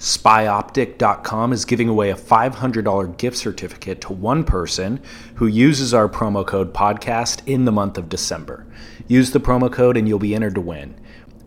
[0.00, 4.98] SpyOptic.com is giving away a $500 gift certificate to one person
[5.34, 8.66] who uses our promo code podcast in the month of December.
[9.08, 10.98] Use the promo code and you'll be entered to win.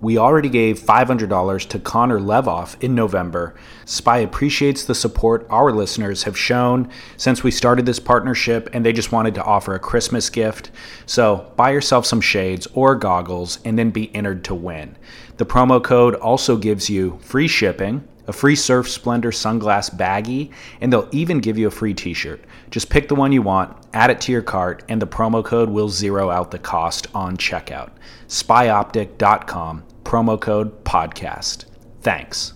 [0.02, 3.56] We already gave $500 to Connor Levoff in November.
[3.86, 8.94] Spy appreciates the support our listeners have shown since we started this partnership, and they
[8.94, 10.70] just wanted to offer a Christmas gift.
[11.08, 14.96] So buy yourself some shades or goggles and then be entered to win.
[15.38, 20.92] The promo code also gives you free shipping a free Surf Splendor sunglass baggie, and
[20.92, 22.44] they'll even give you a free t shirt.
[22.72, 25.70] Just pick the one you want, add it to your cart, and the promo code
[25.70, 27.92] will zero out the cost on checkout.
[28.28, 31.66] SpyOptic.com, promo code podcast.
[32.02, 32.54] Thanks.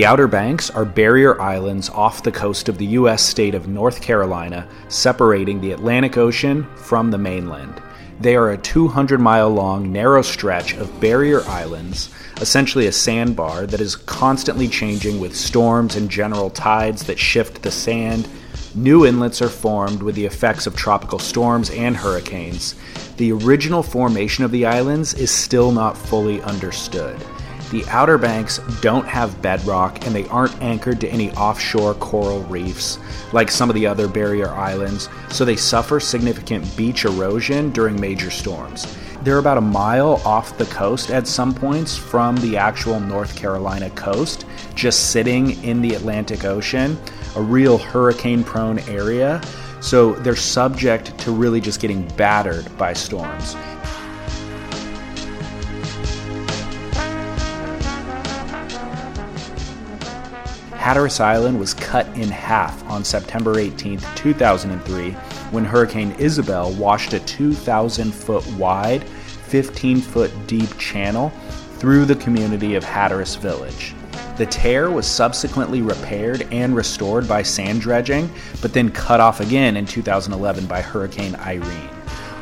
[0.00, 3.22] The Outer Banks are barrier islands off the coast of the U.S.
[3.22, 7.82] state of North Carolina, separating the Atlantic Ocean from the mainland.
[8.18, 12.08] They are a 200 mile long, narrow stretch of barrier islands,
[12.40, 17.70] essentially a sandbar that is constantly changing with storms and general tides that shift the
[17.70, 18.26] sand.
[18.74, 22.74] New inlets are formed with the effects of tropical storms and hurricanes.
[23.18, 27.20] The original formation of the islands is still not fully understood.
[27.70, 32.98] The Outer Banks don't have bedrock and they aren't anchored to any offshore coral reefs
[33.32, 38.30] like some of the other barrier islands, so they suffer significant beach erosion during major
[38.30, 38.96] storms.
[39.22, 43.90] They're about a mile off the coast at some points from the actual North Carolina
[43.90, 46.98] coast, just sitting in the Atlantic Ocean,
[47.36, 49.40] a real hurricane prone area.
[49.80, 53.54] So they're subject to really just getting battered by storms.
[60.90, 65.12] Hatteras Island was cut in half on September 18, 2003,
[65.52, 71.30] when Hurricane Isabel washed a 2,000 foot wide, 15 foot deep channel
[71.76, 73.94] through the community of Hatteras Village.
[74.36, 78.28] The tear was subsequently repaired and restored by sand dredging,
[78.60, 81.90] but then cut off again in 2011 by Hurricane Irene.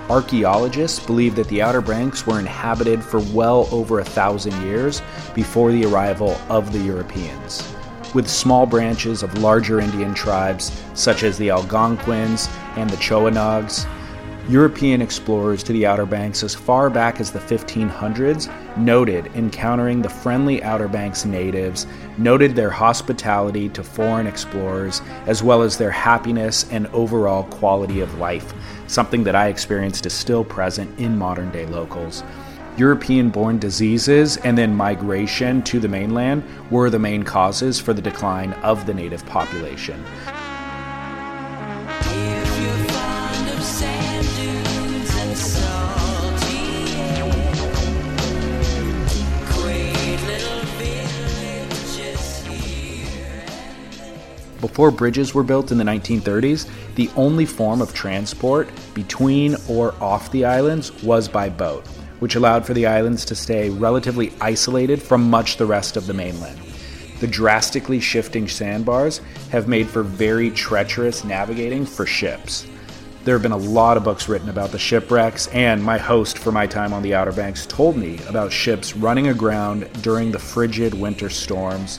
[0.09, 5.03] Archaeologists believe that the Outer Banks were inhabited for well over a thousand years
[5.35, 7.75] before the arrival of the Europeans
[8.19, 13.87] with small branches of larger Indian tribes such as the Algonquins and the Chowanogs.
[14.49, 20.09] European explorers to the Outer Banks as far back as the 1500s noted encountering the
[20.09, 21.87] friendly Outer Banks natives,
[22.17, 28.19] noted their hospitality to foreign explorers, as well as their happiness and overall quality of
[28.19, 28.53] life,
[28.89, 32.25] something that I experienced is still present in modern day locals.
[32.79, 38.01] European born diseases and then migration to the mainland were the main causes for the
[38.01, 40.01] decline of the native population.
[54.61, 60.31] Before bridges were built in the 1930s, the only form of transport between or off
[60.31, 61.85] the islands was by boat
[62.21, 66.15] which allowed for the islands to stay relatively isolated from much the rest of the
[66.15, 66.59] mainland.
[67.21, 69.21] The drastically shifting sandbars
[69.51, 72.67] have made for very treacherous navigating for ships.
[73.25, 76.53] There have been a lot of books written about the shipwrecks, and my host for
[76.53, 80.95] my time on the Outer Banks told me about ships running aground during the frigid
[80.95, 81.99] winter storms.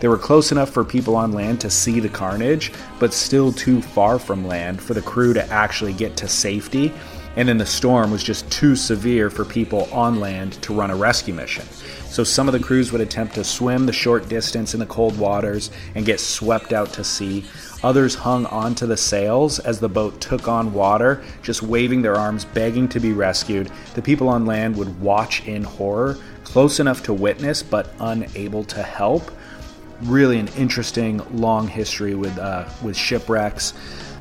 [0.00, 3.82] They were close enough for people on land to see the carnage, but still too
[3.82, 6.92] far from land for the crew to actually get to safety
[7.38, 10.96] and then the storm was just too severe for people on land to run a
[10.96, 11.64] rescue mission.
[12.06, 15.16] So some of the crews would attempt to swim the short distance in the cold
[15.16, 17.44] waters and get swept out to sea.
[17.84, 22.44] Others hung onto the sails as the boat took on water, just waving their arms,
[22.44, 23.70] begging to be rescued.
[23.94, 28.82] The people on land would watch in horror, close enough to witness but unable to
[28.82, 29.30] help.
[30.02, 33.74] Really, an interesting long history with uh, with shipwrecks.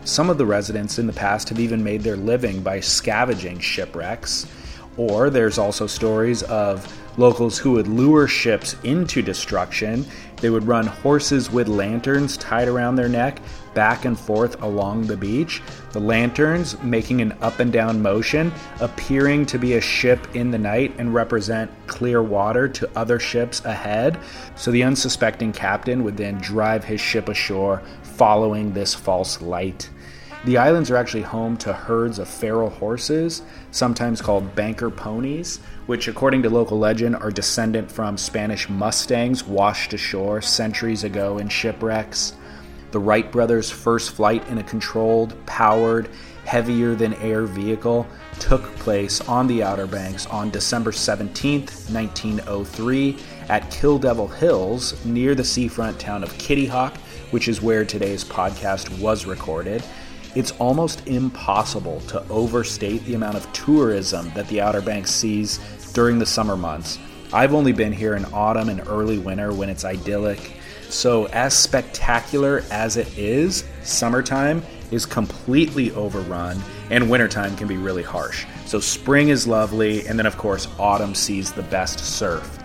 [0.08, 4.48] Some of the residents in the past have even made their living by scavenging shipwrecks.
[4.96, 6.88] Or there's also stories of
[7.18, 10.06] locals who would lure ships into destruction.
[10.38, 13.42] They would run horses with lanterns tied around their neck
[13.74, 15.62] back and forth along the beach,
[15.92, 20.58] the lanterns making an up and down motion, appearing to be a ship in the
[20.58, 24.18] night and represent clear water to other ships ahead.
[24.56, 29.90] So the unsuspecting captain would then drive his ship ashore following this false light.
[30.48, 33.42] The islands are actually home to herds of feral horses,
[33.72, 39.92] sometimes called banker ponies, which, according to local legend, are descendant from Spanish mustangs washed
[39.92, 42.34] ashore centuries ago in shipwrecks.
[42.92, 46.08] The Wright brothers' first flight in a controlled, powered,
[46.46, 48.08] heavier than air vehicle
[48.40, 53.18] took place on the Outer Banks on December 17, 1903,
[53.50, 56.96] at Kill Devil Hills near the seafront town of Kitty Hawk,
[57.32, 59.84] which is where today's podcast was recorded.
[60.38, 65.58] It's almost impossible to overstate the amount of tourism that the Outer Banks sees
[65.94, 67.00] during the summer months.
[67.34, 70.52] I've only been here in autumn and early winter when it's idyllic.
[70.90, 74.62] So, as spectacular as it is, summertime
[74.92, 76.62] is completely overrun
[76.92, 78.46] and wintertime can be really harsh.
[78.68, 82.60] So, spring is lovely, and then, of course, autumn sees the best surf.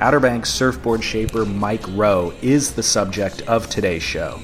[0.00, 4.40] Outer Banks surfboard shaper Mike Rowe is the subject of today's show.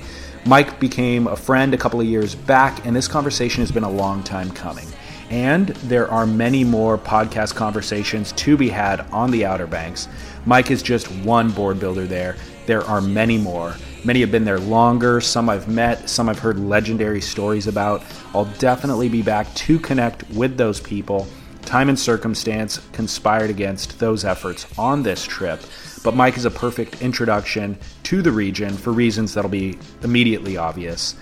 [0.46, 3.90] Mike became a friend a couple of years back, and this conversation has been a
[3.90, 4.87] long time coming.
[5.28, 10.08] And there are many more podcast conversations to be had on the Outer Banks.
[10.46, 12.37] Mike is just one board builder there.
[12.66, 13.76] There are many more.
[14.02, 18.02] Many have been there longer, some I've met, some I've heard legendary stories about.
[18.34, 21.28] I'll definitely be back to connect with those people.
[21.62, 25.60] Time and circumstance conspired against those efforts on this trip,
[26.02, 31.14] but Mike is a perfect introduction to the region for reasons that'll be immediately obvious.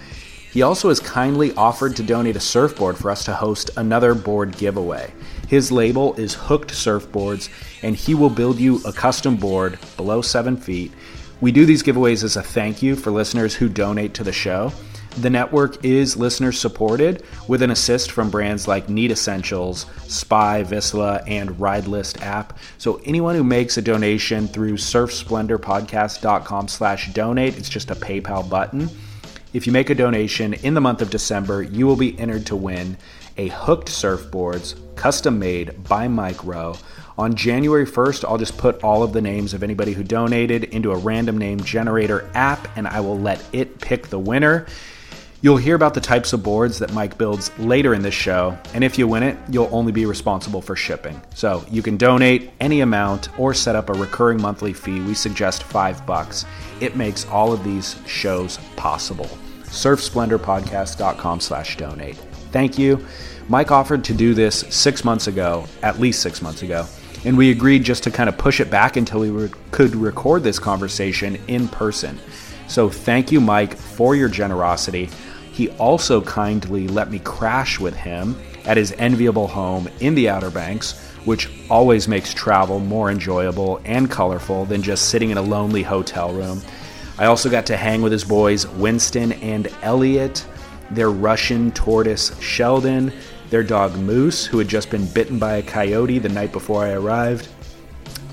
[0.51, 4.57] He also has kindly offered to donate a surfboard for us to host another board
[4.57, 5.13] giveaway.
[5.47, 7.51] His label is Hooked Surfboards,
[7.83, 10.93] and he will build you a custom board below 7 feet.
[11.41, 14.73] We do these giveaways as a thank you for listeners who donate to the show.
[15.17, 21.25] The network is listener supported with an assist from brands like Need Essentials, Spy, Vissla,
[21.27, 22.59] and Ridelist app.
[22.79, 28.89] So anyone who makes a donation through surfsplendorpodcast.com slash donate, it's just a PayPal button.
[29.53, 32.57] If you make a donation in the month of December, you will be entered to
[32.57, 32.97] win
[33.39, 36.77] a Hooked Surfboards custom made by Mike Rowe.
[37.17, 40.93] On January 1st, I'll just put all of the names of anybody who donated into
[40.93, 44.67] a random name generator app and I will let it pick the winner.
[45.41, 48.83] You'll hear about the types of boards that Mike builds later in this show, and
[48.83, 51.23] if you win it, you'll only be responsible for shipping.
[51.33, 54.99] So you can donate any amount or set up a recurring monthly fee.
[55.01, 56.45] We suggest five bucks.
[56.81, 59.31] It makes all of these shows possible.
[59.67, 62.17] SurfSplendorPodcast.com slash donate.
[62.51, 63.07] Thank you.
[63.49, 66.85] Mike offered to do this six months ago, at least six months ago,
[67.25, 70.43] and we agreed just to kind of push it back until we re- could record
[70.43, 72.19] this conversation in person.
[72.67, 75.09] So thank you, Mike, for your generosity.
[75.59, 80.51] He also kindly let me crash with him at his enviable home in the Outer
[80.51, 85.83] Banks, which always makes travel more enjoyable and colorful than just sitting in a lonely
[85.83, 86.63] hotel room.
[87.19, 90.47] I also got to hang with his boys, Winston and Elliot,
[90.93, 93.13] their Russian tortoise, Sheldon,
[93.51, 96.93] their dog, Moose, who had just been bitten by a coyote the night before I
[96.93, 97.49] arrived.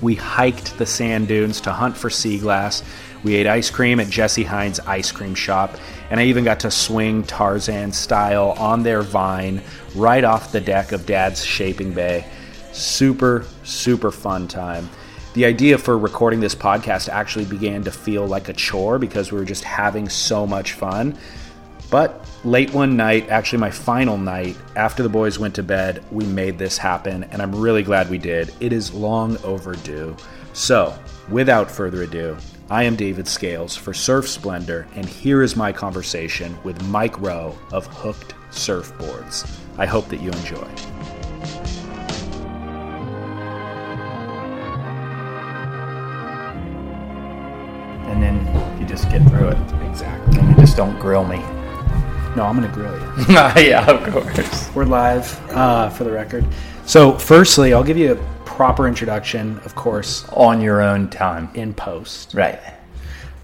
[0.00, 2.84] We hiked the sand dunes to hunt for sea glass.
[3.24, 5.74] We ate ice cream at Jesse Hines Ice Cream Shop,
[6.10, 9.62] and I even got to swing Tarzan style on their vine
[9.94, 12.26] right off the deck of Dad's Shaping Bay.
[12.72, 14.88] Super, super fun time.
[15.34, 19.38] The idea for recording this podcast actually began to feel like a chore because we
[19.38, 21.18] were just having so much fun.
[21.90, 26.24] But late one night, actually my final night, after the boys went to bed, we
[26.24, 28.52] made this happen, and I'm really glad we did.
[28.60, 30.16] It is long overdue.
[30.52, 32.36] So, without further ado,
[32.68, 37.56] I am David Scales for Surf Splendor, and here is my conversation with Mike Rowe
[37.72, 39.48] of Hooked Surfboards.
[39.78, 40.68] I hope that you enjoy.
[48.06, 49.58] and then you just get through it.
[49.88, 50.38] Exactly.
[50.38, 51.38] And you just don't grill me.
[52.34, 53.34] No, I'm going to grill you.
[53.68, 54.74] yeah, of course.
[54.74, 56.44] We're live uh, for the record.
[56.84, 61.50] So, firstly, I'll give you a proper introduction, of course, On your own time.
[61.54, 62.32] in post.
[62.34, 62.58] Right.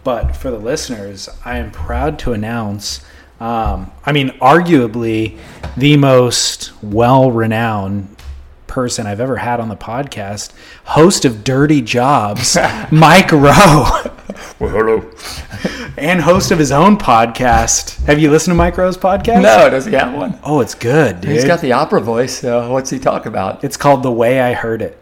[0.04, 3.04] But for the listeners, I am proud to announce,
[3.38, 5.38] um, I mean, arguably
[5.76, 8.16] the most well renowned
[8.66, 10.52] person I've ever had on the podcast,
[10.84, 12.56] host of Dirty Jobs,
[12.90, 14.00] Mike Rowe,
[14.58, 15.10] Well, hello.
[15.98, 18.02] and host of his own podcast.
[18.06, 19.42] Have you listened to Mike Rowe's podcast?
[19.42, 20.38] No, does he have one?
[20.42, 21.32] Oh, it's good, dude.
[21.32, 23.62] He's got the opera voice, so what's he talk about?
[23.62, 24.98] It's called The Way I Heard It.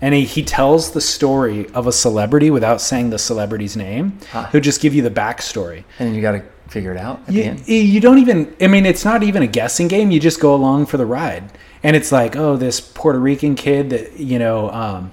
[0.00, 4.18] And he, he tells the story of a celebrity without saying the celebrity's name.
[4.30, 4.46] Huh.
[4.52, 5.84] He'll just give you the backstory.
[5.98, 7.66] And you got to figure it out at the You, end.
[7.68, 8.54] you don't even.
[8.60, 10.10] I mean, it's not even a guessing game.
[10.10, 11.50] You just go along for the ride,
[11.82, 15.12] and it's like, oh, this Puerto Rican kid that you know um,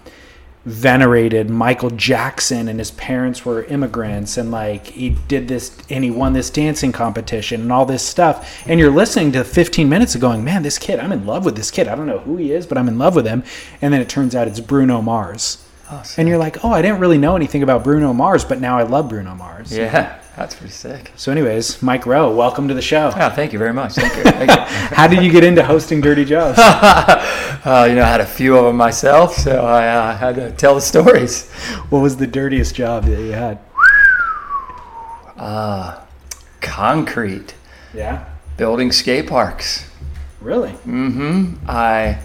[0.65, 6.09] venerated Michael Jackson, and his parents were immigrants, and like he did this, and he
[6.09, 8.67] won this dancing competition, and all this stuff.
[8.67, 11.55] And you're listening to 15 minutes of going, man, this kid, I'm in love with
[11.55, 11.87] this kid.
[11.87, 13.43] I don't know who he is, but I'm in love with him.
[13.81, 15.63] And then it turns out it's Bruno Mars.
[15.91, 16.03] Oh.
[16.17, 18.83] And you're like, oh, I didn't really know anything about Bruno Mars, but now I
[18.83, 19.75] love Bruno Mars.
[19.75, 21.11] Yeah, that's pretty sick.
[21.15, 23.11] So, anyways, Mike Rowe, welcome to the show.
[23.15, 23.93] Oh, thank you very much.
[23.93, 24.23] Thank you.
[24.31, 24.57] Thank you.
[24.95, 26.57] How did you get into hosting Dirty Jobs?
[26.59, 30.51] uh, you know, I had a few of them myself, so I uh, had to
[30.51, 31.49] tell the stories.
[31.89, 33.59] what was the dirtiest job that you had?
[36.61, 37.53] Concrete,
[37.93, 38.25] Yeah,
[38.57, 39.89] building skate parks.
[40.41, 40.71] really?
[40.71, 41.55] Mm-hmm.
[41.69, 42.19] I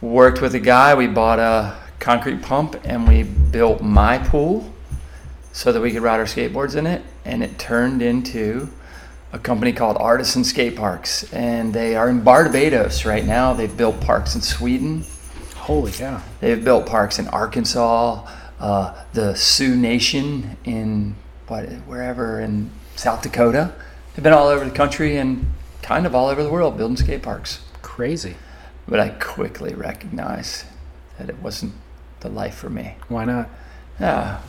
[0.00, 0.94] worked with a guy.
[0.94, 4.71] We bought a concrete pump and we built my pool
[5.52, 7.02] so that we could ride our skateboards in it.
[7.24, 8.68] And it turned into
[9.32, 11.30] a company called Artisan Skate Parks.
[11.32, 13.52] And they are in Barbados right now.
[13.52, 15.04] They've built parks in Sweden.
[15.56, 16.20] Holy cow!
[16.40, 18.28] They've built parks in Arkansas,
[18.58, 21.14] uh, the Sioux Nation in
[21.46, 23.72] what, wherever in South Dakota.
[24.14, 25.46] They've been all over the country and
[25.80, 27.64] kind of all over the world building skate parks.
[27.80, 28.36] Crazy.
[28.88, 30.64] But I quickly recognized
[31.18, 31.74] that it wasn't
[32.20, 32.96] the life for me.
[33.08, 33.48] Why not?
[34.00, 34.40] Uh,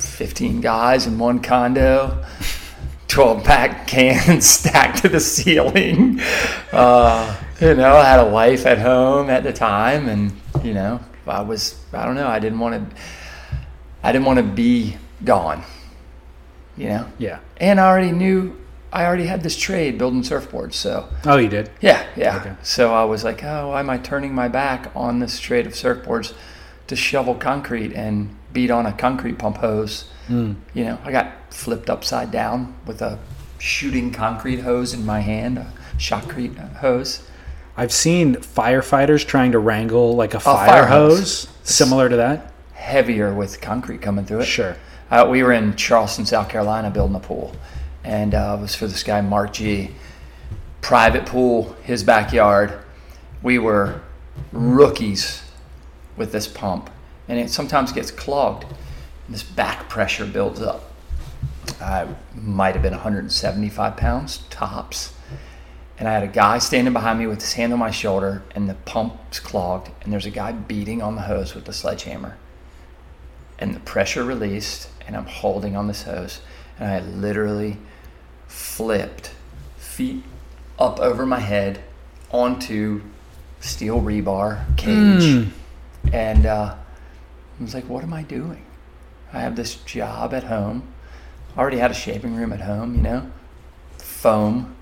[0.00, 2.24] 15 guys in one condo,
[3.08, 6.20] 12 pack cans stacked to the ceiling.
[6.72, 11.00] Uh, you know, I had a wife at home at the time, and, you know,
[11.26, 12.96] I was, I don't know, I didn't want to,
[14.02, 15.62] I didn't want to be gone,
[16.76, 17.06] you know?
[17.18, 17.40] Yeah.
[17.58, 18.56] And I already knew,
[18.92, 21.08] I already had this trade building surfboards, so.
[21.24, 21.70] Oh, you did.
[21.80, 22.36] Yeah, yeah.
[22.36, 22.54] Okay.
[22.62, 25.74] So I was like, oh, why am I turning my back on this trade of
[25.74, 26.34] surfboards
[26.86, 30.10] to shovel concrete and beat on a concrete pump hose?
[30.28, 30.56] Mm.
[30.74, 33.18] You know, I got flipped upside down with a
[33.58, 37.26] shooting concrete hose in my hand, a shotcrete hose.
[37.76, 41.48] I've seen firefighters trying to wrangle like a fire, fire hose, hose.
[41.62, 42.52] similar to that.
[42.74, 44.46] Heavier with concrete coming through it.
[44.46, 44.76] Sure.
[45.10, 47.54] Uh, we were in Charleston, South Carolina, building a pool,
[48.04, 49.90] and uh, it was for this guy Mark G.
[50.80, 52.78] Private pool, his backyard.
[53.42, 54.00] We were
[54.52, 55.42] rookies
[56.16, 56.90] with this pump,
[57.30, 58.64] and it sometimes gets clogged.
[58.64, 60.92] And this back pressure builds up.
[61.80, 65.14] I might have been 175 pounds tops,
[65.98, 68.68] and I had a guy standing behind me with his hand on my shoulder, and
[68.68, 72.36] the pump's clogged, and there's a guy beating on the hose with a sledgehammer
[73.60, 76.40] and the pressure released and I'm holding on this hose
[76.78, 77.76] and I literally
[78.48, 79.32] flipped
[79.76, 80.24] feet
[80.78, 81.82] up over my head
[82.32, 83.02] onto
[83.60, 85.48] steel rebar cage
[86.12, 86.74] and uh,
[87.60, 88.64] I was like what am I doing
[89.32, 90.82] I have this job at home
[91.56, 93.30] I already had a shaving room at home you know
[93.98, 94.74] foam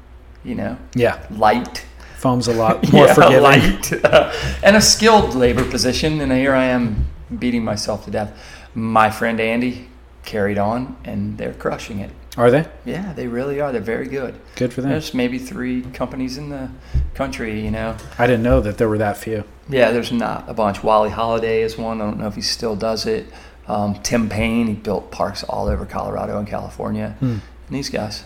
[0.44, 1.26] you know Yeah.
[1.30, 1.85] light
[2.18, 3.42] Foam's a lot more yeah, forgiving.
[3.44, 3.92] light,
[4.64, 6.20] and a skilled labor position.
[6.20, 7.06] And here I am
[7.38, 8.37] beating myself to death.
[8.75, 9.88] My friend Andy
[10.25, 12.11] carried on, and they're crushing it.
[12.37, 12.66] Are they?
[12.85, 13.73] Yeah, they really are.
[13.73, 14.35] They're very good.
[14.54, 14.90] Good for them.
[14.90, 16.70] There's maybe three companies in the
[17.14, 17.97] country, you know.
[18.18, 19.44] I didn't know that there were that few.
[19.68, 20.82] Yeah, there's not a bunch.
[20.85, 22.00] Wally Hollyday is one.
[22.00, 23.26] I don't know if he still does it.
[23.66, 27.16] Um, Tim Payne, he built parks all over Colorado and California.
[27.20, 27.26] Hmm.
[27.66, 28.25] And these guys,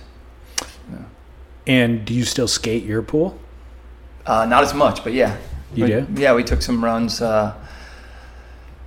[1.66, 3.38] And do you still skate your pool?
[4.26, 5.36] Uh, not as much, but yeah.
[5.74, 6.06] You We- do?
[6.16, 7.20] Yeah, we took some runs.
[7.22, 7.54] Uh,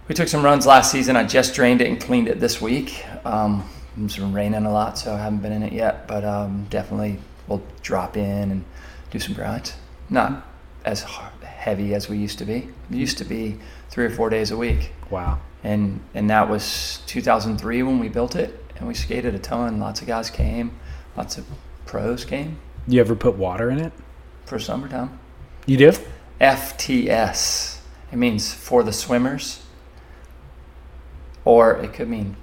[0.08, 1.16] we took some runs last season.
[1.16, 3.04] I just drained it and cleaned it this week.
[3.26, 3.68] Um,
[3.98, 6.08] it's been raining a lot, so I haven't been in it yet.
[6.08, 8.66] But um, definitely, we'll drop in and
[9.12, 9.74] do some grinds.
[10.10, 10.46] Not
[10.84, 11.04] as
[11.44, 12.70] heavy as we used to be.
[12.92, 13.58] It used to be
[13.90, 15.40] three or four days a week, Wow.
[15.64, 18.62] and and that was 2003 when we built it.
[18.78, 19.80] And we skated a ton.
[19.80, 20.78] Lots of guys came.
[21.16, 21.46] Lots of
[21.86, 23.94] pros came You ever put water in it?
[24.46, 25.18] for summertime.
[25.66, 25.92] You do?
[26.42, 27.80] FTS.
[28.12, 29.64] It means for the swimmers.
[31.46, 32.36] Or it could mean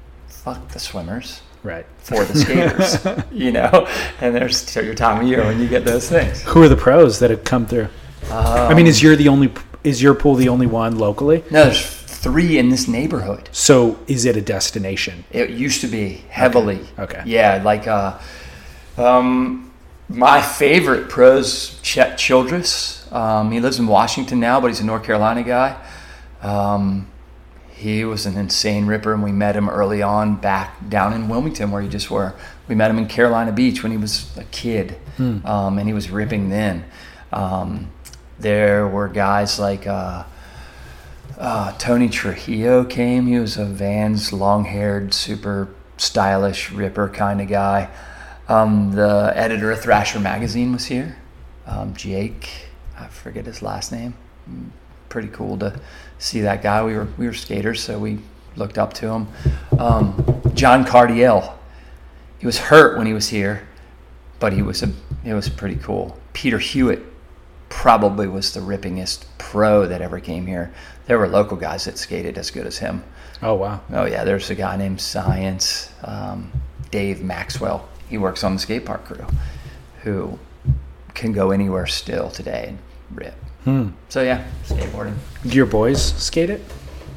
[0.42, 1.86] fuck the swimmers Right.
[1.98, 3.24] for the skaters.
[3.32, 3.86] you know?
[4.20, 6.42] And there's your time of year when you get those things.
[6.42, 7.88] Who are the pros that have come through?
[8.30, 9.52] I mean, is your the only
[9.84, 11.44] is your pool the only one locally?
[11.50, 13.48] No, there's three in this neighborhood.
[13.52, 15.24] So is it a destination?
[15.30, 16.80] It used to be heavily.
[16.98, 17.22] Okay.
[17.26, 18.18] Yeah, like uh,
[18.96, 19.72] um,
[20.08, 23.10] my favorite pro's Chet Childress.
[23.12, 25.76] Um, he lives in Washington now, but he's a North Carolina guy.
[26.42, 27.06] Um,
[27.82, 31.70] he was an insane ripper, and we met him early on back down in Wilmington,
[31.70, 32.34] where he just were.
[32.68, 36.10] We met him in Carolina Beach when he was a kid, um, and he was
[36.10, 36.84] ripping then.
[37.32, 37.90] Um,
[38.38, 39.86] there were guys like.
[39.86, 40.24] Uh,
[41.38, 43.26] uh, Tony Trujillo came.
[43.26, 47.88] He was a Vans long haired, super stylish ripper kind of guy.
[48.48, 51.16] Um, the editor of Thrasher magazine was here.
[51.66, 52.48] Um, Jake,
[52.98, 54.14] I forget his last name.
[54.48, 54.70] Mm,
[55.08, 55.80] Pretty cool to
[56.22, 56.82] see that guy.
[56.84, 58.18] We were we were skaters, so we
[58.56, 59.28] looked up to him.
[59.78, 61.58] Um, John Cardiel,
[62.38, 63.66] he was hurt when he was here,
[64.38, 64.92] but he was a
[65.24, 66.18] it was pretty cool.
[66.32, 67.02] Peter Hewitt
[67.68, 70.72] probably was the rippingest pro that ever came here.
[71.06, 73.02] There were local guys that skated as good as him.
[73.42, 73.80] Oh wow.
[73.92, 76.52] Oh yeah, there's a guy named Science, um,
[76.90, 77.88] Dave Maxwell.
[78.08, 79.26] He works on the skate park crew,
[80.02, 80.38] who
[81.14, 82.78] can go anywhere still today and
[83.10, 83.34] rip.
[83.64, 83.88] Hmm.
[84.08, 85.14] So yeah, skateboarding.
[85.46, 86.62] Do your boys skate it?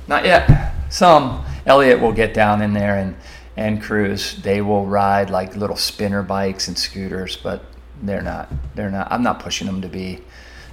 [0.08, 0.74] Not yet.
[0.90, 3.16] Some Elliot will get down in there and
[3.58, 4.36] and cruise.
[4.44, 7.64] They will ride like little spinner bikes and scooters, but
[8.04, 8.50] they're not.
[8.76, 9.12] They're not.
[9.12, 10.20] I'm not pushing them to be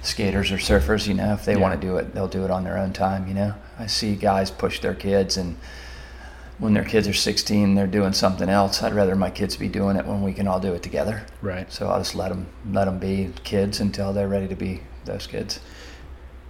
[0.03, 1.07] skaters or surfers.
[1.07, 1.59] You know, if they Yeah.
[1.59, 3.27] want to do it, they'll do it on their own time.
[3.27, 5.57] You know, I see guys push their kids and.
[6.59, 8.83] When their kids are 16, they're doing something else.
[8.83, 11.23] I'd rather my kids be doing it when we can all do it together.
[11.41, 11.69] Right.
[11.73, 15.27] So I'll just let them let them be kids until they're ready to be those
[15.27, 15.59] kids.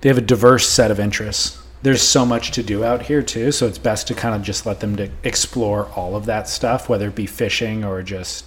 [0.02, 1.60] They have a diverse set of interests.
[1.82, 4.66] There's so much to do out here too, so it's best to kind of just
[4.66, 8.46] let them to explore all of that stuff, whether it be fishing or just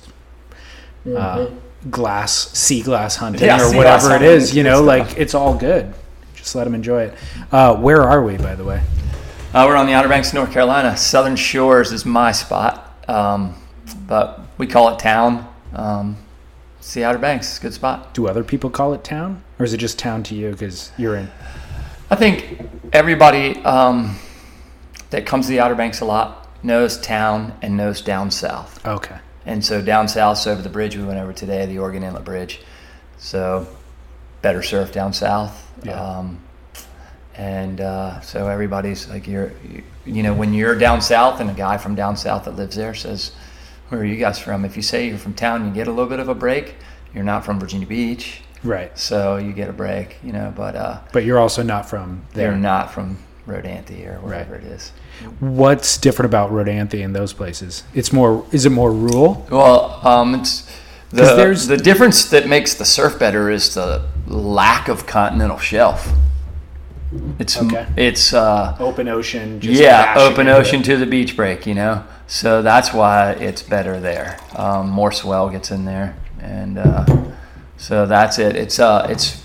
[1.14, 1.48] uh,
[1.90, 4.54] glass, sea glass hunting, Yeah, or whatever it is.
[4.54, 5.18] You know, like stuff.
[5.18, 5.92] it's all good.
[6.34, 7.14] Just let them enjoy it.
[7.52, 8.82] Uh, where are we, by the way?
[9.52, 10.96] Uh, we're on the Outer Banks, of North Carolina.
[10.96, 13.54] Southern Shores is my spot, um,
[14.06, 15.48] but we call it town.
[15.74, 16.16] Um,
[16.78, 17.48] it's the Outer Banks.
[17.48, 18.14] It's a good spot.
[18.14, 21.16] Do other people call it town, or is it just town to you because you're
[21.16, 21.30] in?
[22.10, 24.16] I think everybody um,
[25.10, 28.84] that comes to the Outer Banks a lot knows town and knows down south.
[28.86, 29.16] Okay.
[29.44, 32.24] And so down south, so over the bridge we went over today, the Oregon Inlet
[32.24, 32.60] Bridge.
[33.18, 33.66] So
[34.42, 35.70] better surf down south.
[35.84, 36.00] Yeah.
[36.00, 36.40] Um,
[37.36, 41.54] and uh, so everybody's like, you're, you, you know, when you're down south and a
[41.54, 43.32] guy from down south that lives there says,
[43.88, 44.64] where are you guys from?
[44.64, 46.74] If you say you're from town, you get a little bit of a break.
[47.14, 48.96] You're not from Virginia Beach, Right.
[48.98, 52.50] so you get a break, you know, but uh, But you're also not from there.
[52.50, 54.90] they're not from Rodanthe or wherever it is.
[55.40, 57.84] What's different about Rodanthe and those places?
[57.94, 58.44] It's more.
[58.52, 59.46] Is it more rural?
[59.50, 60.62] Well, um, it's
[61.10, 65.58] 'Cause the there's- the difference that makes the surf better is the lack of continental
[65.58, 66.12] shelf.
[67.38, 67.86] It's Okay.
[67.96, 69.60] it's uh, Open ocean.
[69.60, 70.84] Just yeah, open into ocean it.
[70.86, 72.02] to the beach break, you know.
[72.26, 74.38] So that's why it's better there.
[74.56, 77.04] Um, more swell gets in there, and uh,
[77.76, 78.56] so that's it.
[78.56, 79.44] It's uh, it's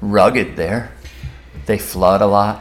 [0.00, 0.92] rugged there.
[1.66, 2.60] They flood a lot.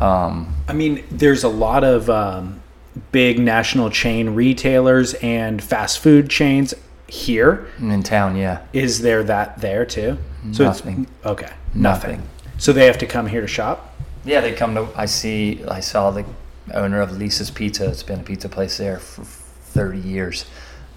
[0.00, 2.62] Um, I mean, there's a lot of um,
[3.10, 6.74] big national chain retailers and fast food chains
[7.08, 7.66] here.
[7.78, 10.18] in town, yeah, Is there that there too?
[10.52, 11.02] So Nothing.
[11.02, 11.52] It's, okay.
[11.74, 12.22] nothing.
[12.58, 13.94] So they have to come here to shop.
[14.24, 14.88] Yeah, they come to.
[14.96, 15.62] I see.
[15.64, 16.24] I saw the
[16.72, 17.88] owner of Lisa's Pizza.
[17.88, 20.46] It's been a pizza place there for 30 years.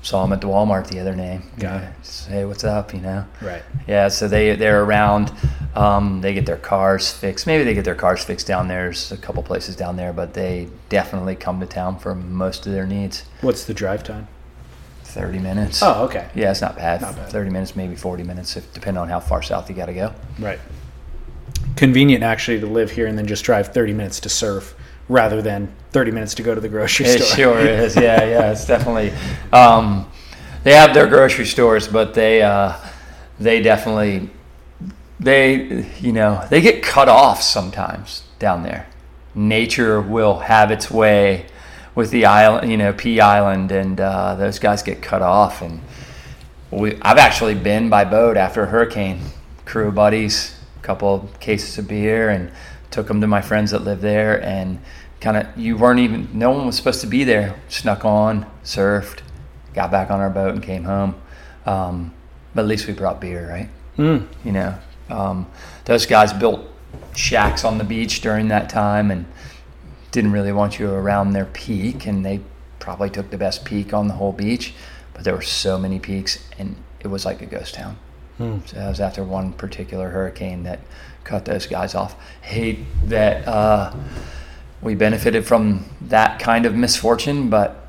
[0.06, 1.42] Saw him at the Walmart the other day.
[1.58, 1.90] Got it.
[2.04, 2.94] Just, hey, what's up?
[2.94, 3.26] You know.
[3.42, 3.64] Right.
[3.88, 5.34] Yeah, so they they're around.
[5.74, 7.48] Um, they get their cars fixed.
[7.48, 8.84] Maybe they get their cars fixed down there.
[8.84, 12.74] There's a couple places down there, but they definitely come to town for most of
[12.74, 13.26] their needs.
[13.42, 14.28] What's the drive time?
[15.06, 15.82] 30 minutes.
[15.82, 16.30] Oh, okay.
[16.36, 17.02] Yeah, it's not bad.
[17.02, 17.30] Not bad.
[17.30, 20.14] 30 minutes, maybe 40 minutes, if, depending on how far south you got to go.
[20.38, 20.60] Right.
[21.78, 24.76] Convenient actually to live here and then just drive 30 minutes to surf
[25.08, 27.28] rather than 30 minutes to go to the grocery It store.
[27.28, 27.96] It sure is.
[27.96, 28.52] Yeah, yeah.
[28.52, 29.14] It's definitely.
[29.52, 30.10] Um,
[30.64, 32.76] they have their grocery stores, but they uh,
[33.40, 34.30] they definitely
[35.20, 38.88] they you know they get cut off sometimes down there.
[39.36, 41.46] Nature will have its way
[41.94, 45.62] with the island, you know, Pea Island, and uh, those guys get cut off.
[45.62, 45.82] And
[46.72, 49.22] we, I've actually been by boat after a hurricane.
[49.66, 52.52] Crew of buddies, a couple of cases of beer, and
[52.96, 54.42] took them to my friends that live there.
[54.42, 54.80] And
[55.20, 57.60] kind of, you weren't even, no one was supposed to be there.
[57.68, 59.20] Snuck on, surfed,
[59.74, 61.16] got back on our boat, and came home.
[61.66, 62.14] Um,
[62.56, 63.70] but at least we brought beer, right?
[63.98, 64.28] Mm.
[64.46, 64.76] You know,
[65.10, 65.48] um,
[65.84, 66.62] those guys built
[67.16, 69.26] shacks on the beach during that time and
[70.12, 72.06] didn't really want you around their peak.
[72.06, 72.40] And they
[72.80, 74.74] probably took the best peak on the whole beach,
[75.14, 77.98] but there were so many peaks, and it was like a ghost town.
[78.38, 78.60] Hmm.
[78.66, 80.80] So that was after one particular hurricane that
[81.26, 82.16] cut those guys off.
[82.42, 83.94] Hate that uh,
[84.82, 87.88] we benefited from that kind of misfortune, but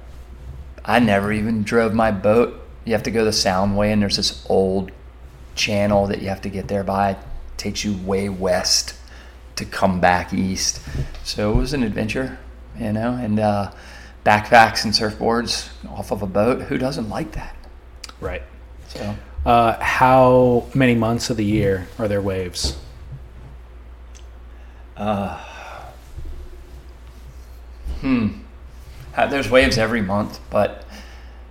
[0.85, 2.61] I never even drove my boat.
[2.85, 4.90] You have to go the Soundway, and there's this old
[5.55, 7.11] channel that you have to get there by.
[7.11, 7.18] It
[7.57, 8.94] takes you way west
[9.57, 10.81] to come back east.
[11.25, 12.38] So it was an adventure,
[12.79, 13.72] you know, and uh,
[14.25, 16.62] backpacks and surfboards off of a boat.
[16.62, 17.57] Who doesn't like that?
[18.20, 18.42] Right.
[18.88, 22.77] So Uh, how many months of the year are there waves?
[24.96, 25.38] Uh,
[28.00, 28.28] hmm.
[29.30, 30.85] There's waves every month, but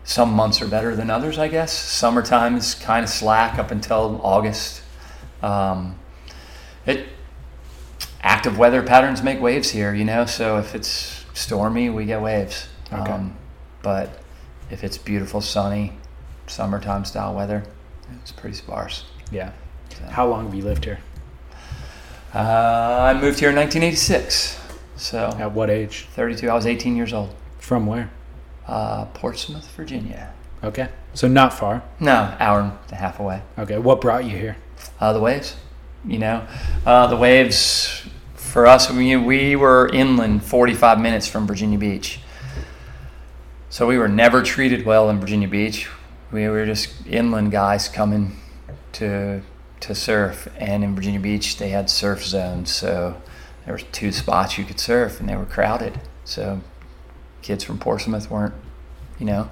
[0.04, 1.74] some months are better than others, I guess.
[1.74, 4.82] Summertime is kind of slack up until August.
[5.42, 5.98] Um,
[6.86, 7.08] it
[8.22, 10.26] active weather patterns make waves here, you know.
[10.26, 12.68] So if it's stormy, we get waves.
[12.92, 13.12] Okay.
[13.12, 13.36] Um,
[13.82, 14.20] but
[14.70, 15.94] if it's beautiful, sunny,
[16.48, 17.64] summertime style weather,
[18.22, 19.06] it's pretty sparse.
[19.32, 19.52] Yeah.
[19.98, 21.00] So- How long have you lived here?
[22.36, 24.60] Uh, I moved here in 1986,
[24.98, 26.06] so At what age?
[26.12, 26.50] 32.
[26.50, 27.34] I was 18 years old.
[27.60, 28.12] From where?
[28.68, 30.34] Uh, Portsmouth, Virginia.
[30.62, 30.90] Okay.
[31.14, 31.82] So not far.
[32.02, 33.42] No, hour and a half away.
[33.58, 33.78] Okay.
[33.78, 34.58] What brought you here?
[35.00, 35.56] Uh, the waves,
[36.06, 36.46] you know,
[36.86, 38.92] uh, the waves for us.
[38.92, 42.20] We we were inland, 45 minutes from Virginia Beach,
[43.70, 45.88] so we were never treated well in Virginia Beach.
[46.32, 48.36] We were just inland guys coming
[48.94, 49.42] to
[49.82, 53.22] to surf, and in Virginia Beach they had surf zones, so
[53.66, 56.00] there were two spots you could surf, and they were crowded.
[56.24, 56.62] So
[57.42, 58.56] kids from Portsmouth weren't,
[59.20, 59.50] you know,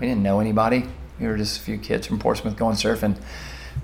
[0.00, 0.86] we didn't know anybody.
[1.20, 3.16] We were just a few kids from Portsmouth going surfing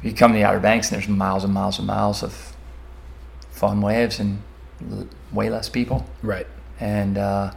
[0.03, 2.57] you come to the Outer Banks and there's miles and miles and miles of
[3.51, 4.43] fun waves and
[5.33, 6.07] way less people.
[6.23, 6.47] Right.
[6.81, 7.53] And uh,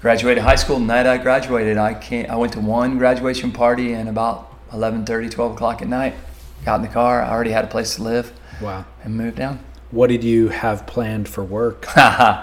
[0.00, 0.78] graduated high school.
[0.78, 5.30] The night I graduated, I came, I went to one graduation party and about 11:30,
[5.30, 6.14] 12 o'clock at night,
[6.64, 7.22] got in the car.
[7.22, 8.84] I already had a place to live Wow.
[9.02, 9.60] and moved down.
[9.90, 11.86] What did you have planned for work?
[11.96, 12.42] uh,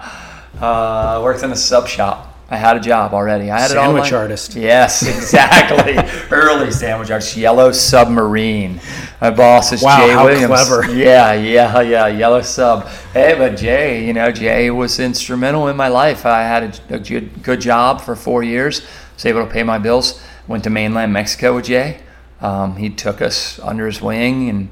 [0.62, 2.28] I worked in a sub shop.
[2.50, 3.50] I had a job already.
[3.50, 3.86] I had it all.
[3.86, 4.56] Sandwich lined- artist.
[4.56, 5.98] Yes, exactly.
[6.30, 7.38] Early sandwich artist.
[7.38, 8.82] Yellow Submarine.
[9.22, 10.48] My boss is Wow, Jay how Williams.
[10.48, 10.86] clever.
[10.94, 12.08] Yeah, yeah, yeah.
[12.08, 12.88] Yellow Sub.
[13.14, 16.26] Hey, but Jay, you know, Jay was instrumental in my life.
[16.26, 18.82] I had a, a good, good job for four years.
[19.16, 20.22] Was able to pay my bills.
[20.48, 22.02] Went to mainland Mexico with Jay.
[22.42, 24.70] Um, he took us under his wing, and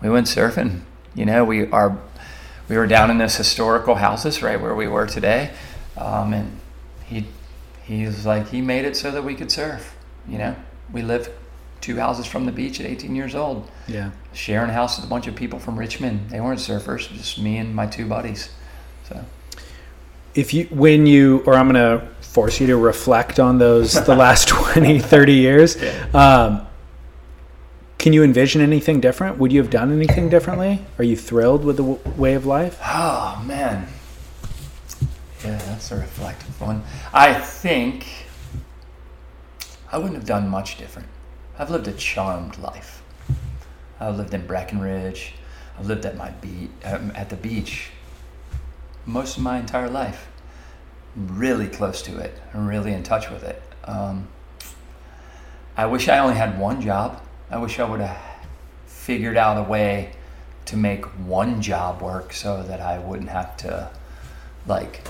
[0.00, 0.80] we went surfing.
[1.14, 1.96] You know, we are
[2.68, 5.50] we were down in this historical houses right where we were today,
[5.96, 6.58] um, and
[7.06, 7.26] he
[7.84, 9.94] he was like he made it so that we could surf.
[10.28, 10.56] You know,
[10.92, 11.30] we lived
[11.80, 14.12] two houses from the beach at 18 years old, Yeah.
[14.32, 16.30] sharing a house with a bunch of people from Richmond.
[16.30, 18.50] They weren't surfers, just me and my two buddies.
[19.08, 19.24] So
[20.36, 24.14] If you, when you, or I'm going to force you to reflect on those, the
[24.14, 25.76] last 20, 30 years.
[26.14, 26.64] Um,
[28.02, 29.38] can you envision anything different?
[29.38, 30.84] Would you have done anything differently?
[30.98, 32.76] Are you thrilled with the w- way of life?
[32.84, 33.86] Oh man.
[35.44, 36.82] Yeah, that's a reflective one.
[37.14, 38.26] I think
[39.92, 41.06] I wouldn't have done much different.
[41.56, 43.04] I've lived a charmed life.
[44.00, 45.34] I've lived in Breckenridge.
[45.78, 47.90] I've lived at my beach, um, at the beach,
[49.06, 50.26] most of my entire life.
[51.14, 52.36] Really close to it.
[52.52, 53.62] Really in touch with it.
[53.84, 54.26] Um,
[55.76, 57.22] I wish I only had one job.
[57.52, 58.18] I wish I would have
[58.86, 60.12] figured out a way
[60.64, 63.90] to make one job work so that I wouldn't have to
[64.66, 65.06] like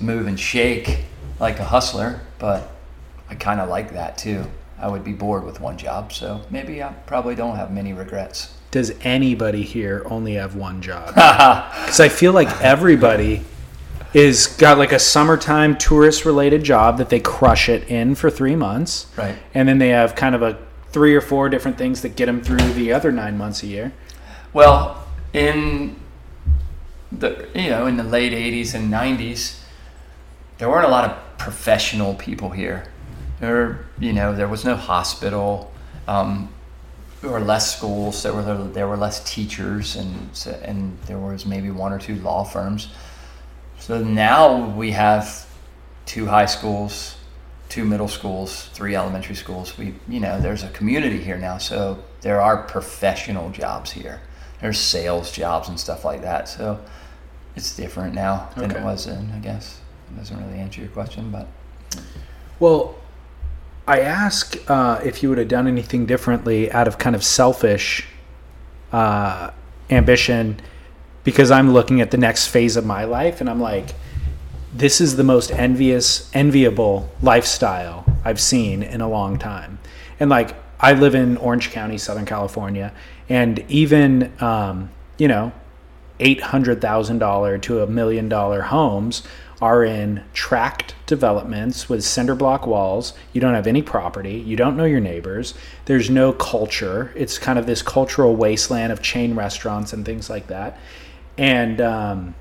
[0.00, 1.00] move and shake
[1.38, 2.70] like a hustler, but
[3.28, 4.46] I kind of like that too.
[4.78, 8.54] I would be bored with one job, so maybe I probably don't have many regrets.
[8.70, 11.08] Does anybody here only have one job?
[11.82, 13.44] Because I feel like everybody
[14.14, 18.56] is got like a summertime tourist related job that they crush it in for three
[18.56, 19.06] months.
[19.14, 19.36] Right.
[19.52, 20.58] And then they have kind of a
[20.92, 23.92] three or four different things that get them through the other nine months a year.
[24.52, 25.96] Well, in
[27.10, 29.60] the you know in the late '80s and '90s,
[30.58, 32.84] there weren't a lot of professional people here.
[33.40, 35.72] There, you know, there was no hospital.
[36.06, 36.52] Um,
[37.20, 38.22] there were less schools.
[38.22, 40.30] There were there were less teachers, and
[40.64, 42.88] and there was maybe one or two law firms.
[43.78, 45.46] So now we have
[46.06, 47.16] two high schools,
[47.72, 49.78] two middle schools, three elementary schools.
[49.78, 54.20] We, you know, there's a community here now, so there are professional jobs here.
[54.60, 56.50] There's sales jobs and stuff like that.
[56.50, 56.78] So
[57.56, 58.78] it's different now than Okay.
[58.80, 59.32] it was then.
[59.34, 59.80] I guess
[60.10, 61.48] it doesn't really answer your question, but
[62.60, 62.94] Well,
[63.88, 68.06] I ask uh, if you would have done anything differently out of kind of selfish
[68.92, 69.50] uh,
[69.88, 70.60] ambition
[71.24, 73.94] because I'm looking at the next phase of my life and I'm like,
[74.72, 79.78] this is the most envious, enviable lifestyle I've seen in a long time.
[80.18, 82.92] And like, I live in Orange County, Southern California,
[83.28, 85.52] and even, um, you know,
[86.20, 89.22] $800,000 to a million dollar homes
[89.60, 93.12] are in tract developments with cinder block walls.
[93.32, 94.34] You don't have any property.
[94.34, 95.54] You don't know your neighbors.
[95.84, 97.12] There's no culture.
[97.14, 100.80] It's kind of this cultural wasteland of chain restaurants and things like that.
[101.38, 102.34] And um,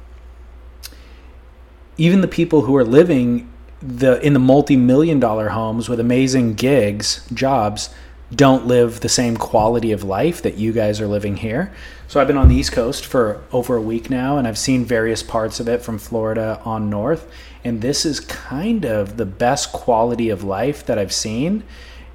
[2.02, 3.48] even the people who are living
[3.80, 7.92] the in the multi-million dollar homes with amazing gigs, jobs,
[8.34, 11.72] don't live the same quality of life that you guys are living here.
[12.08, 14.84] So I've been on the East Coast for over a week now and I've seen
[14.84, 17.32] various parts of it from Florida on north
[17.64, 21.62] and this is kind of the best quality of life that I've seen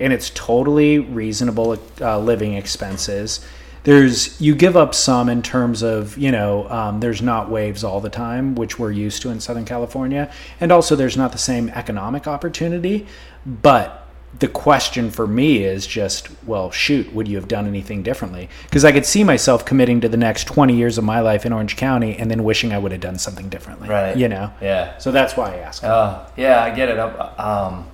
[0.01, 3.46] and it's totally reasonable uh, living expenses.
[3.87, 8.01] There's you give up some in terms of you know um, there's not waves all
[8.01, 10.29] the time, which we're used to in Southern California,
[10.61, 13.07] and also there's not the same economic opportunity.
[13.46, 14.07] But
[14.40, 18.49] the question for me is just, well, shoot, would you have done anything differently?
[18.64, 21.53] Because I could see myself committing to the next 20 years of my life in
[21.53, 23.88] Orange County and then wishing I would have done something differently.
[23.88, 24.16] Right.
[24.16, 24.53] You know?
[24.61, 24.99] Yeah.
[24.99, 25.85] So that's why I ask.
[25.85, 26.99] Uh, yeah, I get it.
[26.99, 27.87] Um,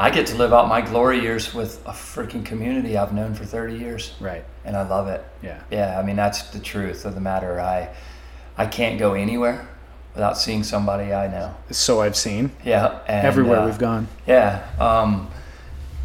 [0.00, 3.44] I get to live out my glory years with a freaking community I've known for
[3.44, 4.14] 30 years.
[4.18, 4.44] right.
[4.64, 5.22] And I love it.
[5.42, 5.60] Yeah.
[5.70, 7.60] Yeah, I mean that's the truth of the matter.
[7.60, 7.88] I
[8.56, 9.66] I can't go anywhere
[10.14, 11.54] without seeing somebody I know.
[11.70, 14.08] So I've seen Yeah, and, everywhere uh, we've gone.
[14.26, 15.28] Yeah, um,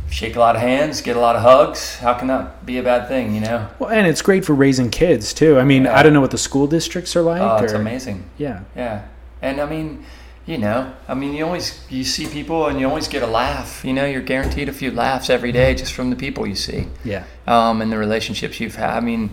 [0.10, 1.96] shake a lot of hands, get a lot of hugs.
[1.98, 3.34] How can that be a bad thing?
[3.34, 3.68] You know?
[3.80, 5.58] Well, and it's great for raising kids too.
[5.58, 5.98] I mean, Yeah.
[5.98, 7.42] I don't know what the school districts are like.
[7.42, 8.24] Oh, it's or- amazing.
[8.38, 8.62] Yeah.
[8.76, 9.04] Yeah,
[9.42, 10.06] and I mean,
[10.46, 13.84] you know, I mean, you always you see people and you always get a laugh.
[13.84, 16.88] You know, you're guaranteed a few laughs every day just from the people you see.
[17.04, 17.24] Yeah.
[17.48, 18.92] um, and the relationships you've had.
[18.92, 19.32] I mean,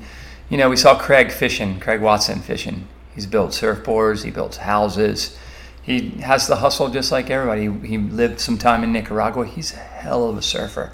[0.49, 2.89] you know, we saw Craig fishing, Craig Watson fishing.
[3.15, 5.39] He's built surfboards, he built houses.
[5.83, 7.71] He has the hustle just like everybody.
[7.87, 9.47] He lived some time in Nicaragua.
[9.47, 10.93] He's a hell of a surfer.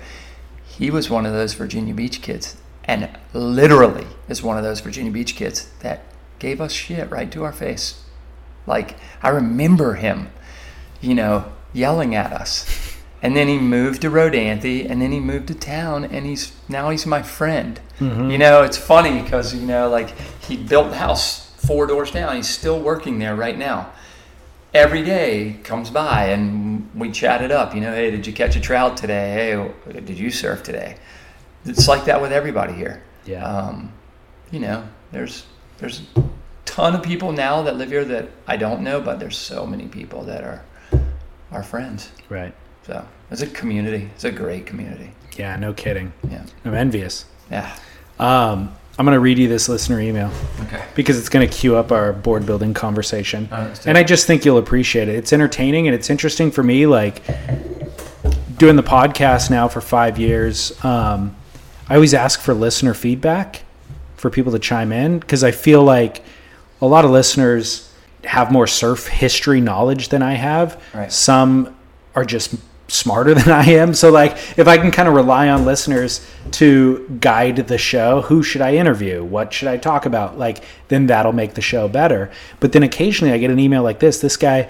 [0.67, 5.13] He was one of those Virginia Beach kids, and literally is one of those Virginia
[5.13, 6.05] Beach kids that
[6.39, 8.03] gave us shit right to our face.
[8.69, 10.31] Like, I remember him,
[11.01, 12.95] you know, yelling at us.
[13.21, 16.91] And then he moved to Rodanthe, and then he moved to town, and he's now
[16.91, 17.81] he's my friend.
[18.31, 22.37] You know, it's funny because you know, like he built the house four doors down.
[22.37, 23.91] He's still working there right now.
[24.73, 27.75] Every day comes by, and we chat it up.
[27.75, 29.33] You know, hey, did you catch a trout today?
[29.33, 30.97] Hey, did you surf today?
[31.65, 33.03] It's like that with everybody here.
[33.25, 33.45] Yeah.
[33.45, 33.93] Um,
[34.53, 35.45] you know, there's
[35.79, 36.03] there's
[36.69, 39.89] ton of people now that live here that I don't know, but there's so many
[39.89, 40.65] people that are
[41.51, 42.11] our friends.
[42.29, 42.55] Right.
[42.87, 44.11] So it's a community.
[44.15, 45.13] It's a great community.
[45.37, 45.57] Yeah.
[45.57, 46.13] No kidding.
[46.31, 46.45] Yeah.
[46.65, 47.25] I'm envious.
[47.51, 47.75] Yeah.
[48.19, 50.31] Um, I'm going to read you this listener email
[50.63, 50.85] Okay.
[50.95, 53.49] because it's going to cue up our board building conversation.
[53.51, 53.97] Right, and.
[53.97, 55.15] I just think you'll appreciate it.
[55.15, 56.87] It's entertaining and it's interesting for me.
[56.87, 57.23] Like
[58.59, 61.37] doing the podcast now for five years, um,
[61.89, 63.63] I always ask for listener feedback
[64.17, 66.23] for people to chime in because I feel like
[66.81, 67.93] a lot of listeners
[68.25, 70.83] have more surf history knowledge than I have.
[70.95, 71.13] Right.
[71.13, 71.75] Some
[72.15, 72.55] are just
[72.89, 73.95] smarter than I am.
[73.95, 78.43] So like if I can kind of rely on listeners to guide the show, who
[78.43, 79.23] should I interview?
[79.23, 80.39] What should I talk about?
[80.39, 82.31] Like then that'll make the show better.
[82.61, 84.21] But then occasionally I get an email like this.
[84.21, 84.69] This guy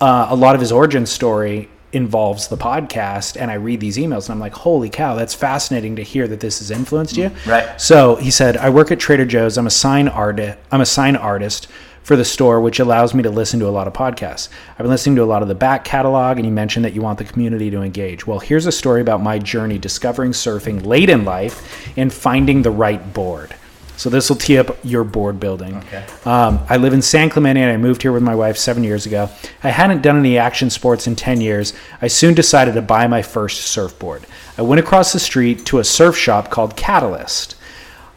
[0.00, 4.26] uh, a lot of his origin story involves the podcast and I read these emails
[4.26, 7.30] and I'm like, holy cow, that's fascinating to hear that this has influenced you.
[7.30, 7.50] Mm-hmm.
[7.50, 7.80] Right.
[7.80, 9.58] So he said, I work at Trader Joe's.
[9.58, 10.58] I'm a sign artist.
[10.70, 11.68] I'm a sign artist
[12.02, 14.48] for the store, which allows me to listen to a lot of podcasts.
[14.72, 17.00] I've been listening to a lot of the back catalog, and you mentioned that you
[17.00, 18.26] want the community to engage.
[18.26, 22.72] Well, here's a story about my journey discovering surfing late in life and finding the
[22.72, 23.54] right board.
[24.02, 25.76] So this will tee up your board building.
[25.76, 26.04] Okay.
[26.24, 29.06] Um, I live in San Clemente and I moved here with my wife seven years
[29.06, 29.30] ago.
[29.62, 31.72] I hadn't done any action sports in 10 years.
[32.00, 34.26] I soon decided to buy my first surfboard.
[34.58, 37.54] I went across the street to a surf shop called Catalyst.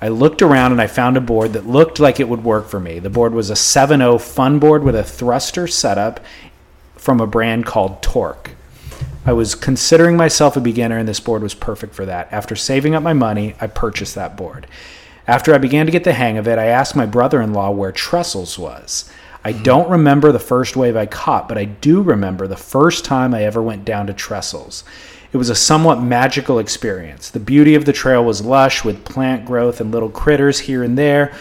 [0.02, 2.80] I looked around and I found a board that looked like it would work for
[2.80, 2.98] me.
[2.98, 6.20] The board was a 7.0 fun board with a thruster setup
[6.96, 8.56] from a brand called Torq.
[9.24, 12.34] I was considering myself a beginner, and this board was perfect for that.
[12.34, 14.66] After saving up my money, I purchased that board.
[15.28, 17.72] After I began to get the hang of it, I asked my brother in law
[17.72, 19.10] where Trestles was.
[19.44, 23.34] I don't remember the first wave I caught, but I do remember the first time
[23.34, 24.84] I ever went down to Trestles.
[25.34, 27.30] It was a somewhat magical experience.
[27.30, 30.98] The beauty of the trail was lush with plant growth and little critters here and
[30.98, 31.34] there,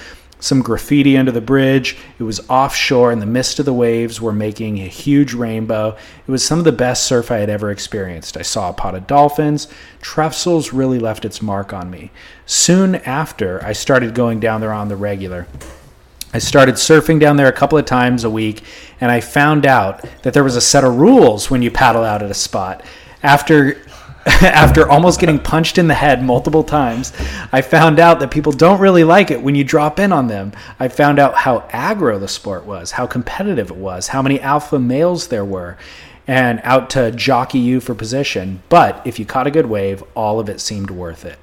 [0.45, 1.97] some graffiti under the bridge.
[2.19, 5.97] It was offshore, and the mist of the waves were making a huge rainbow.
[6.27, 8.37] It was some of the best surf I had ever experienced.
[8.37, 9.69] I saw a pot of dolphins.
[10.03, 12.11] Trestles really left its mark on me.
[12.45, 15.47] Soon after, I started going down there on the regular.
[16.35, 18.65] I started surfing down there a couple of times a week,
[19.01, 22.23] and I found out that there was a set of rules when you paddle out
[22.23, 22.85] at a spot.
[23.23, 23.81] After
[24.43, 27.13] after almost getting punched in the head multiple times,
[27.53, 30.53] I found out that people don't really like it when you drop in on them.
[30.81, 34.79] I found out how aggro the sport was, how competitive it was, how many alpha
[34.79, 35.77] males there were,
[36.27, 38.63] and out to jockey you for position.
[38.71, 41.39] But if you caught a good wave, all of it seemed worth it.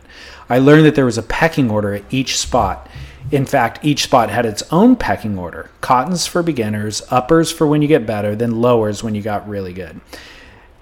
[0.50, 2.90] I learned that there was a pecking order at each spot.
[3.30, 7.84] In fact, each spot had its own pecking order cottons for beginners, uppers for when
[7.84, 10.02] you get better, then lowers when you got really good.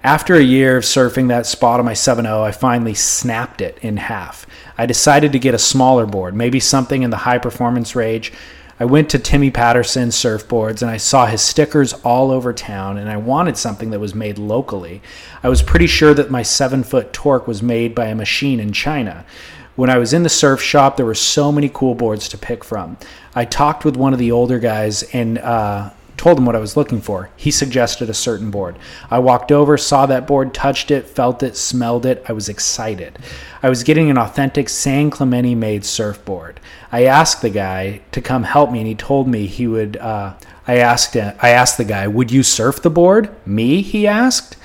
[0.02, 3.98] After a year of surfing that spot on my 7.0, I finally snapped it in
[3.98, 4.46] half.
[4.78, 8.32] I decided to get a smaller board, maybe something in the high performance range,
[8.80, 13.10] I went to Timmy Patterson Surfboards and I saw his stickers all over town, and
[13.10, 15.02] I wanted something that was made locally.
[15.42, 18.72] I was pretty sure that my seven foot Torq was made by a machine in
[18.72, 19.26] China.
[19.76, 22.64] When I was in the surf shop, there were so many cool boards to pick
[22.64, 22.96] from.
[23.34, 26.76] I talked with one of the older guys and uh, told him what I was
[26.76, 27.30] looking for.
[27.34, 28.78] He suggested a certain board.
[29.10, 32.22] I walked over, saw that board, touched it, felt it, smelled it.
[32.28, 33.18] I was excited.
[33.62, 36.60] I was getting an authentic San Clemente made surfboard.
[36.92, 39.96] I asked the guy to come help me, and he told me he would.
[39.96, 40.34] Uh,
[40.68, 43.80] I asked him, I asked the guy, "Would you surf the board?" Me?
[43.80, 44.58] He asked.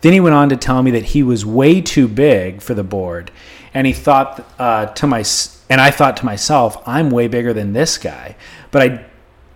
[0.00, 2.82] Then he went on to tell me that he was way too big for the
[2.82, 3.30] board,
[3.74, 5.22] and he thought uh, to my
[5.68, 8.36] and I thought to myself, I'm way bigger than this guy,
[8.70, 9.11] but I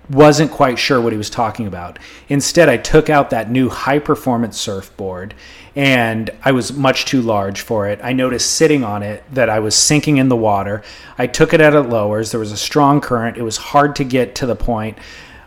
[0.08, 1.98] wasn't quite sure what he was talking about.
[2.28, 5.34] Instead, I took out that new high performance surfboard
[5.74, 8.00] and I was much too large for it.
[8.02, 10.82] I noticed sitting on it that I was sinking in the water.
[11.18, 12.30] I took it out at lowers.
[12.30, 13.36] There was a strong current.
[13.36, 14.96] It was hard to get to the point.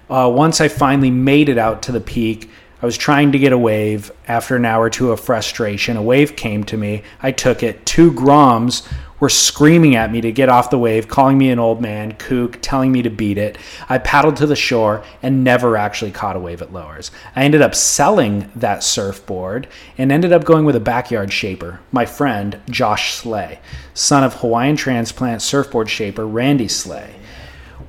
[0.08, 2.50] Uh, once I finally made it out to the peak,
[2.82, 4.12] I was trying to get a wave.
[4.28, 7.04] After an hour or two of frustration, a wave came to me.
[7.22, 7.86] I took it.
[7.86, 8.88] Two Groms
[9.20, 12.58] were screaming at me to get off the wave, calling me an old man, kook,
[12.62, 13.58] telling me to beat it.
[13.88, 17.12] I paddled to the shore and never actually caught a wave at lowers.
[17.36, 22.06] I ended up selling that surfboard and ended up going with a backyard shaper, my
[22.06, 23.60] friend Josh Slay,
[23.94, 27.16] son of Hawaiian transplant surfboard shaper Randy Slay.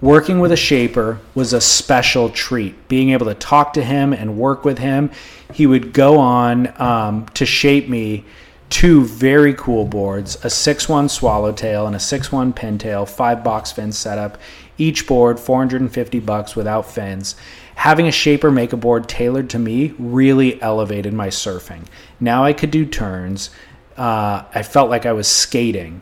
[0.00, 2.88] Working with a shaper was a special treat.
[2.88, 5.10] Being able to talk to him and work with him,
[5.52, 8.24] he would go on um, to shape me
[8.70, 14.38] two very cool boards a 6-1 swallowtail and a 6-1 pintail five box fin setup
[14.78, 17.34] each board 450 bucks without fins.
[17.74, 21.84] Having a shaper make a board tailored to me really elevated my surfing.
[22.18, 23.50] Now i could do turns.
[23.96, 26.00] Uh, i felt like i was skating.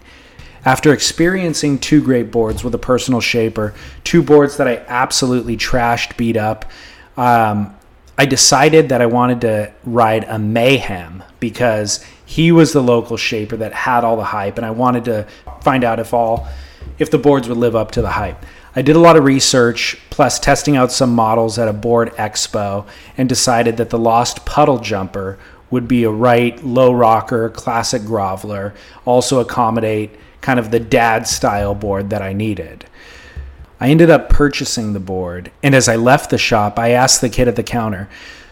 [0.64, 6.16] After experiencing two great boards with a personal shaper two boards that i absolutely trashed
[6.16, 6.66] beat up
[7.16, 7.74] um,
[8.20, 13.57] I decided that I wanted to ride a Mayhem because he was the local shaper
[13.57, 15.27] that had all the hype, and I wanted to
[15.62, 16.47] find out if all
[16.99, 18.45] if the boards would live up to the hype.
[18.77, 22.87] I did a lot of research, plus testing out some models at a board expo,
[23.17, 25.38] and decided that the Lost Puddle Jumper
[25.71, 28.75] would be a right low rocker, classic groveler,
[29.07, 30.11] also accommodate
[30.43, 32.85] kind of the dad style board that I needed.
[33.81, 37.31] I ended up purchasing the board, and as I left the shop, I asked the
[37.31, 38.07] kid at the counter,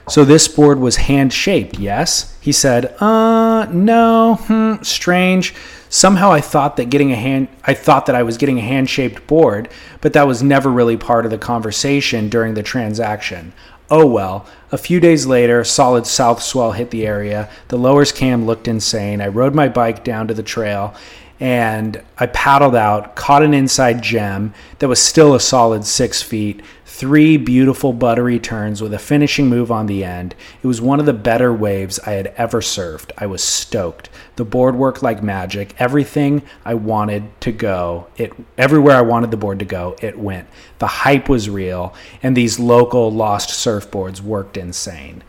[0.09, 2.37] So this board was hand shaped, yes?
[2.41, 5.53] He said, Uh, no, hmm, strange.
[5.89, 8.89] Somehow I thought that getting a hand I thought that I was getting a hand
[8.89, 9.69] shaped board,
[10.01, 13.53] but that was never really part of the conversation during the transaction.
[13.91, 14.47] Oh well.
[14.73, 17.49] A few days later, solid south swell hit the area.
[17.69, 19.21] The lowers cam looked insane.
[19.21, 20.95] I rode my bike down to the trail
[21.39, 26.63] and I paddled out, caught an inside gem that was still a solid six feet,
[26.97, 30.35] three beautiful buttery turns with a finishing move on the end.
[30.63, 33.11] It was one of the better waves I had ever surfed.
[33.19, 34.09] I was stoked.
[34.37, 35.75] The board worked like magic.
[35.79, 40.49] Everything I wanted to go, it everywhere I wanted the board to go, it went.
[40.79, 45.23] The hype was real, and these local lost surfboards worked insane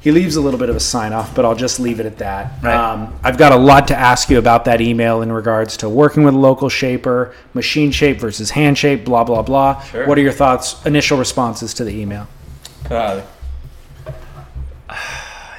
[0.00, 2.18] he leaves a little bit of a sign off, but I'll just leave it at
[2.18, 2.62] that.
[2.62, 2.74] Right.
[2.74, 6.24] Um, I've got a lot to ask you about that email in regards to working
[6.24, 9.82] with a local shaper, machine shape versus hand shape, blah, blah, blah.
[9.82, 10.06] Sure.
[10.06, 12.26] What are your thoughts, initial responses to the email?
[12.90, 13.22] Uh,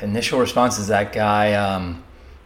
[0.02, 2.04] initial responses that guy um,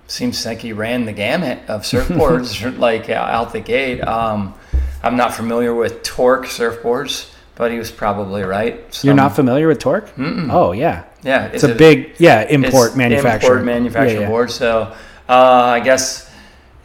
[0.08, 4.01] seems like he ran the gamut of surfboards like out the gate.
[4.01, 4.53] Um,
[5.01, 9.01] I'm not familiar with Torq surfboards, but he was probably right.
[9.03, 10.10] You're not familiar with Torq?
[10.51, 11.05] Oh, yeah.
[11.25, 13.53] Yeah, It's a big, yeah, import it's manufacturer.
[13.57, 14.27] Import manufactured Yeah, yeah.
[14.27, 14.51] board.
[14.51, 14.95] So
[15.27, 16.31] uh, I guess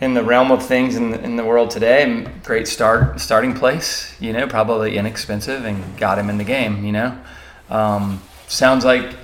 [0.00, 4.16] in the realm of things in the, in the world today, great start starting place.
[4.18, 6.86] You know, probably inexpensive and got him in the game.
[6.86, 7.18] You know,
[7.68, 9.14] um, sounds like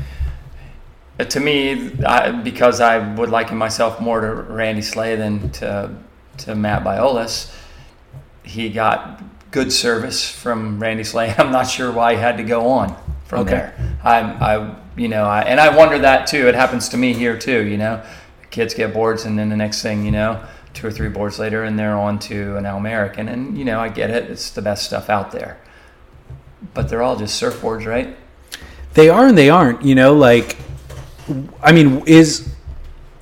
[1.18, 5.96] uh, to me I, because I would liken myself more to Randy Slay than to
[6.38, 7.55] to Matt Biolos.
[8.42, 11.35] He got good service from Randy Slay.
[11.38, 13.51] I'm not sure why he had to go on from Okay.
[13.53, 13.75] there.
[14.05, 16.49] I, I, you know, I, and I wonder that too.
[16.49, 17.65] It happens to me here too.
[17.67, 18.03] You know,
[18.51, 20.43] kids get boards, and then the next thing you know,
[20.75, 23.29] two or three boards later, and they're on to an American.
[23.29, 24.31] And you know, I get it.
[24.31, 25.59] It's the best stuff out there.
[26.74, 28.16] But they're all just surfboards, right?
[28.95, 29.83] They are and they aren't.
[29.83, 30.57] You know, like,
[31.62, 32.49] I mean, is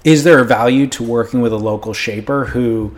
[0.05, 2.95] is there a value to working with a local shaper who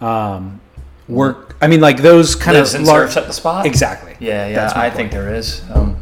[0.00, 0.60] um,
[1.08, 1.56] work?
[1.60, 3.16] I mean, like those kind Lives of and large.
[3.16, 3.66] at the spot.
[3.66, 4.16] Exactly.
[4.20, 4.72] Yeah, yeah.
[4.76, 5.62] I think there is.
[5.70, 5.99] Um,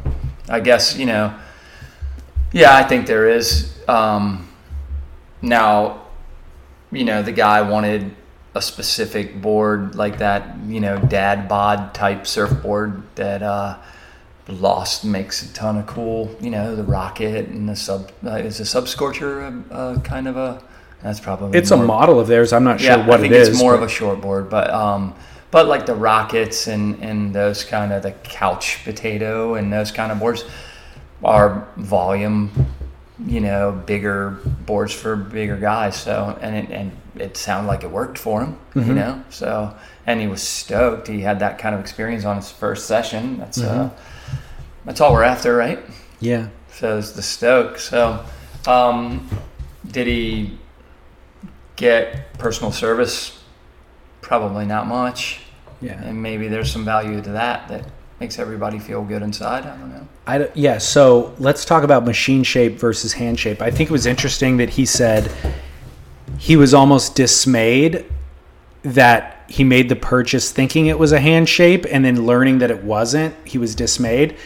[0.49, 1.35] I guess you know.
[2.53, 3.77] Yeah, I think there is.
[3.89, 4.49] Um,
[5.43, 6.07] now,
[6.91, 8.15] you know, the guy wanted
[8.55, 13.77] a specific board like that, you know, dad bod type surfboard that uh,
[14.49, 18.61] Lost makes a ton of cool, you know, the rocket and the sub uh, is
[18.61, 20.63] a sub scorcher uh, uh, kind of a
[21.03, 22.53] that's probably It's a model of theirs.
[22.55, 23.29] I'm not yeah, sure what it is.
[23.29, 23.49] I think it is.
[23.51, 25.15] it's more but- of a short board, but um,
[25.51, 30.13] but like the rockets and and those kind of the couch potato and those kind
[30.13, 30.45] of boards
[31.25, 32.51] are volume,
[33.27, 35.97] you know, bigger boards for bigger guys.
[35.97, 38.89] So and it and it sounded like it worked for him, Mm-hmm.
[38.89, 39.23] you know.
[39.31, 39.75] So
[40.07, 41.09] and he was stoked.
[41.09, 43.39] He had that kind of experience on his first session.
[43.39, 44.37] That's uh, Mm-hmm.
[44.85, 45.79] that's all we're after, right?
[46.21, 46.49] yeah.
[46.71, 47.79] So it's the Stoke.
[47.81, 48.25] So,
[48.69, 49.29] um,
[49.91, 50.59] did he
[51.77, 53.38] get personal service?
[54.29, 55.41] Probably not much.
[55.81, 56.03] Yeah.
[56.03, 57.87] And maybe there's some value to that that
[58.20, 59.64] makes everybody feel good inside.
[59.64, 60.07] I don't know.
[60.26, 63.62] I don't- yeah, so let's talk about machine shape versus hand shape.
[63.62, 65.33] I think it was interesting that he said
[66.37, 68.05] he was almost dismayed
[68.83, 72.70] that he made the purchase thinking it was a hand shape and then learning that
[72.70, 74.37] it wasn't, he was dismayed.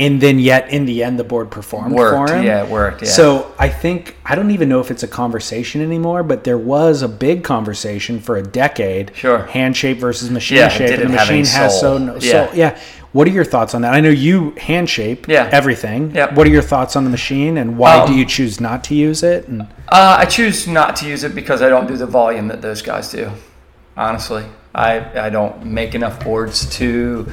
[0.00, 2.30] And then yet in the end the board performed Worked.
[2.30, 2.42] for him.
[2.44, 3.02] Yeah, it worked.
[3.02, 3.08] Yeah.
[3.08, 7.02] So I think I don't even know if it's a conversation anymore, but there was
[7.02, 9.12] a big conversation for a decade.
[9.14, 9.40] Sure.
[9.46, 10.98] Hand shape versus machine Yeah, shape.
[10.98, 12.46] and the machine has so no Yeah.
[12.46, 12.56] soul.
[12.56, 12.78] Yeah.
[13.12, 13.92] What are your thoughts on that?
[13.92, 15.48] I know you hand shape Yeah.
[15.52, 16.12] everything.
[16.14, 16.32] Yep.
[16.32, 18.94] What are your thoughts on the machine and why do Um, you choose not to
[18.94, 19.48] use it?
[19.48, 22.62] And Uh, I choose not to use it because I don't do the volume that
[22.62, 23.32] those guys do.
[23.96, 24.44] Honestly,
[24.74, 27.26] I I don't make enough boards to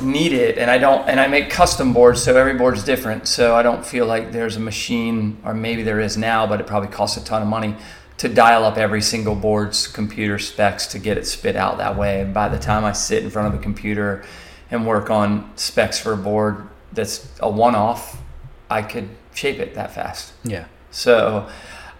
[0.00, 3.28] need it, and I don't and I make custom boards, so every board's different.
[3.28, 6.66] So I don't feel like there's a machine, or maybe there is now, but it
[6.66, 7.76] probably costs a ton of money
[8.18, 12.20] to dial up every single board's computer specs to get it spit out that way.
[12.20, 14.24] And by the time I sit in front of a computer
[14.70, 18.22] and work on specs for a board that's a one-off,
[18.70, 20.32] I could shape it that fast.
[20.44, 20.66] yeah.
[20.90, 21.48] So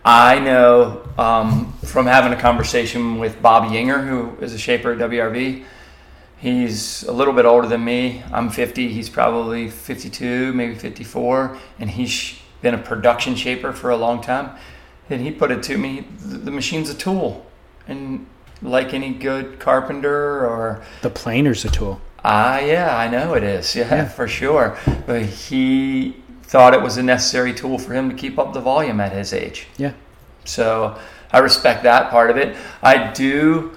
[0.05, 4.99] I know um, from having a conversation with Bob Yinger, who is a shaper at
[4.99, 5.64] WRV.
[6.45, 8.22] He's a little bit older than me.
[8.30, 8.92] I'm 50.
[8.92, 14.51] He's probably 52, maybe 54, and he's been a production shaper for a long time.
[15.09, 17.47] And he put it to me: the machine's a tool,
[17.88, 18.26] and
[18.61, 22.03] like any good carpenter or The planer's a tool.
[22.22, 23.74] Ah, yeah, I know it is.
[23.74, 24.05] Yeah, Yeah.
[24.05, 24.76] for sure.
[25.07, 29.01] But he thought it was a necessary tool for him to keep up the volume
[29.01, 29.66] at his age.
[29.78, 29.92] Yeah.
[30.45, 30.99] So
[31.32, 32.55] I respect that part of it.
[32.82, 33.72] I do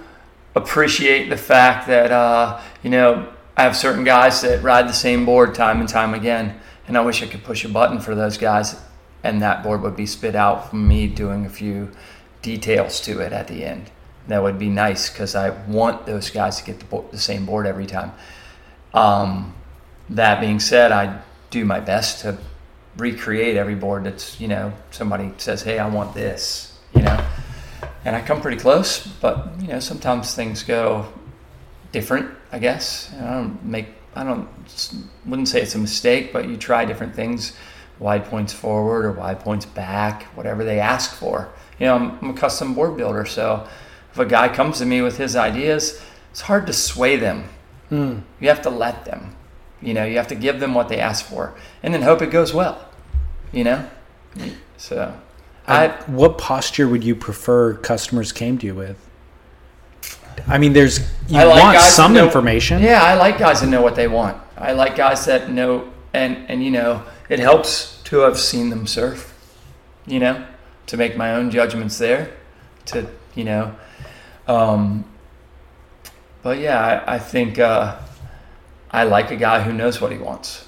[0.57, 5.25] appreciate the fact that, uh, you know, I have certain guys that ride the same
[5.25, 6.59] board time and time again.
[6.87, 8.79] And I wish I could push a button for those guys
[9.23, 11.91] and that board would be spit out from me doing a few
[12.41, 13.91] details to it at the end.
[14.27, 17.65] That would be nice because I want those guys to get the, the same board
[17.65, 18.13] every time.
[18.93, 19.53] Um,
[20.09, 22.37] that being said, I do my best to
[22.97, 27.25] recreate every board that's, you know, somebody says, hey, I want this, you know.
[28.07, 31.11] And I come pretty close, but, you know, sometimes things go
[31.91, 33.13] different, I guess.
[33.19, 34.47] I don't make, I don't,
[35.25, 37.57] wouldn't say it's a mistake, but you try different things,
[37.99, 41.49] wide points forward or wide points back, whatever they ask for.
[41.79, 43.67] You know, I'm, I'm a custom board builder, so
[44.13, 46.01] if a guy comes to me with his ideas,
[46.31, 47.49] it's hard to sway them.
[47.89, 48.19] Hmm.
[48.39, 49.35] You have to let them.
[49.81, 52.31] You know, you have to give them what they ask for, and then hope it
[52.31, 52.87] goes well.
[53.51, 53.89] You know,
[54.77, 55.13] so
[55.67, 58.97] I what posture would you prefer customers came to you with?
[60.47, 62.81] I mean, there's you like want some know- information.
[62.81, 64.41] Yeah, I like guys that know what they want.
[64.57, 68.87] I like guys that know, and and you know, it helps to have seen them
[68.87, 69.33] surf.
[70.05, 70.45] You know,
[70.87, 72.31] to make my own judgments there.
[72.87, 73.75] To you know,
[74.47, 75.03] um,
[76.43, 77.99] but yeah, I, I think uh,
[78.91, 80.66] I like a guy who knows what he wants.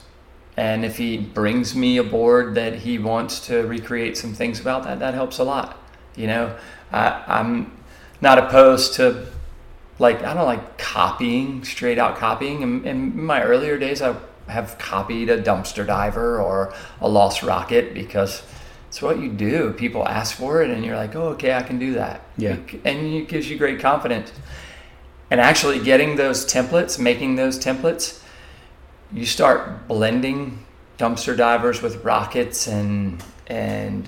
[0.60, 4.84] And if he brings me a board that he wants to recreate some things about
[4.84, 5.82] that, that helps a lot.
[6.18, 6.58] You know,
[6.92, 7.72] I, I'm
[8.20, 9.28] not opposed to
[10.00, 12.62] like I don't like copying, straight out copying.
[12.62, 14.18] In, in my earlier days, I
[14.50, 18.44] have copied a dumpster diver or a lost rocket because
[18.90, 19.72] it's what you do.
[19.72, 22.58] People ask for it, and you're like, "Oh, okay, I can do that." Yeah.
[22.84, 24.34] and it gives you great confidence.
[25.32, 28.19] And actually, getting those templates, making those templates,
[29.14, 30.66] you start blending
[30.98, 34.08] dumpster divers with rockets and and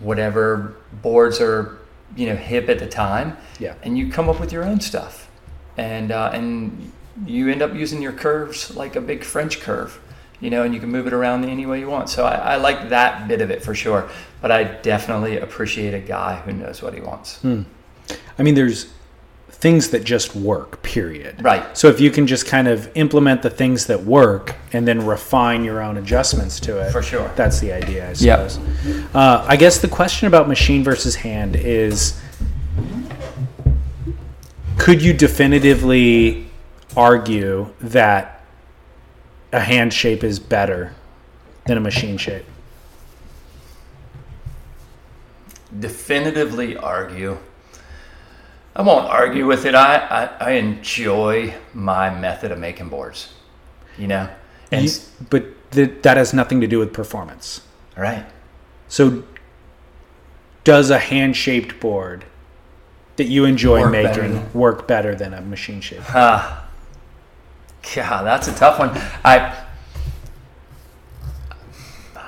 [0.00, 1.78] whatever boards are
[2.16, 3.36] you know hip at the time.
[3.58, 3.74] Yeah.
[3.82, 5.30] and you come up with your own stuff.
[5.76, 6.92] And uh, and
[7.26, 10.00] you end up using your curves like a big french curve
[10.40, 12.08] you know and you can move it around any way you want.
[12.08, 14.08] So I, I like that bit of it for sure.
[14.40, 17.40] But i definitely appreciate a guy who knows what he wants.
[18.38, 18.90] I mean, there's
[19.60, 20.82] things that just work.
[20.82, 21.42] Period.
[21.42, 21.76] Right.
[21.76, 25.64] So if you can just kind of implement the things that work and then refine
[25.64, 27.30] your own adjustments to it, For sure.
[27.36, 28.50] That's the idea, I Yep.
[28.50, 28.58] suppose.
[29.14, 32.18] Uh, I guess the question about machine versus hand is
[34.78, 36.46] could you definitively
[36.96, 38.42] argue that
[39.52, 40.94] a hand shape is better
[41.66, 42.44] than a machine shape?
[45.78, 47.38] definitively argue.
[48.80, 49.74] I won't argue with it.
[49.74, 49.96] I,
[50.40, 53.30] I, I enjoy my method of making boards,
[53.98, 54.26] you know?
[54.72, 54.90] And, You-
[55.28, 57.60] but th- that has nothing to do with performance.
[57.94, 58.24] right.
[58.88, 59.22] So,
[60.64, 62.24] does a hand shaped board
[63.16, 66.04] that you enjoy Work making than- work better than a machine shaped?
[66.14, 66.66] Ah,
[67.94, 68.92] God, that's a tough one.
[69.22, 69.62] I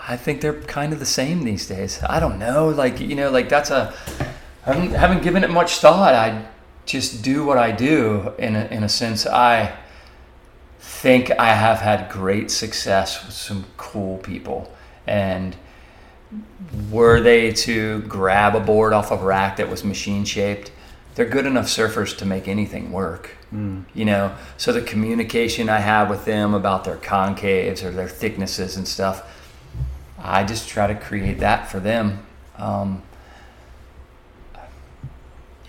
[0.07, 2.03] I think they're kind of the same these days.
[2.07, 2.69] I don't know.
[2.69, 3.95] Like you know, like that's a
[4.65, 6.15] I haven't, haven't given it much thought.
[6.15, 6.47] I
[6.87, 8.33] just do what I do.
[8.39, 9.77] In a, in a sense, I
[10.79, 14.73] think I have had great success with some cool people,
[15.07, 15.57] and
[16.91, 20.71] were they to grab a board off of a rack that was machine shaped,
[21.15, 23.37] they're good enough surfers to make anything work.
[23.95, 28.77] You know, so the communication I have with them about their concaves or their thicknesses
[28.77, 29.29] and stuff,
[30.19, 32.25] I just try to create that for them.
[32.57, 33.03] Um,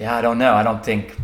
[0.04, 0.54] yeah, I don't know.
[0.54, 1.16] I don't think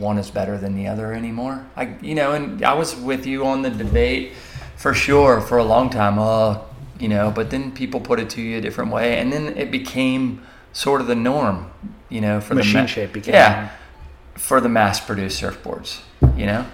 [0.00, 1.64] one is better than the other anymore.
[1.76, 4.32] I, you know, and I was with you on the debate
[4.74, 6.18] for sure for a long time.
[6.18, 6.58] Uh,
[6.98, 9.70] you know, but then people put it to you a different way, and then it
[9.70, 11.70] became sort of the norm.
[12.08, 13.70] You know, for Machine the ma- shape became yeah,
[14.34, 16.00] for the mass-produced surfboards.
[16.36, 16.66] You know,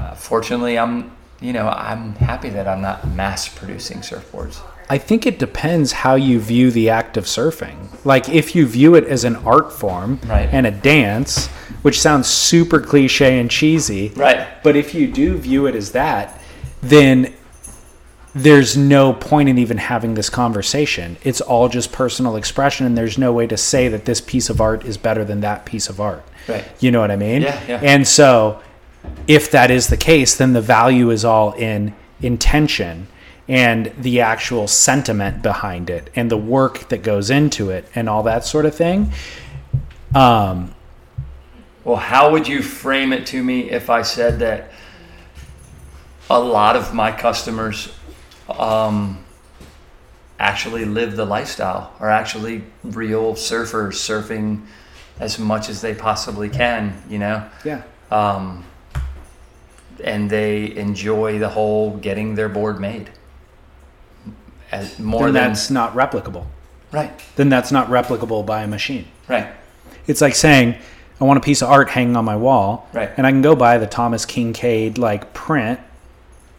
[0.00, 4.60] uh, fortunately, I'm you know I'm happy that I'm not mass-producing surfboards.
[4.90, 7.76] I think it depends how you view the act of surfing.
[8.04, 10.48] Like if you view it as an art form Right.
[10.50, 11.48] and a dance,
[11.82, 14.46] which sounds super cliche and cheesy, Right.
[14.62, 16.40] but if you do view it as that,
[16.82, 17.32] then
[18.34, 21.16] there's no point in even having this conversation.
[21.24, 24.60] It's all just personal expression, and there's no way to say that this piece of
[24.60, 26.24] art is better than that piece of art.
[26.46, 26.64] Right.
[26.78, 27.42] You know what I mean?
[27.42, 27.80] Yeah, yeah.
[27.82, 28.60] And so,
[29.26, 33.08] if that is the case, then the value is all in intention
[33.48, 38.22] and the actual sentiment behind it and the work that goes into it and all
[38.22, 39.10] that sort of thing.
[40.14, 40.74] Um,
[41.82, 44.70] Well, how would you frame it to me if I said that
[46.28, 47.94] a lot of my customers
[48.50, 49.24] um,
[50.38, 54.66] actually live the lifestyle, are actually real surfers, surfing
[55.18, 57.48] as much as they possibly can, you know?
[57.64, 57.82] yeah.
[58.10, 58.64] Um,
[60.04, 63.10] and they enjoy the whole getting their board made.
[64.72, 66.44] As more Then than that's not replicable.
[66.92, 69.06] right, Then that's not replicable by a machine.
[69.28, 69.46] right,
[70.06, 70.74] It's like saying,
[71.20, 73.10] I want a piece of art hanging on my wall, Right.
[73.16, 75.80] and I can go buy the Thomas Kinkade like print,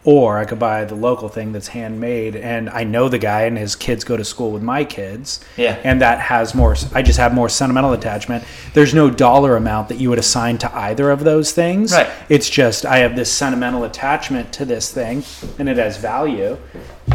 [0.05, 3.57] or I could buy the local thing that's handmade, and I know the guy, and
[3.57, 5.75] his kids go to school with my kids, Yeah.
[5.83, 6.75] and that has more.
[6.95, 8.43] I just have more sentimental attachment.
[8.73, 11.91] There's no dollar amount that you would assign to either of those things.
[11.91, 12.07] Right.
[12.29, 15.23] It's just I have this sentimental attachment to this thing,
[15.59, 16.57] and it has value,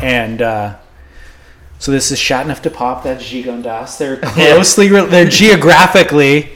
[0.03, 0.41] and.
[0.43, 0.75] uh
[1.85, 3.03] so this is Chateauneuf-du-Pape.
[3.05, 3.99] That's Gigondas.
[3.99, 6.49] They're closely, re- they're geographically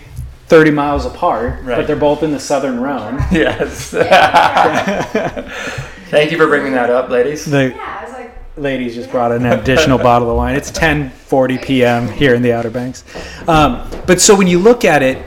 [0.47, 1.77] 30 miles apart, Right.
[1.77, 3.19] but they're both in the southern Rhone.
[3.31, 3.91] yes.
[6.11, 7.45] Thank you for bringing that up, ladies.
[7.45, 10.57] The Yeah, like, ladies just brought an additional bottle of wine.
[10.57, 12.09] It's 10:40 p.m.
[12.09, 13.05] here in the Outer Banks.
[13.47, 15.23] Um, but so when you look at it,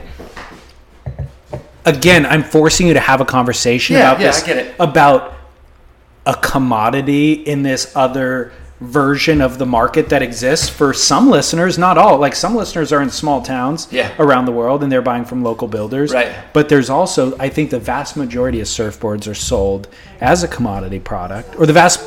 [1.84, 4.74] again, I'm forcing you to have a conversation Yeah, about yeah, this I get it.
[4.80, 5.34] about
[6.26, 8.50] a commodity in this other
[8.82, 12.18] version of the market that exists for some listeners, not all.
[12.18, 14.10] Like some listeners are in small towns Yeah.
[14.18, 16.12] around the world and they're buying from local builders.
[16.12, 16.32] Right.
[16.52, 19.88] But there's also, I think the vast majority of surfboards are sold
[20.20, 22.00] as a commodity product, or the vast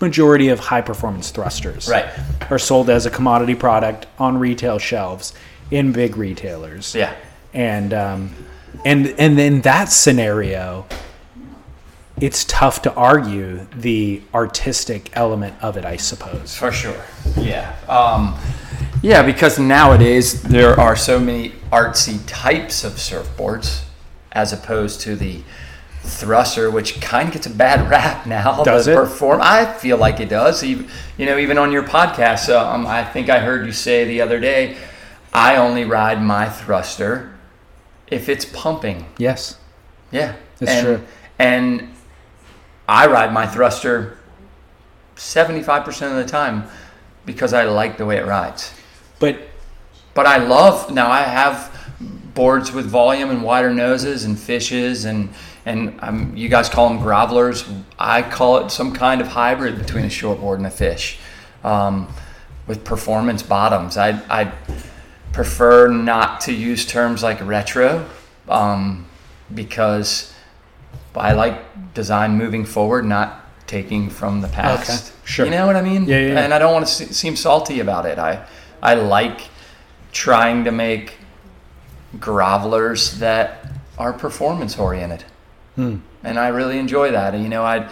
[0.00, 2.06] majority of high performance thrusters Right.
[2.50, 5.32] are sold as a commodity product on retail shelves
[5.70, 7.12] in big retailers Yeah.
[7.54, 8.30] and um,
[8.84, 10.84] and and in that scenario,
[12.20, 15.84] it's tough to argue the artistic element of it.
[15.84, 16.56] I suppose.
[16.56, 17.02] For sure.
[17.36, 17.74] Yeah.
[17.88, 18.38] Um,
[19.02, 23.84] yeah, because nowadays there are so many artsy types of surfboards
[24.32, 25.42] as opposed to the
[26.00, 28.62] thruster, which kind of gets a bad rap now.
[28.62, 28.96] Does it?
[28.96, 29.40] Perform.
[29.42, 30.64] I feel like it does.
[30.64, 30.88] Even,
[31.18, 34.40] you know, even on your podcast, um, I think I heard you say the other
[34.40, 34.76] day,
[35.32, 37.36] I only ride my thruster
[38.06, 39.06] if it's pumping.
[39.18, 39.58] Yes.
[40.10, 41.06] Yeah, That's and, true.
[41.38, 41.88] And
[42.88, 44.18] I ride my thruster
[45.16, 46.64] seventy-five percent of the time
[47.24, 48.72] because I like the way it rides.
[49.18, 49.38] But
[50.14, 51.10] But I love now.
[51.10, 51.72] I have
[52.34, 55.30] boards with volume and wider noses and fishes and
[55.64, 57.66] and um, you guys call them grovelers.
[57.98, 61.18] I call it some kind of hybrid between a shortboard and a fish,
[61.64, 62.06] um,
[62.68, 63.96] with performance bottoms.
[63.96, 64.52] I I
[65.32, 68.08] prefer not to use terms like retro
[68.48, 69.06] um,
[69.52, 70.32] because
[71.20, 74.90] I like design moving forward, not taking from the past.
[75.12, 75.44] Okay, sure.
[75.46, 76.04] You know what I mean?
[76.04, 76.40] Yeah, yeah, yeah.
[76.40, 78.18] And I don't want to se- seem salty about it.
[78.18, 78.44] I
[78.82, 79.40] I like
[80.12, 81.14] trying to make
[82.18, 83.66] grovelers that
[83.98, 85.24] are performance oriented,
[85.74, 85.96] Hmm.
[86.22, 87.34] and I really enjoy that.
[87.34, 87.88] And, You know, I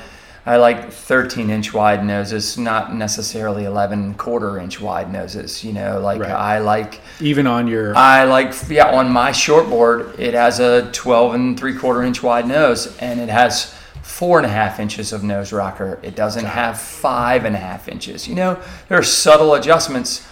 [0.46, 5.64] I like 13 inch wide noses, not necessarily 11 quarter inch wide noses.
[5.64, 6.30] You know, like Right.
[6.30, 11.34] I like Even on your I like yeah on my shortboard it has a 12
[11.34, 15.24] and three quarter inch wide nose and it has four and a half inches of
[15.24, 15.98] nose rocker.
[16.02, 18.28] It doesn't have five and a half inches.
[18.28, 20.26] You know there are subtle adjustments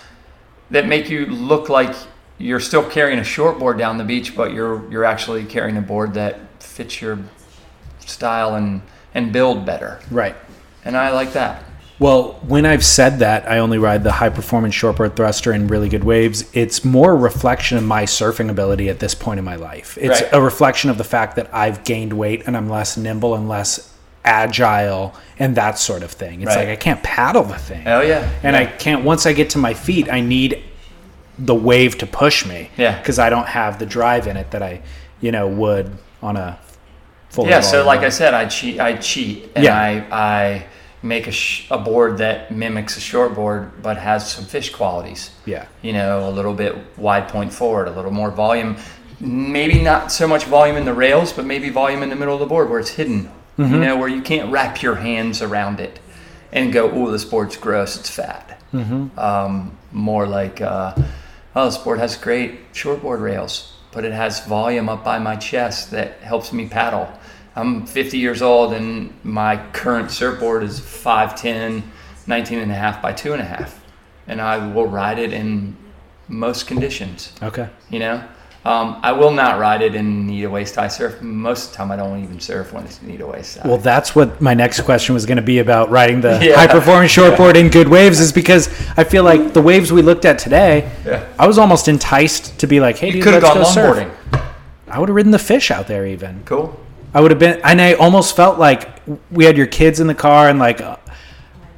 [0.71, 1.95] that make you look like
[2.37, 6.13] you're still carrying a shortboard down the beach, but you're you're actually carrying a board
[6.15, 7.19] that fits your
[8.01, 8.83] style and
[9.15, 10.01] and build better.
[10.11, 10.37] right.
[10.85, 11.63] And I like that.
[12.01, 15.89] Well, when I've said that I only ride the high performance shortboard thruster in really
[15.89, 19.55] good waves, it's more a reflection of my surfing ability at this point in my
[19.55, 19.97] life.
[20.01, 20.33] It's Right.
[20.33, 23.93] a reflection of the fact that I've gained weight and I'm less nimble and less
[24.25, 26.43] agile and that sort of thing.
[26.43, 26.69] It's Right.
[26.69, 27.83] like I can't paddle the thing.
[27.87, 28.29] Oh yeah.
[28.43, 28.63] and yeah.
[28.63, 30.59] I can't once I get to my feet, I need
[31.39, 32.71] the wave to push me.
[32.77, 32.99] Yeah.
[32.99, 34.81] Because I don't have the drive in it that I,
[35.21, 35.93] you know, would
[36.23, 36.59] on a
[37.33, 38.79] full Yeah, so like I said, I cheat.
[38.81, 39.77] I cheat, and Yeah.
[39.77, 40.67] I I
[41.05, 45.31] make a, sh- a board that mimics a shortboard, but has some fish qualities.
[45.47, 45.65] Yeah.
[45.83, 48.77] You know, a little bit wide point forward, a little more volume.
[49.19, 52.41] Maybe not so much volume in the rails, but maybe volume in the middle of
[52.41, 53.31] the board where it's hidden.
[53.59, 56.01] You know, where you can't wrap your hands around it
[56.53, 57.97] and go, "Oh, this board's gross.
[57.99, 58.59] It's fat."
[59.19, 60.95] Um, more like, uh,
[61.55, 65.91] "Oh, this board has great shortboard rails, but it has volume up by my chest
[65.91, 67.09] that helps me paddle."
[67.55, 71.83] I'm 50 years old and my current surfboard is 5'10,
[72.27, 73.85] 19 and a half by two and a half.
[74.27, 75.77] And I will ride it in
[76.29, 77.69] most conditions, Okay.
[77.91, 78.23] you know?
[78.65, 81.21] Um, I will not ride it in knee to waist high surf.
[81.21, 83.67] Most of the time, I don't even surf when it's knee to waist high.
[83.69, 86.55] Well, that's what my next question was going to be about riding the Yeah.
[86.55, 90.25] high performance shortboard in good waves, is because I feel like the waves we looked
[90.25, 91.27] at today, Yeah.
[91.41, 94.09] I was almost enticed to be like, hey, you dude, could have let's go surf.
[94.87, 96.43] I would have ridden the fish out there even.
[96.45, 96.79] Cool.
[97.15, 100.15] I would have been, and I almost felt like we had your kids in the
[100.15, 100.97] car, and like uh,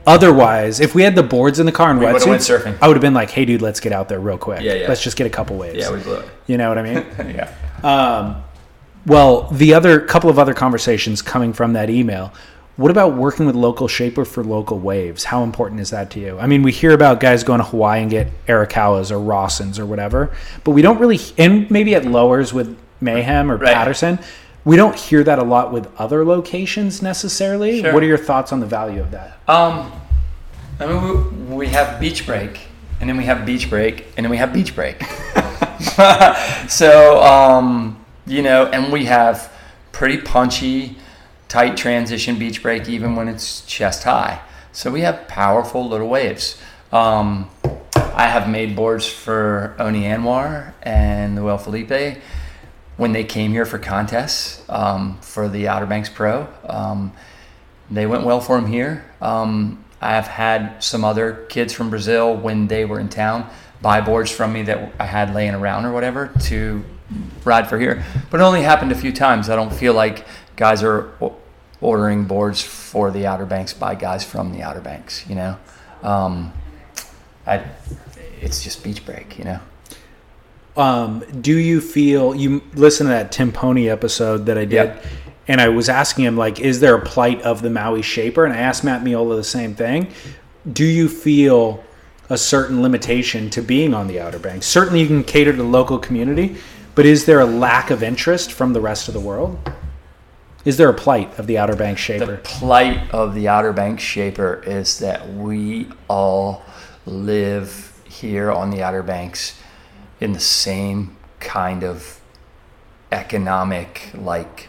[0.07, 2.77] otherwise, if we had the boards in the car and We would've went surfing.
[2.81, 4.63] I would have been like, hey, dude, let's get out there real quick.
[4.63, 4.89] Yeah, yeah.
[4.89, 5.79] Let's just get a couple waves.
[5.79, 6.29] Yeah, we blew it.
[6.47, 7.05] you know what I mean?
[7.35, 7.53] yeah.
[7.83, 8.43] Um,
[9.07, 12.33] well, the other couple of other conversations coming from that email.
[12.77, 15.23] What about working with local shaper for local waves?
[15.23, 16.39] How important is that to you?
[16.41, 19.87] I mean, we hear about guys going to Hawaii and get Arakawas or Rawsons or
[19.87, 20.33] whatever,
[20.65, 23.73] but we don't really, and maybe at lowers with Mayhem or Right.
[23.73, 24.19] Patterson,
[24.65, 27.83] we don't hear that a lot with other locations necessarily.
[27.83, 27.93] Sure.
[27.93, 29.39] What are your thoughts on the value of that?
[29.49, 29.93] Um,
[30.81, 32.61] I mean, we, we have beach break,
[33.01, 35.03] and then we have beach break, and then we have beach break.
[36.69, 39.53] so, um, you know, and we have
[39.93, 40.97] pretty punchy,
[41.49, 44.41] tight transition beach break, even when it's chest high.
[44.73, 46.61] So we have powerful little waves.
[46.91, 47.51] Um,
[47.95, 52.19] I have made boards for Oney Anwar and Noel Felipe
[52.97, 56.49] when they came here for contests um, for the Outer Banks Pro.
[56.69, 57.13] Um,
[57.91, 59.05] they went well for him here.
[59.21, 63.49] Um, I have had some other kids from Brazil when they were in town
[63.85, 66.83] buy boards from me that I had laying around or whatever to
[67.45, 69.51] ride for here, but it only happened a few times.
[69.51, 70.25] I don't feel like
[70.57, 71.13] guys are
[71.83, 75.29] ordering boards for the Outer Banks by guys from the Outer Banks.
[75.29, 75.59] You know,
[76.03, 76.53] um,
[77.47, 77.65] I,
[78.41, 79.39] it's just beach break.
[79.39, 79.61] You know.
[80.77, 85.05] Um, do you feel you listen to that Tim Pony episode that I did, Yep.
[85.49, 88.45] and I was asking him like, is there a plight of the Maui shaper?
[88.45, 90.09] And I asked Matt Miola the same thing.
[90.73, 91.85] Do you feel
[92.29, 94.67] a certain limitation to being on the Outer Banks?
[94.67, 96.57] Certainly, you can cater to the local community,
[96.95, 99.59] but is there a lack of interest from the rest of the world?
[100.65, 102.25] Is there a plight of the Outer Banks shaper?
[102.27, 106.63] The plight of the Outer Banks shaper is that we all
[107.07, 109.61] live here on the Outer Banks
[110.25, 112.19] in the same kind of
[113.13, 114.69] economic like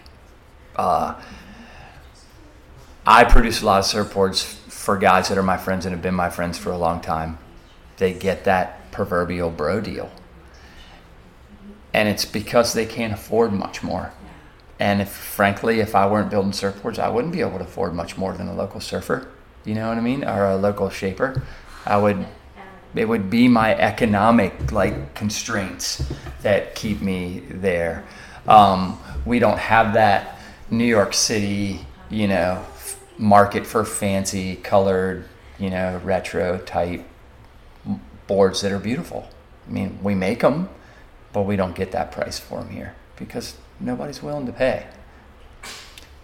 [0.76, 1.16] uh,
[3.08, 6.14] I produce a lot of surfboards for guys that are my friends and have been
[6.14, 7.38] my friends for a long time.
[7.95, 10.12] They get that proverbial bro deal.
[11.93, 14.12] And it's because they can't afford much more.
[14.78, 18.18] And if, frankly, if I weren't building surfboards, I wouldn't be able to afford much
[18.18, 19.32] more than a local surfer.
[19.64, 20.26] You know what I mean?
[20.26, 21.43] Or a local shaper.
[21.86, 22.28] I would,
[22.96, 26.04] it would be my economic like constraints
[26.41, 28.06] that keep me there.
[28.48, 30.39] Um, we don't have that
[30.70, 35.26] New York City, you know, f- market for fancy colored,
[35.60, 37.06] you know, retro type
[38.28, 39.28] boards that are beautiful.
[39.68, 40.70] I mean, we make them,
[41.34, 44.88] but we don't get that price for them here because nobody's willing to pay.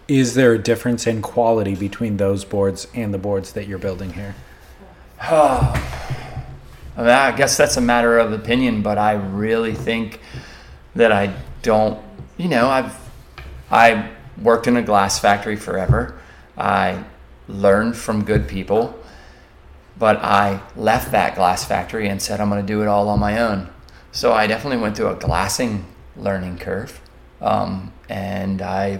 [0.07, 4.13] Is there a difference in quality between those boards and the boards that you're building
[4.13, 4.35] here?
[6.95, 10.19] I, mean, I guess that's a matter of opinion, but I really think
[10.95, 12.03] that I don't.
[12.37, 12.95] You know, I've
[13.69, 14.09] I
[14.41, 16.19] worked in a glass factory forever.
[16.57, 17.03] I
[17.47, 18.99] learned from good people,
[19.97, 23.19] but I left that glass factory and said I'm going to do it all on
[23.19, 23.69] my own.
[24.11, 25.85] So I definitely went through a glassing
[26.17, 26.99] learning curve,
[27.39, 28.99] um, and I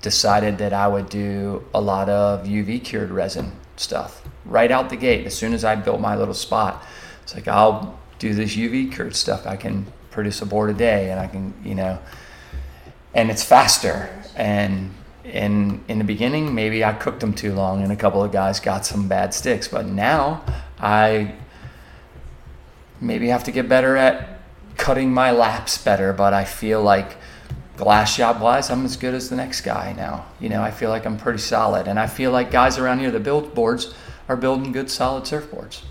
[0.00, 4.96] decided that I would do a lot of UV cured resin stuff right out the
[4.96, 5.26] gate.
[5.26, 6.84] As soon as I built my little spot,
[7.22, 9.46] it's like I'll do this UV cured stuff.
[9.46, 11.98] I can produce a board a day, and I can, you know,
[13.14, 14.08] and it's faster.
[14.36, 14.94] And
[15.24, 18.60] in in the beginning, maybe I cooked them too long, and a couple of guys
[18.60, 19.68] got some bad sticks.
[19.68, 20.44] But now
[20.78, 21.34] I
[23.00, 24.40] maybe have to get better at
[24.76, 26.12] cutting my laps better.
[26.12, 27.16] But I feel like
[27.76, 30.26] glass job wise, I'm as good as the next guy now.
[30.38, 33.10] You know, I feel like I'm pretty solid, and I feel like guys around here
[33.10, 33.94] that build boards
[34.28, 35.82] are building good, solid surfboards.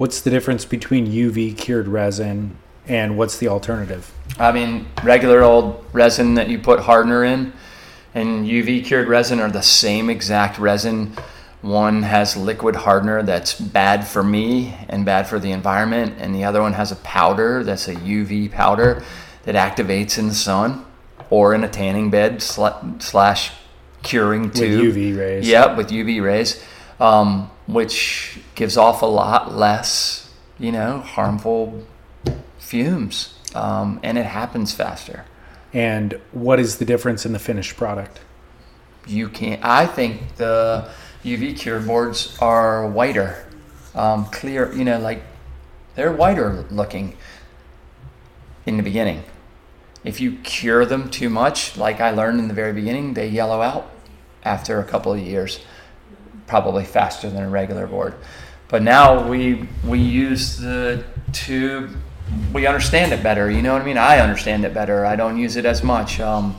[0.00, 2.56] What's the difference between UV cured resin
[2.88, 4.10] and what's the alternative?
[4.38, 7.52] I mean, regular old resin that you put hardener in
[8.14, 11.12] and UV cured resin are the same exact resin.
[11.60, 16.44] One has liquid hardener that's bad for me and bad for the environment, and the
[16.44, 19.02] other one has a powder that's a UV powder
[19.42, 20.86] that activates in the sun
[21.28, 23.52] or in a tanning bed slash
[24.02, 24.82] curing tube.
[24.82, 25.46] With UV rays.
[25.46, 26.64] Yep, with UV rays,
[26.98, 31.86] um, which gives off a lot less, you know, harmful
[32.58, 35.24] fumes, um, and it happens faster.
[35.72, 38.20] And what is the difference in the finished product?
[39.06, 39.64] You can't.
[39.64, 40.90] I think the
[41.24, 43.46] UV cure boards are whiter,
[43.94, 44.72] um, clear.
[44.72, 45.22] You know, like
[45.94, 47.16] they're whiter looking
[48.66, 49.24] in the beginning.
[50.02, 53.60] If you cure them too much, like I learned in the very beginning, they yellow
[53.60, 53.90] out
[54.44, 55.60] after a couple of years,
[56.50, 58.12] probably faster than a regular board.
[58.66, 61.96] But now we we use the tube.
[62.52, 63.50] We understand it better.
[63.50, 63.96] You know what I mean?
[63.96, 65.06] I understand it better.
[65.06, 66.20] I don't use it as much.
[66.20, 66.58] Um,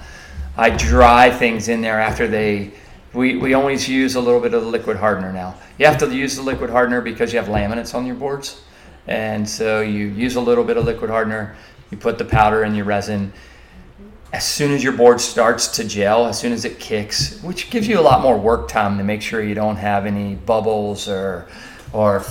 [0.57, 2.71] I dry things in there after they.
[3.13, 5.55] We, we always use a little bit of the liquid hardener now.
[5.77, 8.61] You have to use the liquid hardener because you have laminates on your boards.
[9.07, 11.57] And so you use a little bit of liquid hardener,
[11.89, 13.33] you put the powder in your resin.
[14.33, 17.87] As soon as your board starts to gel, as soon as it kicks, which gives
[17.87, 21.47] you a lot more work time to make sure you don't have any bubbles or
[21.91, 22.23] or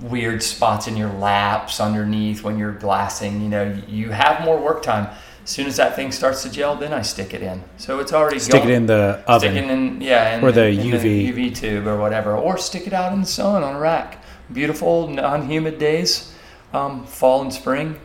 [0.00, 3.40] weird spots in your laps underneath when you're glassing.
[3.40, 5.08] You know, you have more work time.
[5.44, 7.62] As soon as that thing starts to gel, then I stick it in.
[7.76, 8.70] So it's already stick going.
[8.70, 9.52] it in the oven.
[9.52, 12.56] Stick it in, yeah, in, or the in UV the UV tube or whatever, or
[12.56, 14.24] stick it out in the sun on a rack.
[14.52, 16.34] Beautiful, non-humid days,
[16.72, 18.00] um, fall and spring,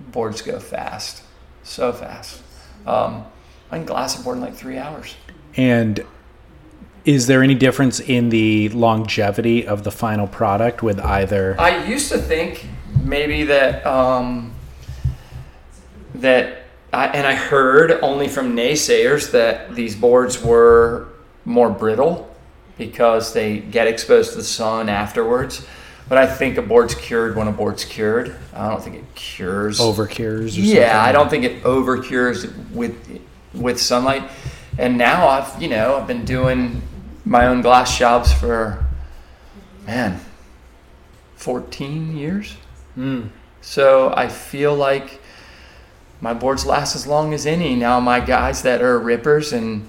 [0.00, 1.22] boards go fast,
[1.62, 2.42] so fast.
[2.86, 3.24] Um,
[3.70, 5.14] I can glass a board in like three hours.
[5.56, 6.04] And
[7.04, 11.56] is there any difference in the longevity of the final product with either?
[11.58, 12.66] I used to think
[13.02, 14.54] maybe that um,
[16.14, 21.08] that I, and I heard only from naysayers that these boards were
[21.44, 22.34] more brittle
[22.78, 25.66] because they get exposed to the sun afterwards.
[26.08, 28.36] But I think a board's cured when a board's cured.
[28.54, 30.56] I don't think it cures over cures.
[30.56, 33.20] yeah, I don't think it over cures with
[33.52, 34.30] with sunlight.
[34.78, 36.82] And now I've you know I've been doing
[37.24, 38.86] my own glass jobs for
[39.86, 40.20] man
[41.36, 42.56] 14 years.
[42.96, 43.30] Mm.
[43.60, 45.20] So I feel like
[46.20, 47.74] my boards last as long as any.
[47.74, 49.88] Now my guys that are rippers and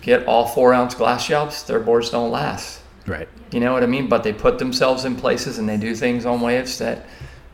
[0.00, 2.80] get all four ounce glass jobs, their boards don't last.
[3.06, 3.28] Right.
[3.52, 4.08] You know what I mean?
[4.08, 7.06] But they put themselves in places and they do things on waves that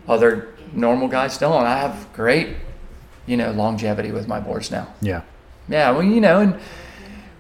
[0.09, 1.65] other normal guys don't.
[1.65, 2.57] I have great,
[3.27, 4.93] you know, longevity with my boards now.
[5.01, 5.23] Yeah.
[5.69, 5.91] Yeah.
[5.91, 6.59] Well, you know, and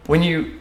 [0.06, 0.60] when you,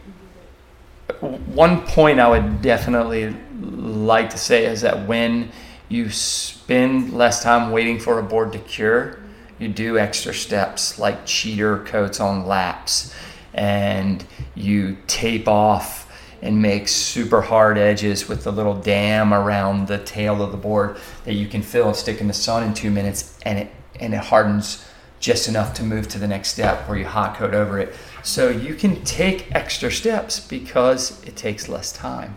[1.20, 5.50] one point I would definitely like to say is that when
[5.88, 9.18] you spend less time waiting for a board to cure,
[9.58, 13.14] you do extra steps like cheater coats on laps
[13.54, 14.24] and
[14.54, 16.08] you tape off
[16.42, 20.98] and make super hard edges with the little dam around the tail of the board
[21.24, 23.70] that you can fill and stick in the sun in two minutes and it
[24.00, 24.84] and it hardens
[25.20, 27.94] just enough to move to the next step where you hot coat over it.
[28.24, 32.36] So you can take extra steps because it takes less time.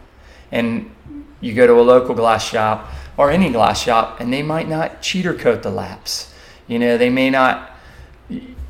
[0.52, 0.94] And
[1.42, 2.88] you go to a local glass shop
[3.18, 6.32] or any glass shop and they might not cheater coat the laps.
[6.68, 7.72] You know, they may not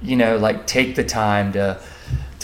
[0.01, 1.81] you know like take the time to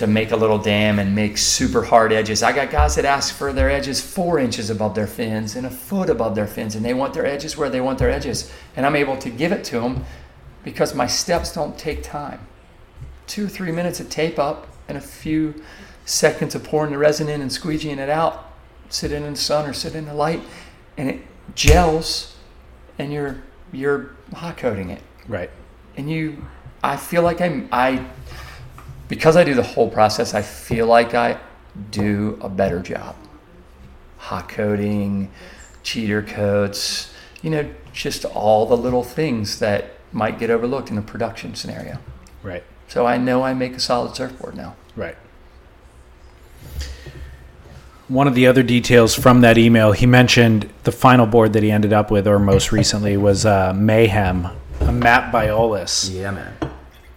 [0.01, 2.43] to make a little dam and make super hard edges.
[2.43, 5.69] I got guys that ask for their edges four inches above their fins and a
[5.69, 8.51] foot above their fins, and they want their edges where they want their edges.
[8.75, 10.05] And I'm able to give it to them
[10.63, 12.39] because my steps don't take time
[13.27, 15.63] two or three minutes of tape up and a few
[16.03, 18.51] seconds of pouring the resin in and squeegeeing it out,
[18.89, 20.41] sit in the sun or sit in the light,
[20.97, 21.21] and it
[21.55, 22.35] gels,
[22.99, 23.41] and you're
[23.71, 25.49] you're hot coating it, Right.
[25.95, 26.45] and you.
[26.83, 28.05] I feel like I'm I
[29.11, 30.33] because I do the whole process.
[30.33, 31.37] I feel like I
[31.91, 33.17] do a better job.
[34.19, 35.29] Hot coating,
[35.83, 41.01] cheater coats, you know, just all the little things that might get overlooked in a
[41.01, 41.97] production scenario.
[42.41, 42.63] Right.
[42.87, 44.77] So I know I make a solid surfboard now.
[44.95, 45.17] Right.
[48.07, 51.71] One of the other details from that email, he mentioned the final board that he
[51.71, 54.47] ended up with, or most recently, was uh, Mayhem,
[54.79, 56.13] a Matt Biolos.
[56.13, 56.71] Yeah, man.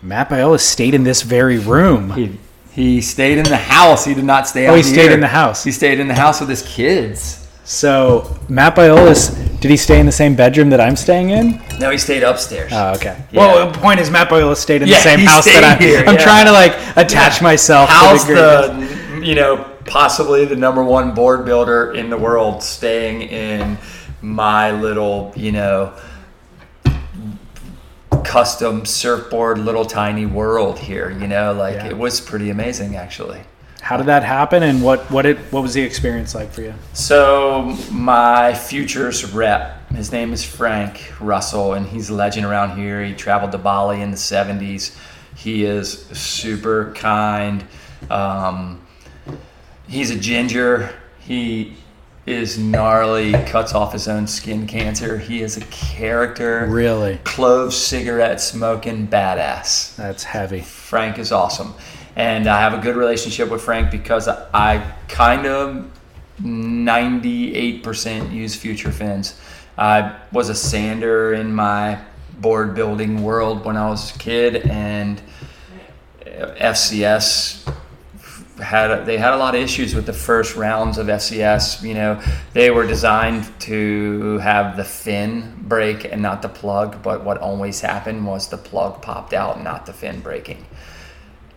[0.05, 2.11] Matt Biolos stayed in this very room.
[2.11, 2.38] He
[2.72, 4.05] he stayed in the house.
[4.05, 4.66] He did not stay.
[4.66, 5.64] Oh, he stayed in the house.
[5.64, 7.40] He stayed in the house with his kids.
[7.64, 11.62] So Matt Biolos, did he stay in the same bedroom that I'm staying in?
[11.80, 12.70] No, he stayed upstairs.
[12.74, 13.16] Oh, okay.
[13.32, 13.40] Yeah.
[13.40, 15.80] Well, the point is Matt Biolos stayed in Yeah, the same house that I'm.
[15.80, 16.22] here, I'm yeah.
[16.22, 17.88] trying to like attach myself.
[17.88, 22.62] How's to the, the you know possibly the number one board builder in the world
[22.62, 23.78] staying in
[24.20, 25.94] my little you know
[28.24, 31.86] custom surfboard little tiny world here you know like Yeah.
[31.88, 33.40] it was pretty amazing actually
[33.82, 36.72] How did that happen, and what what it what was the experience like for you?
[36.94, 43.04] So my futures rep, his name is Frank Russell, and he's a legend around here.
[43.04, 44.96] He traveled to Bali in the '70s.
[45.36, 47.62] He is super kind.
[48.08, 48.80] Um,
[49.86, 50.88] he's a ginger.
[51.18, 51.76] He
[52.26, 53.32] is gnarly.
[53.44, 55.18] Cuts off his own skin cancer.
[55.18, 56.66] He is a character.
[56.66, 59.96] Really, Clove cigarette smoking badass.
[59.96, 60.60] that's heavy.
[60.60, 61.74] Frank is awesome.
[62.16, 65.90] And I have a good relationship with Frank because I kind of
[66.40, 69.38] 98% use future fins.
[69.76, 71.98] I was a sander in my
[72.38, 75.20] board building world when I was a kid, and
[76.24, 77.72] FCS
[78.59, 81.82] had they had a lot of issues with the first rounds of FCS.
[81.82, 87.24] You know, they were designed to have the fin break and not the plug, but
[87.24, 90.64] what always happened was the plug popped out, not the fin breaking.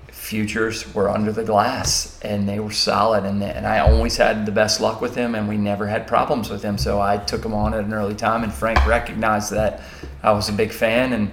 [0.07, 4.51] Futures were under the glass and they were solid, and, and I always had the
[4.51, 6.77] best luck with them, and we never had problems with them.
[6.77, 9.81] So I took them on at an early time, and Frank recognized that
[10.23, 11.13] I was a big fan.
[11.13, 11.31] And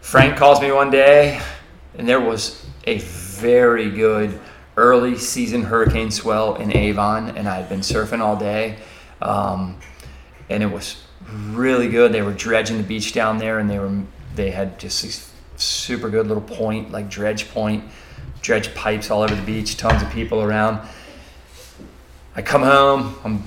[0.00, 1.40] Frank calls me one day,
[1.96, 4.38] and there was a very good
[4.78, 8.76] early season hurricane swell in Avon, and I had been surfing all day,
[9.20, 9.76] um,
[10.48, 11.02] and it was
[11.50, 12.12] really good.
[12.12, 13.90] They were dredging the beach down there, and they were
[14.36, 17.84] they had just this super good little point, like dredge point,
[18.40, 20.88] dredge pipes all over the beach, tons of people around.
[22.36, 23.42] I come home, I'm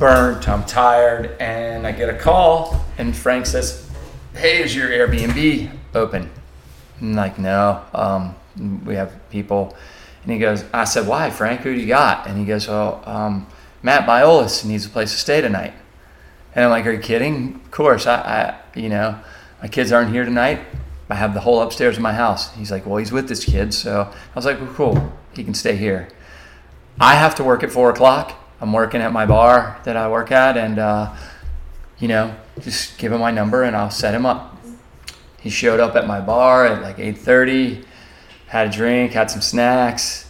[0.00, 3.88] burnt, I'm tired, and I get a call, and Frank says,
[4.34, 6.28] "Hey, is your Airbnb open?"
[7.00, 8.34] I'm like, "No, um,
[8.84, 9.76] we have people."
[10.22, 11.62] And he goes, "I said, why, Frank?
[11.62, 13.46] Who do you got?" And he goes, "Well, um,
[13.82, 15.72] Matt Biolos needs a place to stay tonight."
[16.54, 17.60] And I'm like, "Are you kidding?
[17.64, 18.06] Of course.
[18.06, 18.14] I,
[18.74, 19.18] I, you know,
[19.62, 20.60] my kids aren't here tonight.
[21.08, 23.78] I have the whole upstairs of my house." He's like, "Well, he's with his kids,
[23.78, 25.12] so I was like, well, cool.
[25.34, 26.08] He can stay here."
[27.00, 28.34] I have to work at four o'clock.
[28.60, 31.14] I'm working at my bar that I work at, and uh,
[31.98, 34.56] you know, just give him my number and I'll set him up.
[35.40, 37.84] He showed up at my bar at like 8:30,
[38.50, 40.28] had a drink, had some snacks.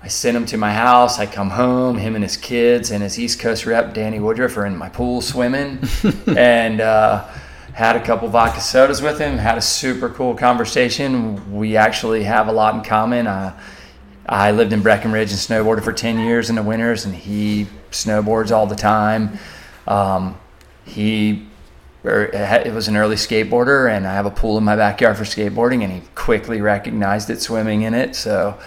[0.00, 1.18] I sent him to my house.
[1.18, 1.98] I come home.
[1.98, 5.20] Him and his kids and his East Coast rep Danny Woodruff are in my pool
[5.20, 5.80] swimming,
[6.28, 7.26] and uh,
[7.72, 9.36] had a couple vodka sodas with him.
[9.36, 11.56] Had a super cool conversation.
[11.58, 13.26] We actually have a lot in common.
[13.26, 13.58] Uh,
[14.28, 18.52] I lived in Breckenridge and snowboarded for 10 years in the winters, and he snowboards
[18.52, 19.40] all the time.
[19.88, 20.38] Um,
[20.84, 21.48] he
[22.06, 25.82] it was an early skateboarder, and I have a pool in my backyard for skateboarding,
[25.82, 28.14] and he quickly recognized it swimming in it.
[28.14, 28.58] So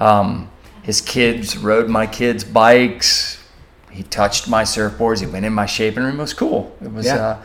[0.00, 0.50] um,
[0.82, 3.42] his kids rode my kids' bikes.
[3.90, 5.20] He touched my surfboards.
[5.20, 6.18] He went in my shaping room.
[6.18, 6.76] It was cool.
[6.82, 7.06] It was.
[7.06, 7.42] Yeah.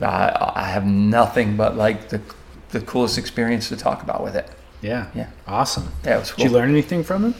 [0.00, 2.20] Uh, I, I have nothing but like the
[2.70, 4.50] the coolest experience to talk about with it.
[4.82, 5.08] Yeah.
[5.14, 5.30] Yeah.
[5.46, 5.92] Awesome.
[6.04, 6.44] Yeah, it was cool.
[6.44, 7.34] Did you learn anything from him?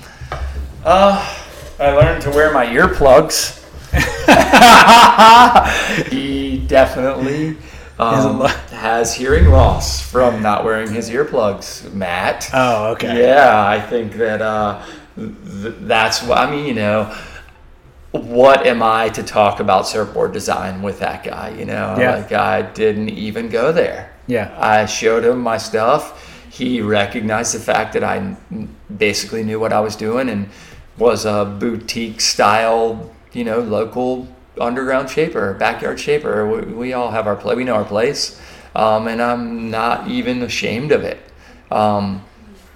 [0.84, 1.36] Uh,
[1.78, 3.63] I learned to wear my earplugs.
[6.10, 7.56] he definitely
[7.98, 8.40] um,
[8.70, 12.50] has hearing loss from not wearing his earplugs, Matt.
[12.52, 13.22] Oh, okay.
[13.22, 14.84] Yeah, I think that uh,
[15.16, 16.66] th- that's what I mean.
[16.66, 17.16] You know,
[18.10, 21.50] what am I to talk about surfboard design with that guy?
[21.50, 22.16] You know, Yeah.
[22.16, 24.12] like I didn't even go there.
[24.26, 24.54] Yeah.
[24.58, 26.30] I showed him my stuff.
[26.50, 28.36] He recognized the fact that I
[28.96, 30.48] basically knew what I was doing and
[30.98, 34.28] was a boutique style, you know, local
[34.60, 36.48] underground shaper, backyard shaper.
[36.48, 37.54] We, we all have our play.
[37.54, 38.40] We know our place,
[38.74, 41.18] um, and I'm not even ashamed of it.
[41.70, 42.24] Um,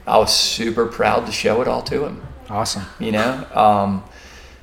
[0.07, 2.23] I was super proud to show it all to him.
[2.49, 2.83] Awesome.
[2.99, 4.03] You know, um,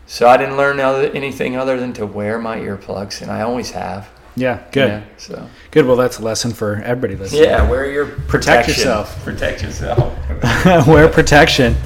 [0.07, 3.71] so I didn't learn other, anything other than to wear my earplugs, and I always
[3.71, 4.09] have.
[4.37, 4.89] Yeah, you good.
[4.89, 5.85] know, so Good.
[5.85, 7.43] Well, that's a lesson for everybody listening.
[7.43, 8.27] yeah, wear your Protect
[8.67, 8.73] protection.
[8.73, 9.23] yourself.
[9.23, 10.87] Protect yourself.
[10.87, 11.75] Wear protection.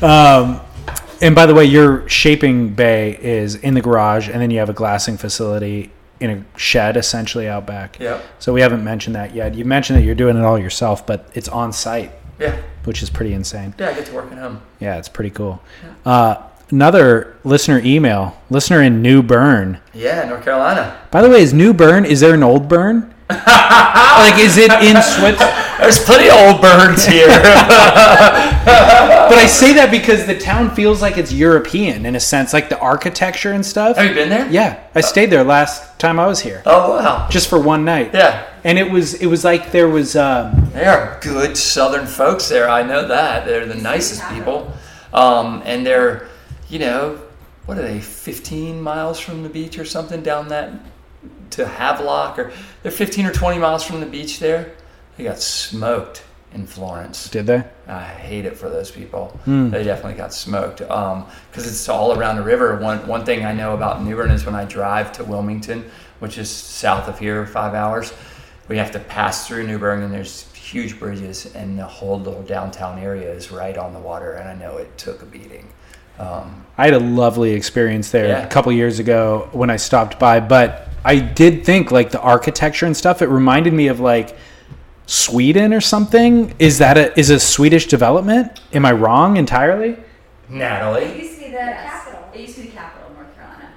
[0.00, 0.60] Um,
[1.20, 4.68] and by the way, your shaping bay is in the garage, and then you have
[4.70, 5.90] a glassing facility
[6.20, 7.98] in a shed essentially out back.
[8.00, 8.24] Yep.
[8.38, 9.54] So we haven't mentioned that yet.
[9.54, 12.10] You mentioned that you're doing it all yourself, but it's on site,
[12.40, 12.56] Yeah.
[12.84, 13.74] which is pretty insane.
[13.78, 14.60] Yeah, I get to work at home.
[14.80, 15.62] Yeah, it's pretty cool.
[16.04, 16.36] Uh,
[16.70, 19.78] another listener email, listener in New Bern.
[19.94, 20.96] Yeah, North Carolina.
[21.12, 22.04] By the way, is New Bern?
[22.04, 23.14] Is there an old Bern?
[23.30, 25.66] like, is it in Switzerland?
[25.80, 27.28] There's plenty of old birds here.
[29.28, 32.68] But I say that because the town feels like it's European in a sense, like
[32.70, 33.96] the architecture and stuff.
[33.98, 34.48] Have you been there?
[34.50, 37.28] Yeah, I stayed there last time I was here, Oh wow.
[37.30, 38.14] just for one night.
[38.14, 38.46] Yeah.
[38.64, 42.70] and it was it was like there was um, They are good Southern folks there.
[42.70, 43.44] I know that.
[43.46, 44.72] They're the nicest people.
[45.12, 46.26] Um, and they're,
[46.70, 47.20] you know,
[47.66, 50.72] what are they, 15 miles from the beach or something down that
[51.50, 52.38] to Havelock?
[52.38, 52.52] Or
[52.82, 54.72] they're 15 or 20 miles from the beach there.
[55.18, 56.22] They got smoked
[56.54, 57.28] in Florence.
[57.28, 57.62] did they?
[57.86, 59.38] I hate it for those people.
[59.46, 62.76] They definitely got smoked because it's all around the river.
[62.78, 65.90] One one thing I know about New Bern is when I drive to Wilmington,
[66.20, 68.14] which is south of here, five hours,
[68.68, 72.42] we have to pass through New Bern, and there's huge bridges, and the whole little
[72.42, 74.32] downtown area is right on the water.
[74.34, 75.68] And I know it took a beating.
[76.18, 78.42] Um, I had a lovely experience there Yeah.
[78.44, 82.86] a couple years ago when I stopped by, but I did think like the architecture
[82.86, 83.20] and stuff.
[83.22, 84.36] It reminded me of like
[85.08, 86.54] Sweden or something.
[86.58, 88.60] Is that a is a Swedish development?
[88.72, 89.90] Am I wrong entirely?
[89.92, 89.98] It
[90.50, 92.20] Natalie, used to be the capital.
[92.34, 93.70] It used to be the capital of North Carolina.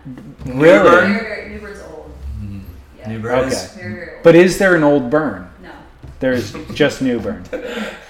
[0.45, 0.53] New
[0.89, 1.13] Bern?
[1.13, 2.11] Very, very, New Bern's old.
[2.41, 2.59] Mm-hmm.
[2.99, 3.07] Yeah.
[3.09, 3.81] New Bern is Okay.
[3.81, 4.23] Very, very old.
[4.23, 5.49] But is there an old Bern?
[5.63, 5.71] no,
[6.19, 7.43] There's just New Bern.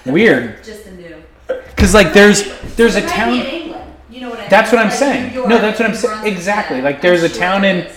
[0.04, 1.16] Weird, just a new.
[1.46, 2.42] because like there's
[2.76, 3.34] there's a It might be town.
[3.38, 3.92] in England.
[4.10, 4.50] You know what I mean?
[4.50, 5.32] That's what I'm Like saying.
[5.34, 6.26] York, No, that's what I'm saying.
[6.26, 6.78] Exactly.
[6.78, 7.88] yeah, Like, I'm there's a sure town in-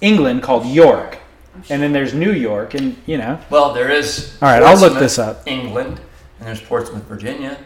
[0.00, 1.19] England called York, I'm
[1.64, 1.74] sure.
[1.74, 3.38] and then there's New York, and you know.
[3.50, 4.36] well, there is.
[4.42, 5.46] All right, I'll look this up.
[5.46, 6.00] England,
[6.38, 7.58] and there's Portsmouth, Virginia.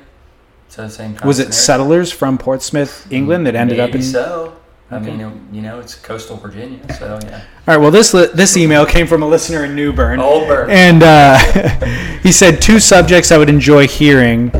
[0.68, 1.16] So the same.
[1.24, 4.05] Was it settlers from Portsmouth, England, that ended up Maybe in?
[4.05, 4.57] so.
[4.91, 5.12] I Okay.
[5.16, 7.37] mean, you know, it's coastal Virginia, so yeah.
[7.66, 7.76] All right.
[7.78, 10.70] Well, this this email came from a listener in New Bern, Old Bern.
[10.70, 11.39] and uh,
[12.22, 14.53] he said two subjects I would enjoy hearing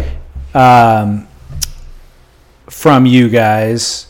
[0.55, 1.29] um,
[2.71, 4.07] from you guys.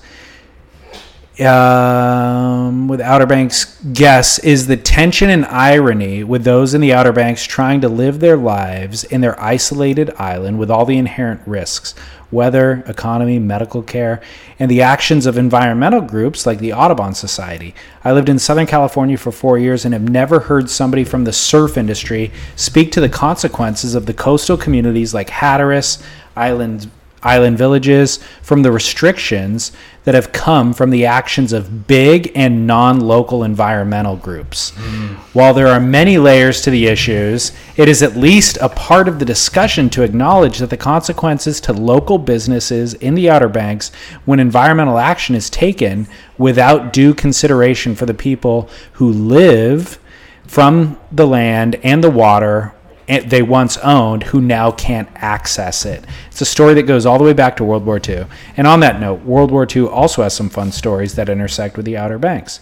[1.41, 7.12] Um, with Outer Banks guess is the tension and irony with those in the Outer
[7.12, 11.95] Banks trying to live their lives in their isolated island with all the inherent risks
[12.30, 14.20] weather, economy, medical care,
[14.59, 17.74] and the actions of environmental groups like the Audubon Society.
[18.05, 21.32] I lived in Southern California for four years and have never heard somebody from the
[21.32, 26.03] surf industry speak to the consequences of the coastal communities like Hatteras,
[26.37, 26.91] Island
[27.25, 29.72] island villages from the restrictions
[30.05, 34.72] that have come from the actions of big and non local environmental groups.
[34.72, 35.16] Mm.
[35.33, 39.18] While there are many layers to the issues, it is at least a part of
[39.18, 43.91] the discussion to acknowledge that the consequences to local businesses in the Outer Banks
[44.27, 46.07] when environmental action is taken
[46.37, 49.99] without due consideration for the people who live
[50.47, 52.75] from the land and the water
[53.07, 56.05] they once owned who now can't access it.
[56.31, 58.27] It's a story that goes all the way back to World War II.
[58.57, 61.87] And on that note, World War II also has some fun stories that intersect with
[61.87, 62.61] the Outer Banks.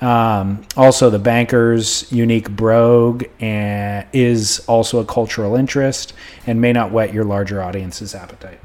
[0.00, 6.12] Um, also, the banker's unique brogue and is also a cultural interest
[6.44, 8.58] and may not whet your larger audience's appetite.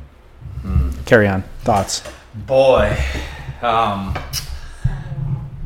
[1.06, 1.44] Carry on.
[1.62, 2.04] Thoughts?
[2.34, 2.98] Boy,
[3.62, 4.18] um,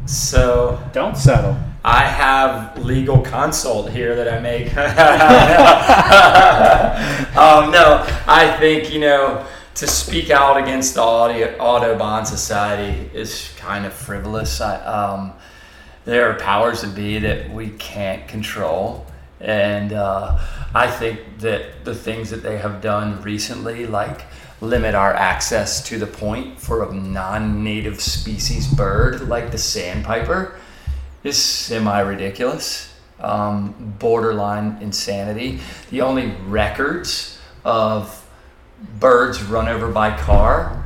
[0.05, 1.57] so Don't settle.
[1.83, 4.67] I have legal consult here that I make.
[7.35, 13.51] um, no, I think you know to speak out against the audio, Audubon Society is
[13.57, 14.61] kind of frivolous.
[14.61, 15.33] I, um,
[16.05, 19.07] there are powers that be that we can't control,
[19.39, 20.37] and uh,
[20.75, 24.25] I think that the things that they have done recently, like
[24.61, 30.59] limit our access to the point for a non-native species bird like the sandpiper
[31.23, 35.59] is semi ridiculous, um, borderline insanity.
[35.89, 38.17] The only records of
[38.99, 40.81] birds run over by car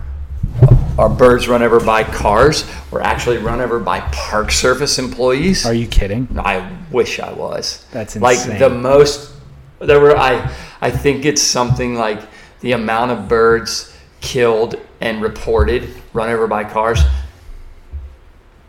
[0.97, 5.65] are birds run over by cars were actually run over by Park Service employees.
[5.65, 6.27] Are you kidding?
[6.39, 7.85] I wish I was.
[7.91, 9.33] That's like the most.
[9.79, 10.51] There were I.
[10.79, 12.21] I think it's something like
[12.61, 17.01] the amount of birds killed and reported run over by cars.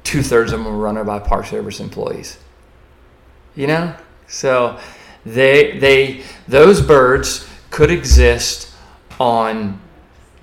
[0.07, 2.39] Two thirds of them were run by Park Service employees.
[3.57, 3.97] You know,
[4.29, 4.79] so
[5.25, 8.73] they they those birds could exist
[9.19, 9.81] on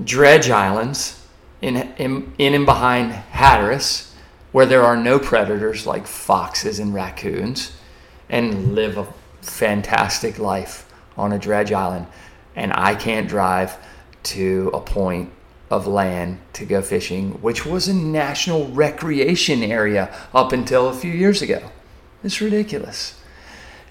[0.03, 1.25] dredge islands
[1.61, 4.13] in, in, in and behind Hatteras,
[4.51, 7.71] where there are no predators like foxes and raccoons,
[8.29, 9.07] and live a
[9.39, 12.07] fantastic life on a dredge island.
[12.57, 13.77] And I can't drive
[14.23, 15.31] to a point
[15.73, 21.11] of land to go fishing, which was a national recreation area up until a few
[21.11, 21.71] years ago.
[22.23, 23.19] It's ridiculous.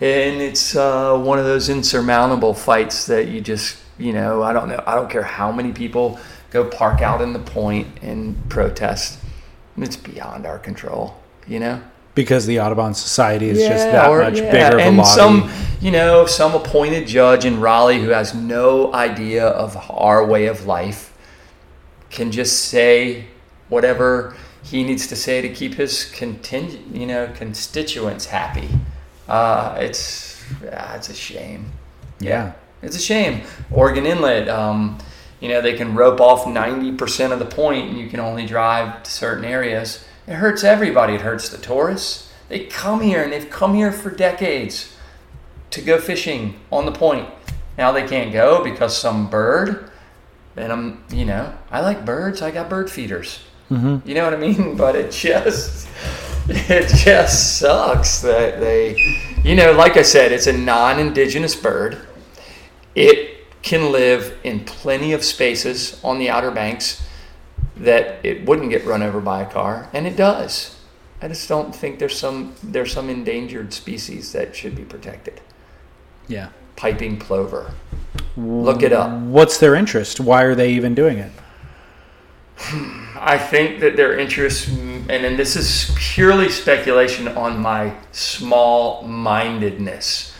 [0.01, 4.69] And it's uh, one of those insurmountable fights that you just, you know, I don't
[4.69, 6.19] know, I don't care how many people
[6.51, 9.19] go park out in the point and protest.
[9.77, 11.17] It's beyond our control,
[11.47, 11.81] you know?
[12.15, 15.51] Because the Audubon Society is just that or- much yeah, bigger of a and some,
[15.81, 20.67] you know, some appointed judge in Raleigh who has no idea of our way of
[20.67, 21.12] life
[22.13, 23.25] can just say
[23.69, 28.69] whatever he needs to say to keep his contingent, you know, constituents happy.
[29.29, 31.73] Uh, it's yeah, it's a shame.
[32.21, 32.53] yeah.
[32.83, 33.43] It's a shame.
[33.71, 34.99] Oregon Inlet, um,
[35.41, 39.05] you know, they can rope off 90% of the point and you can only drive
[39.05, 40.05] to certain areas.
[40.27, 41.15] It hurts everybody.
[41.15, 42.33] It hurts the tourists.
[42.49, 44.97] They come here and they've come here for decades
[45.71, 47.29] to go fishing on the point.
[47.79, 49.91] Now they can't go because some bird,
[50.57, 52.43] and I'm, you know, I like birds.
[52.43, 53.41] I got bird feeders.
[53.71, 54.09] Mm-hmm.
[54.09, 54.77] You know what I mean?
[54.77, 55.89] But it just,
[56.49, 58.97] it just sucks that they,
[59.43, 61.99] you know, like I said, it's a non-indigenous bird.
[62.95, 63.33] It
[63.63, 67.03] can live in plenty of spaces on the Outer Banks
[67.77, 70.79] that it wouldn't get run over by a car, and it does.
[71.23, 75.41] I just don't think there's some there's some endangered species that should be protected.
[76.27, 76.49] Yeah.
[76.77, 77.75] Piping plover.
[78.37, 79.21] Look it up.
[79.21, 80.21] What's their interest?
[80.21, 81.33] Why are they even doing it?
[83.17, 90.35] I think that their interest, and then this is purely speculation on my small mindedness,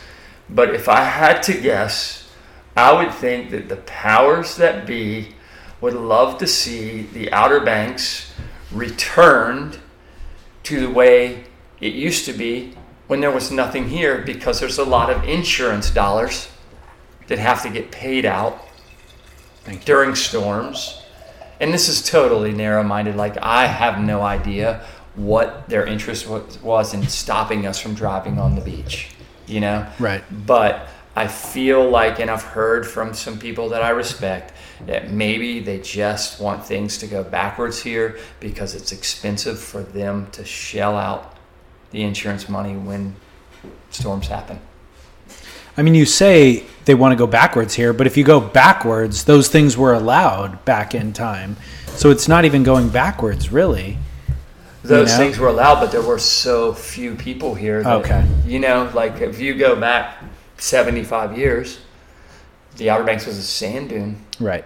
[0.49, 2.29] but if I had to guess,
[2.75, 5.35] I would think that the powers that be
[5.81, 8.33] would love to see the Outer Banks
[8.71, 9.79] returned
[10.63, 11.43] to the way
[11.79, 12.75] it used to be
[13.13, 16.49] when there was nothing here because there's a lot of insurance dollars
[17.27, 18.59] that have to get paid out
[19.85, 20.99] during storms.
[21.59, 23.15] And this is totally narrow minded.
[23.15, 24.83] Like, I have no idea
[25.13, 29.11] what their interest was, was in stopping us from driving on the beach,
[29.45, 29.87] you know?
[29.99, 30.23] Right.
[30.47, 34.53] But I feel like, and I've heard from some people that I respect,
[34.87, 40.31] that maybe they just want things to go backwards here because it's expensive for them
[40.31, 41.32] to shell out
[41.93, 43.15] the insurance money when
[43.91, 44.59] storms happen.
[45.77, 49.23] I mean, you say they want to go backwards here, but if you go backwards,
[49.23, 51.55] those things were allowed back in time.
[51.87, 53.97] So it's not even going backwards, really.
[54.83, 55.17] Those know?
[55.17, 57.81] things were allowed, but there were so few people here.
[57.83, 58.25] That, Okay.
[58.45, 60.17] You know, like if you go back
[60.57, 61.79] 75 years,
[62.77, 64.17] the Outer Banks was a sand dune.
[64.39, 64.65] Right.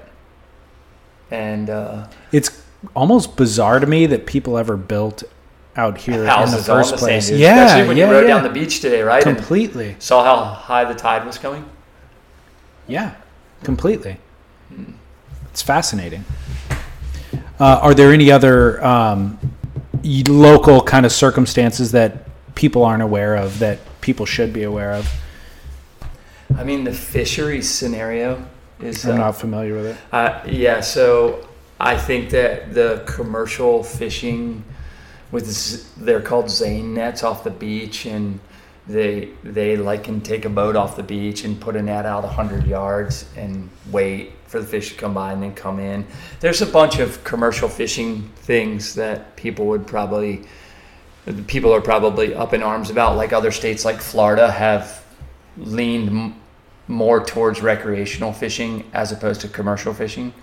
[1.30, 2.64] And uh, It's
[2.96, 5.24] almost bizarre to me that people ever built
[5.78, 7.28] out here in the houses first the place.
[7.28, 7.40] sand.
[7.40, 8.28] Yeah, Especially when yeah, you rode yeah.
[8.28, 9.26] down the beach today, right?
[9.26, 9.96] And completely.
[10.00, 11.70] saw how high the tide was coming.
[12.88, 13.16] Yeah,
[13.64, 14.18] completely.
[15.52, 16.26] It's fascinating.
[17.60, 19.40] Uh, are there any other um,
[20.04, 25.12] local kind of circumstances that people aren't aware of that people should be aware of?
[26.56, 28.48] I mean, the fisheries scenario
[28.80, 29.06] is.
[29.06, 29.98] I'm uh, not familiar with it.
[30.12, 31.48] Uh, yeah, so
[31.80, 34.64] I think that the commercial fishing
[35.32, 38.40] with they're called seine nets off the beach, and
[38.88, 42.24] they they like can take a boat off the beach and put a net out
[42.24, 46.06] hundred yards and wait for the fish to come by and then come in.
[46.40, 50.46] There's a bunch of commercial fishing things that people would probably
[51.48, 53.18] people are probably up in arms about.
[53.18, 55.04] Like other states, like Florida, have
[55.58, 56.42] leaned m-
[56.88, 60.34] more towards recreational fishing as opposed to commercial fishing.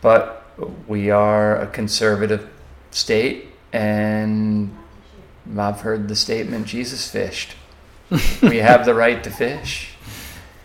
[0.00, 0.44] But
[0.88, 2.48] we are a conservative
[2.90, 4.70] state, and
[5.58, 7.54] I've heard the statement Jesus fished.
[8.42, 9.90] we have the right to fish.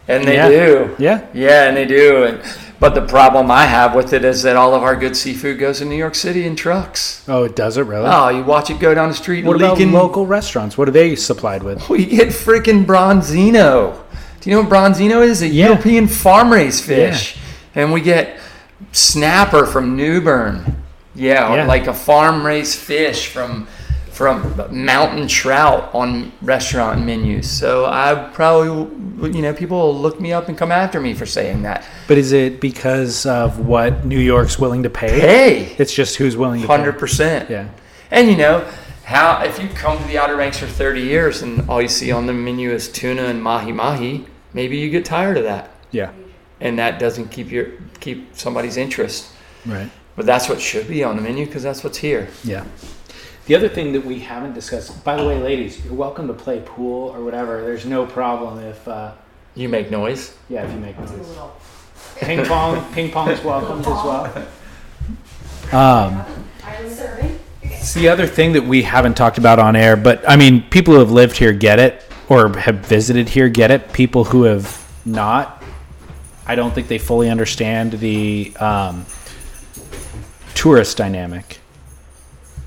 [0.08, 0.50] And they Yeah.
[0.50, 0.96] do.
[1.00, 1.22] Yeah.
[1.34, 2.24] Yeah, and they do.
[2.26, 2.42] And,
[2.80, 5.80] but the problem I have with it is that all of our good seafood goes
[5.82, 7.24] in New York City in trucks.
[7.30, 8.08] Oh, it does it really?
[8.12, 9.94] Oh, you watch it go down the street what about leaking.
[9.94, 10.78] local restaurants?
[10.78, 11.88] What are they supplied with?
[11.90, 13.96] We get freaking bronzino.
[14.42, 15.42] Do you know what bronzino is?
[15.42, 15.68] A Yeah.
[15.68, 17.38] European farm raised fish.
[17.76, 18.38] And we get
[18.92, 20.83] snapper from New Bern.
[21.16, 21.66] Yeah, Yeah.
[21.66, 23.68] like a farm raised fish from
[24.12, 27.50] from mountain trout on restaurant menus.
[27.50, 28.68] So I probably,
[29.36, 31.84] you know, people will look me up and come after me for saying that.
[32.08, 35.20] But is it because of what New York's willing to pay?
[35.20, 37.00] Hey, It's just who's willing to hundred pay.
[37.00, 37.50] percent.
[37.50, 37.70] Yeah.
[38.12, 38.64] And you know,
[39.04, 42.12] how if you come to the Outer Banks for 30 years and all you see
[42.12, 45.72] on the menu is tuna and mahi mahi, maybe you get tired of that.
[45.90, 46.12] Yeah.
[46.62, 47.66] and that doesn't keep your
[48.00, 49.26] keep somebody's interest.
[49.66, 49.90] Right.
[50.16, 52.28] But that's what should be on the menu because that's what's here.
[52.44, 52.66] Yeah.
[53.46, 56.62] The other thing that we haven't discussed, by the way, ladies, you're welcome to play
[56.66, 57.62] pool or whatever.
[57.62, 59.12] There's no problem if, uh,
[59.56, 60.36] You make noise.
[60.50, 61.12] yeah, if you make noise.
[62.18, 64.48] Ping pong, ping pong's welcomed as well.
[65.72, 66.24] Um,
[66.64, 67.40] I was serving.
[67.64, 70.94] it's the other thing that we haven't talked about on air, but I mean, people
[70.94, 73.92] who have lived here get it, or have visited here get it.
[73.92, 75.64] People who have not,
[76.46, 79.06] I don't think they fully understand the um,
[80.64, 81.60] tourist dynamic.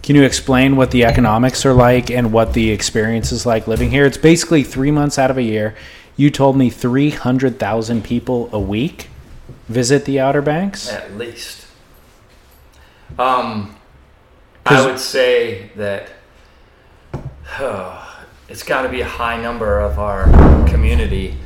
[0.03, 3.91] Can you explain what the economics are like and what the experience is like living
[3.91, 4.05] here?
[4.05, 5.75] It's basically three months out of a year.
[6.15, 9.09] You told me 300,000 people a week
[9.67, 10.91] visit the Outer Banks.
[10.91, 11.67] At least.
[13.19, 13.75] Um,
[14.67, 16.11] I would say that
[18.51, 20.27] it's got to be a high number of our
[20.69, 21.39] community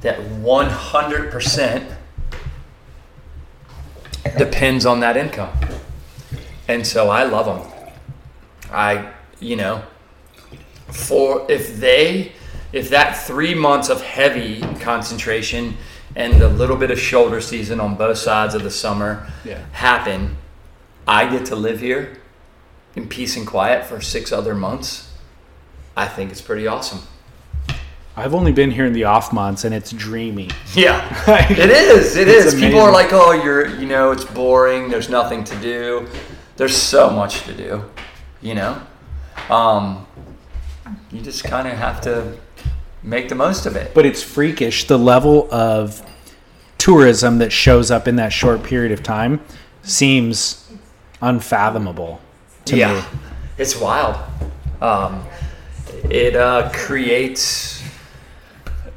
[0.00, 1.96] that 100%
[4.36, 5.56] depends on that income.
[6.68, 7.72] And so I love them.
[8.70, 9.82] I, you know,
[10.88, 12.32] for if they,
[12.72, 15.76] if that three months of heavy concentration
[16.14, 19.58] and the little bit of shoulder season on both sides of the summer Yeah.
[19.72, 20.36] happen,
[21.06, 22.18] I get to live here
[22.94, 25.12] in peace and quiet for six other months.
[25.96, 27.00] I think it's pretty awesome.
[28.14, 30.48] I've only been here in the off months and it's dreamy.
[30.74, 31.02] Yeah,
[31.50, 32.16] it is.
[32.16, 32.60] It It's is.
[32.60, 34.88] People are like, "Oh, you're, you know, it's boring.
[34.88, 36.06] There's nothing to do."
[36.56, 37.84] There's so much to do,
[38.40, 38.80] you know.
[39.48, 40.06] Um,
[41.10, 42.36] you just kind of have to
[43.02, 43.94] make the most of it.
[43.94, 44.86] But it's freakish.
[44.86, 46.04] The level of
[46.78, 49.40] tourism that shows up in that short period of time
[49.82, 50.70] seems
[51.20, 52.20] unfathomable
[52.66, 53.18] to yeah, me.
[53.58, 54.16] it's wild.
[54.80, 55.24] Um,
[56.10, 57.82] it uh, creates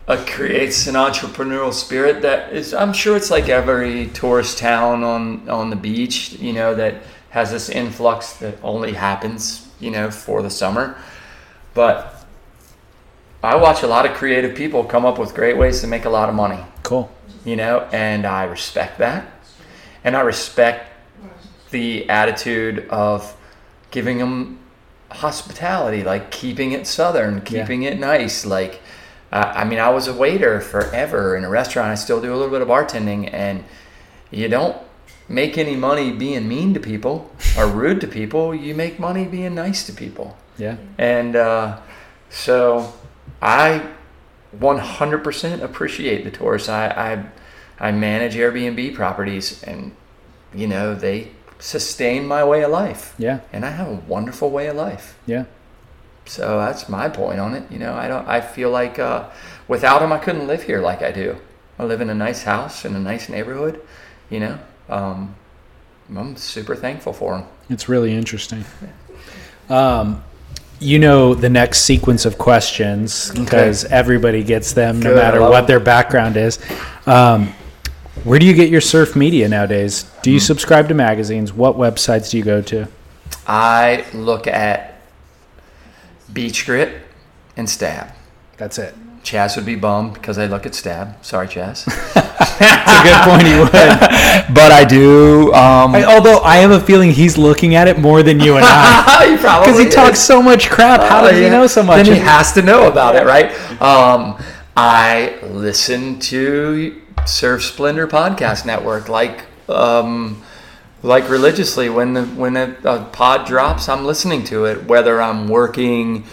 [0.08, 2.74] uh, creates an entrepreneurial spirit that is.
[2.74, 6.34] I'm sure it's like every tourist town on on the beach.
[6.34, 6.96] You know that
[7.36, 9.68] has this influx that only happens.
[9.78, 10.98] You know for the summer,
[11.74, 12.26] but
[13.44, 16.10] I watch a lot of creative people come up with great ways to make a
[16.10, 17.12] lot of money Cool.
[17.44, 19.30] you know, and I respect that.
[20.06, 20.90] And I respect
[21.72, 23.36] the attitude of
[23.92, 24.60] giving them
[25.12, 28.46] hospitality, like keeping it southern, keeping it nice.
[28.46, 28.82] Like,
[29.32, 31.90] uh, I mean, I was a waiter forever in a restaurant.
[31.90, 33.66] I still do a little bit of bartending, and
[34.32, 34.78] you don't
[35.28, 38.54] make any money being mean to people or rude to people.
[38.54, 40.38] You make money being nice to people.
[40.58, 40.78] Yeah.
[40.98, 41.80] And uh,
[42.30, 42.94] so
[43.42, 43.90] I
[44.60, 46.70] 100% appreciate the tourists.
[46.70, 46.88] I,
[47.80, 49.96] I, I manage Airbnb properties and,
[50.54, 53.16] you know, they sustain my way of life.
[53.18, 53.40] Yeah.
[53.52, 55.18] And I have a wonderful way of life.
[55.26, 55.46] Yeah.
[56.26, 57.72] So that's my point on it.
[57.72, 59.30] You know, I don't, I feel like uh,
[59.68, 61.38] without them, I couldn't live here like I do.
[61.78, 63.82] I live in a nice house in a nice neighborhood,
[64.30, 64.60] you know.
[64.90, 65.36] Um,
[66.16, 67.48] I'm super thankful for them.
[67.70, 68.64] It's really interesting.
[69.70, 70.24] Um,
[70.80, 75.42] you know the next sequence of questions because everybody gets them no Good, I matter
[75.42, 75.68] what them.
[75.68, 76.60] their background is.
[77.08, 77.54] Um,
[78.24, 80.10] where do you get your surf media nowadays?
[80.22, 81.54] Do you subscribe to magazines?
[81.54, 82.88] What websites do you go to?
[83.48, 85.00] I look at
[86.32, 87.02] Beach Grit
[87.56, 88.12] and Stab.
[88.58, 88.96] That's it.
[89.24, 91.24] Chaz would be bummed because I look at Stab.
[91.24, 91.86] Sorry, Chaz.
[92.60, 93.48] It's a good point.
[93.48, 93.72] He would.
[94.56, 95.54] but I do.
[95.54, 98.66] Um, I- although I have a feeling he's looking at it more than you and
[98.68, 101.02] I he probably because he talks so much crap.
[101.02, 102.06] How Oh, does he know so much?
[102.06, 103.52] Then he has to know about it, right?
[103.82, 104.38] Um,
[104.78, 110.42] I listen to Surf Splendor Podcast Network like um,
[111.04, 111.90] like religiously.
[111.90, 114.86] When the when a, a pod drops, I'm listening to it.
[114.86, 116.26] Whether I'm working,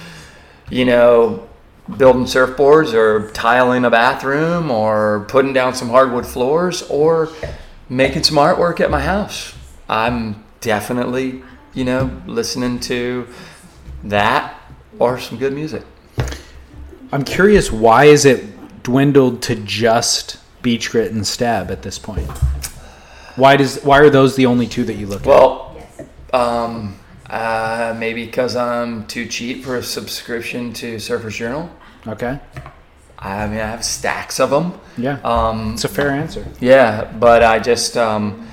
[0.71, 1.49] you know,
[1.97, 7.29] building surfboards or tiling a bathroom or putting down some hardwood floors or
[7.89, 9.55] making some artwork at my house.
[9.89, 11.43] I'm definitely,
[11.75, 13.27] you know, listening to
[14.05, 14.59] that
[14.99, 15.83] or some good music.
[17.11, 22.29] I'm curious, why is it dwindled to just Beach Grit and Stab at this point?
[23.37, 25.27] Why does why are those the only two that you look at?
[25.27, 25.77] Well,
[26.33, 26.99] um,
[27.33, 31.69] uh, maybe because I'm too cheap for a subscription to Surfer's Journal.
[32.07, 32.39] Okay,
[33.19, 34.79] I mean, I have stacks of them.
[34.99, 36.47] yeah, Um, it's a fair answer.
[36.61, 38.49] Yeah, but I just um,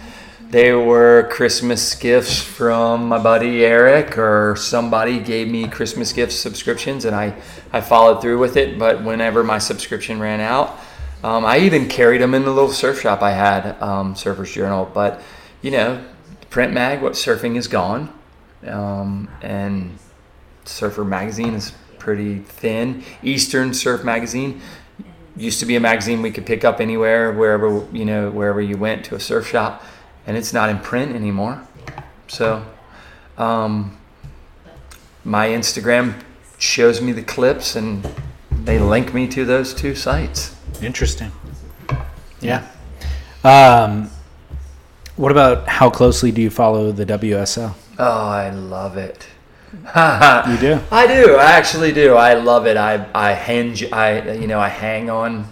[0.49, 7.05] they were Christmas gifts from my buddy Eric, or somebody gave me Christmas gift subscriptions,
[7.05, 7.35] and I
[7.73, 8.79] I followed through with it.
[8.79, 10.79] But whenever my subscription ran out,
[11.23, 14.89] um, I even carried them in the little surf shop I had, um, Surfer's Journal.
[14.93, 15.21] But
[15.61, 16.03] you know,
[16.49, 18.13] print mag, what surfing is gone,
[18.67, 19.97] um, and
[20.65, 23.03] Surfer magazine is pretty thin.
[23.23, 24.61] Eastern Surf magazine
[25.39, 28.77] used to be a magazine we could pick up anywhere, wherever you know, wherever you
[28.77, 29.83] went to a surf shop,
[30.27, 31.65] and it's not in print anymore.
[32.27, 32.65] So,
[33.37, 33.97] um,
[35.23, 36.21] my Instagram
[36.57, 38.07] shows me the clips, and
[38.51, 40.55] they link me to those two sites.
[40.81, 41.31] Interesting.
[42.41, 42.67] Yeah.
[43.43, 44.09] Um,
[45.15, 47.75] what about how closely do you follow the WSL?
[47.99, 49.27] Oh, I love it.
[49.95, 50.79] You do?
[50.91, 51.35] I do.
[51.35, 52.15] I actually do.
[52.15, 52.75] I love it.
[52.75, 53.75] I I hang.
[53.93, 55.45] I you know I hang on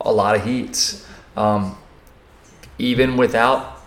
[0.00, 1.06] a lot of heats,
[1.36, 1.78] um,
[2.78, 3.80] even without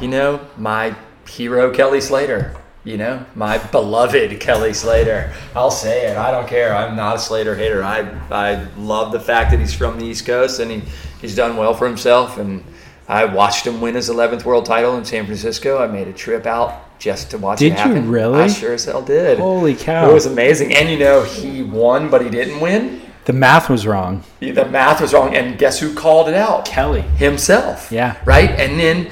[0.00, 0.94] you know my
[1.28, 2.56] hero Kelly Slater.
[2.84, 5.34] You know my beloved Kelly Slater.
[5.54, 6.16] I'll say it.
[6.16, 6.74] I don't care.
[6.74, 7.82] I'm not a Slater hater.
[7.84, 10.82] I I love the fact that he's from the East Coast and he
[11.20, 12.38] he's done well for himself.
[12.38, 12.64] And
[13.06, 15.82] I watched him win his 11th world title in San Francisco.
[15.82, 18.10] I made a trip out just to watch Did it you happen.
[18.10, 18.42] really?
[18.42, 19.38] I sure as hell did.
[19.38, 20.08] Holy cow.
[20.08, 20.74] It was amazing.
[20.74, 23.00] And you know, he won, but he didn't win.
[23.24, 24.22] The math was wrong.
[24.38, 25.34] The math was wrong.
[25.34, 26.64] And guess who called it out?
[26.64, 27.00] Kelly.
[27.00, 27.90] Himself.
[27.90, 28.16] Yeah.
[28.24, 28.50] Right?
[28.50, 29.10] And then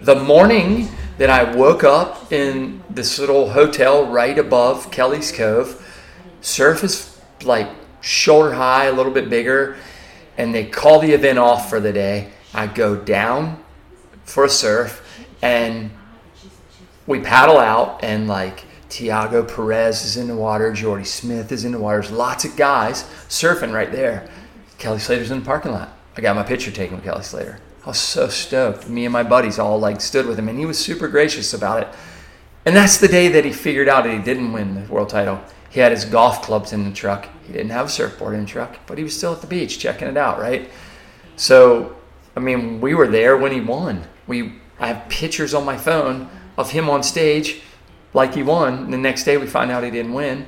[0.00, 0.88] the morning
[1.18, 5.80] that I woke up in this little hotel right above Kelly's Cove,
[6.40, 7.68] surf is like
[8.00, 9.76] shoulder high, a little bit bigger,
[10.36, 12.30] and they call the event off for the day.
[12.52, 13.62] I go down
[14.24, 15.00] for a surf
[15.42, 15.90] and
[17.06, 21.72] we paddle out and like Tiago Pires is in the water, Jordy Smith is in
[21.72, 22.00] the water.
[22.00, 24.28] There's lots of guys surfing right there.
[24.78, 25.96] Kelly Slater's in the parking lot.
[26.16, 27.58] I got my picture taken with Kelly Slater.
[27.84, 28.88] I was so stoked.
[28.88, 31.82] Me and my buddies all like stood with him and he was super gracious about
[31.82, 31.88] it.
[32.64, 35.40] And that's the day that he figured out that he didn't win the world title.
[35.68, 37.28] He had his golf clubs in the truck.
[37.46, 39.78] He didn't have a surfboard in the truck, but he was still at the beach
[39.78, 40.70] checking it out, right?
[41.36, 41.96] So,
[42.36, 44.04] I mean, we were there when he won.
[44.26, 47.60] We I have pictures on my phone of him on stage
[48.12, 48.90] like he won.
[48.90, 50.46] The next day we find out he didn't win.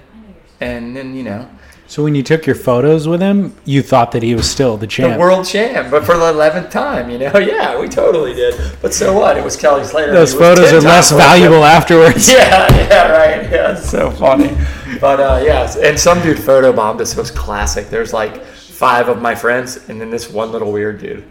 [0.60, 1.48] And then, you know,
[1.88, 4.86] So when you took your photos with him, you thought that he was still the
[4.86, 5.12] champ.
[5.14, 7.32] the world champ, but for the 11th time, you know?
[7.38, 8.54] Yeah, we totally did.
[8.80, 9.36] But so what?
[9.36, 10.12] It was Kelly Slater.
[10.12, 12.28] Those photos are less valuable afterwards.
[12.32, 13.50] Yeah, yeah, right.
[13.56, 14.56] Yeah, it's so funny.
[15.00, 17.12] But uh, yeah, and some dude photobombed us.
[17.12, 17.90] It was classic.
[17.90, 21.24] There's like five of my friends, and then this one little weird dude.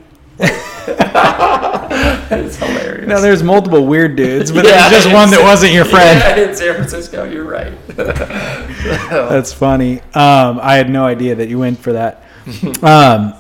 [2.28, 3.08] It's hilarious.
[3.08, 6.20] No, there's multiple weird dudes, but Yeah, there's just one that wasn't your friend.
[6.20, 7.74] Yeah, in San Francisco, you're right.
[7.90, 10.00] That's funny.
[10.14, 12.24] Um, I had no idea that you went for that.
[12.82, 13.34] Um,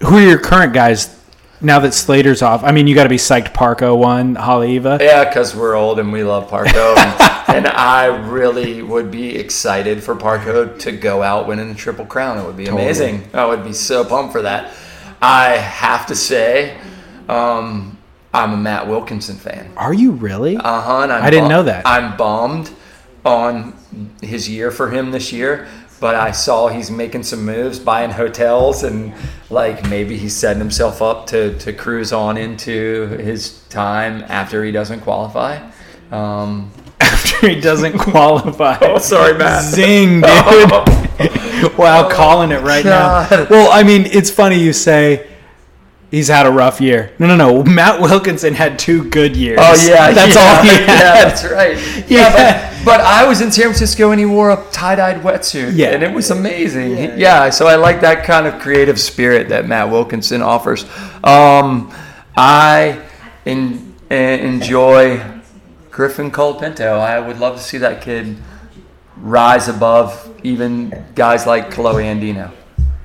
[0.00, 1.14] who are your current guys
[1.60, 2.64] now that Slater's off?
[2.64, 3.52] I mean, you got to be psyched.
[3.52, 4.34] Parko won.
[4.36, 5.00] Haleiwa.
[5.00, 10.02] yeah, because we're old and we love Parko, and, and I really would be excited
[10.02, 12.38] for Parko to go out winning the Triple Crown.
[12.38, 13.28] It would be amazing.
[13.32, 14.72] I would be so pumped for that.
[15.20, 16.78] I have to say,
[17.28, 17.98] um,
[18.32, 19.72] I'm a Matt Wilkinson fan.
[19.76, 20.56] Are you really?
[20.56, 21.08] Uh huh.
[21.10, 21.86] I didn't know that.
[21.86, 22.70] I'm bummed
[23.24, 23.74] on
[24.22, 25.66] his year for him this year,
[26.00, 29.14] but I saw he's making some moves, buying hotels, and
[29.50, 34.70] like maybe he's setting himself up to to cruise on into his time after he
[34.72, 35.58] doesn't qualify.
[36.10, 36.70] Um,
[37.00, 38.78] After he doesn't qualify.
[38.82, 39.64] Oh, sorry, Matt.
[39.64, 40.22] Zing, dude.
[41.78, 43.28] wow, calling it right now.
[43.50, 45.28] Well, I mean, it's funny you say
[46.10, 47.12] he's had a rough year.
[47.18, 47.64] No, no, no.
[47.64, 49.58] Matt Wilkinson had two good years.
[49.60, 51.76] Oh yeah, that's yeah, all he Yeah, that's right.
[51.76, 52.06] Yeah.
[52.16, 55.72] Yeah, but, but I was in San Francisco and he wore a tie-dyed wetsuit.
[55.74, 55.88] Yeah.
[55.88, 57.18] and it was amazing.
[57.18, 60.84] Yeah, so I like that kind of creative spirit that Matt Wilkinson offers.
[61.24, 61.92] Um,
[62.36, 63.02] I
[63.44, 65.20] en- en- enjoy
[65.90, 67.00] Griffin Colapinto.
[67.00, 68.36] I would love to see that kid
[69.18, 72.50] rise above even guys like Kolohe Andino.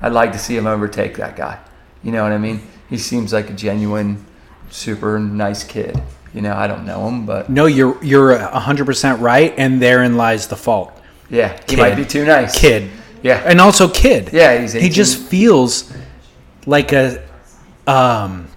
[0.00, 1.58] I'd like to see him overtake that guy.
[2.02, 2.60] You know what I mean?
[2.90, 4.24] He seems like a genuine,
[4.70, 6.00] super nice kid.
[6.34, 10.16] You know, I don't know him, but No, you're you're hundred percent right, and therein
[10.16, 10.92] lies the fault.
[11.30, 11.78] yeah, he Kid.
[11.78, 12.58] might be too nice.
[12.58, 12.90] Kid,
[13.22, 13.42] Yeah.
[13.44, 14.30] and also kid.
[14.32, 15.92] Yeah, he's he just feels
[16.66, 17.22] like a
[17.86, 18.48] um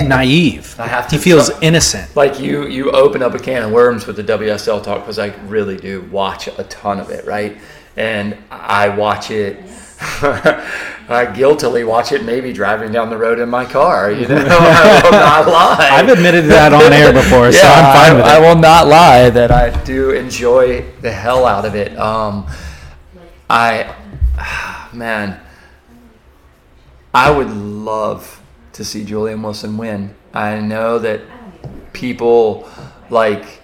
[0.00, 0.74] naive.
[0.78, 2.14] I have He to- feels innocent.
[2.16, 5.32] like you you open up a can of worms with the WSL talk because I
[5.46, 7.56] really do watch a ton of it, right?
[7.96, 9.58] And I watch it.
[11.06, 14.10] I guiltily watch it, maybe driving down the road in my car.
[14.10, 15.46] You know, I will not
[15.78, 15.88] lie.
[15.92, 19.30] I've admitted that on air before, so I'm fine I, with I will not lie
[19.30, 21.96] that I do enjoy the hell out of it.
[21.98, 22.46] Um,
[23.48, 23.94] I,
[24.92, 25.38] man,
[27.14, 28.40] I would love
[28.74, 30.14] to see Julian Wilson win.
[30.32, 31.22] I know that
[31.92, 32.68] people
[33.10, 33.62] like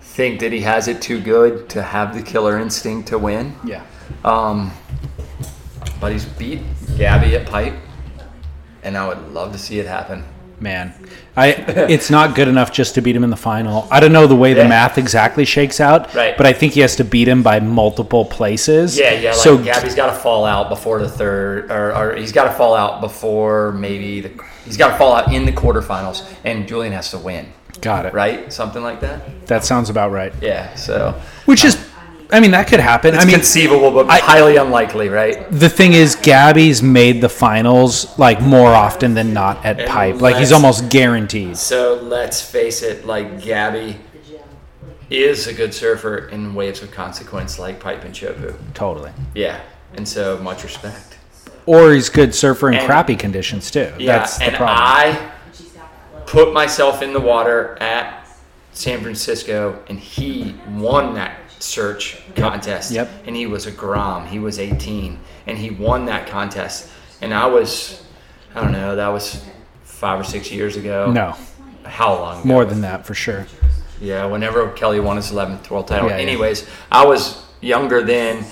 [0.00, 3.56] think that he has it too good to have the killer instinct to win.
[3.64, 3.84] Yeah.
[4.24, 4.70] Um,
[6.00, 6.62] but he's beat
[6.96, 7.74] Gabby at pipe,
[8.82, 10.24] and I would love to see it happen.
[10.62, 10.94] Man,
[11.36, 13.88] I it's not good enough just to beat him in the final.
[13.90, 14.68] I don't know the way the Yeah.
[14.68, 16.36] math exactly shakes out, Right.
[16.36, 18.96] but I think he has to beat him by multiple places.
[18.96, 19.30] Yeah, yeah.
[19.30, 22.52] Like so Gabby's got to fall out before the third, or, or he's got to
[22.52, 24.30] fall out before maybe the.
[24.64, 27.46] He's got to fall out in the quarterfinals, and Julian has to win,
[27.80, 28.14] got it.
[28.14, 28.52] right?
[28.52, 29.48] Something like that.
[29.48, 30.32] That sounds about right.
[30.40, 30.72] Yeah.
[30.76, 31.16] So
[31.46, 31.88] Which uh, is,
[32.32, 33.14] I mean, that could happen.
[33.14, 35.46] it's I mean, conceivable, but I- highly unlikely, right?
[35.50, 40.20] the thing is, Gabby's made the finals like more often than not at And pipe.
[40.20, 41.56] Like he's almost guaranteed.
[41.58, 43.98] So let's face it, like Gabby
[45.10, 48.56] is a good surfer in waves of consequence, like pipe and chopu.
[48.72, 49.12] Totally.
[49.34, 49.60] Yeah,
[49.94, 51.18] and so much respect.
[51.66, 53.92] Or he's good surfer in And- crappy conditions too.
[53.98, 54.78] Yeah, That's the and problem.
[54.80, 55.30] I
[56.26, 58.26] put myself in the water at
[58.72, 62.90] San Francisco, and he won that search contest.
[62.90, 63.08] Yep.
[63.26, 64.26] And he was a Grom.
[64.26, 66.90] He was 18, and he won that contest.
[67.20, 68.02] And I was,
[68.54, 69.44] I don't know, that was
[69.84, 71.12] five or six years ago.
[71.12, 71.36] no,
[71.84, 72.40] How long?
[72.40, 72.48] Ago?
[72.48, 73.46] more than that for sure.
[74.00, 76.08] Yeah, whenever Kelly won his 11th world title.
[76.08, 76.22] Yeah, yeah.
[76.22, 78.44] Anyways, I was younger then,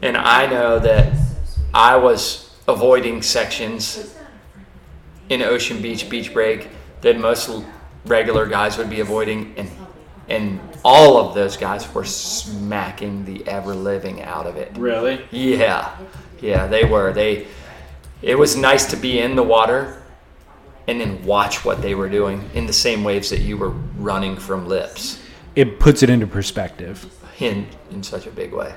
[0.00, 1.12] and I know that
[1.74, 4.14] I was avoiding sections
[5.28, 6.70] in Ocean Beach beach break
[7.02, 7.50] that most
[8.06, 9.70] regular guys would be avoiding, and
[10.30, 14.72] and all of those guys were smacking the ever living out of it.
[14.76, 15.24] Really?
[15.30, 15.90] Yeah,
[16.40, 17.12] yeah, they were.
[17.12, 17.46] They.
[18.22, 20.02] It was nice to be in the water,
[20.88, 24.36] and then watch what they were doing in the same waves that you were running
[24.36, 25.20] from lips
[25.56, 27.06] It puts it into perspective.
[27.40, 28.72] in in such a big way.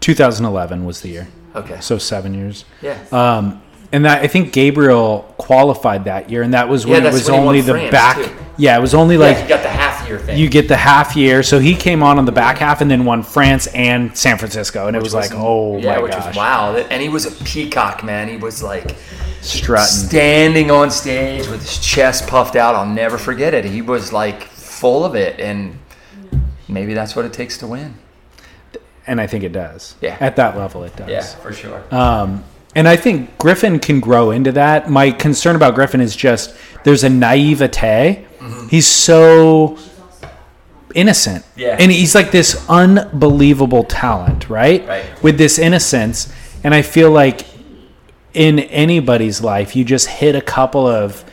[0.00, 1.78] 2011 was the year, Okay.
[1.80, 2.64] so seven years.
[2.82, 2.98] Yeah.
[3.12, 3.62] Um,
[3.92, 7.30] and that I think Gabriel qualified that year, and that was Yeah, when it was
[7.30, 8.16] when only the back.
[8.16, 8.30] too.
[8.56, 9.48] Yeah, it was only like like
[10.18, 10.38] you got the half year thing.
[10.38, 11.42] you get the half year.
[11.42, 14.86] So he came on on the back half and then won France and San Francisco,
[14.86, 16.76] and it was like, oh yeah, my which gosh, was wow.
[16.76, 18.28] And he was a peacock, man.
[18.28, 18.96] He was like
[19.40, 19.86] strutting.
[19.86, 22.74] standing on stage with his chest puffed out.
[22.74, 23.64] I'll never forget it.
[23.64, 25.78] He was like full of it, and
[26.68, 27.94] maybe that's what it takes to win.
[29.06, 29.96] and I think it does.
[30.00, 30.16] Yeah.
[30.20, 31.08] at that level, it does.
[31.08, 31.82] Yeah, for sure.
[31.94, 32.44] Um,
[32.76, 34.88] and I think Griffin can grow into that.
[34.88, 36.54] My concern about Griffin is just
[36.84, 38.24] there's a naivete.
[38.38, 38.68] Mm-hmm.
[38.68, 39.76] He's so
[40.94, 41.44] innocent.
[41.56, 41.76] Yeah.
[41.78, 44.86] And he's like this unbelievable talent, right?
[44.86, 45.22] Right.
[45.22, 46.32] With this innocence.
[46.64, 47.46] And I feel like
[48.34, 51.24] in anybody's life, you just hit a couple of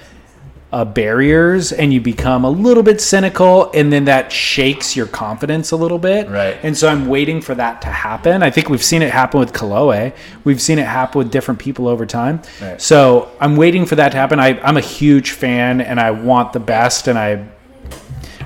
[0.72, 5.72] uh, barriers and you become a little bit cynical and then that shakes your confidence
[5.72, 6.58] a little bit Right.
[6.62, 9.54] and so i'm waiting for that to happen i think we've seen it happen with
[9.54, 10.14] Kolohe.
[10.44, 12.82] we've seen it happen with different people over time Right.
[12.82, 16.52] so i'm waiting for that to happen I, i'm a huge fan and i want
[16.52, 17.48] the best and i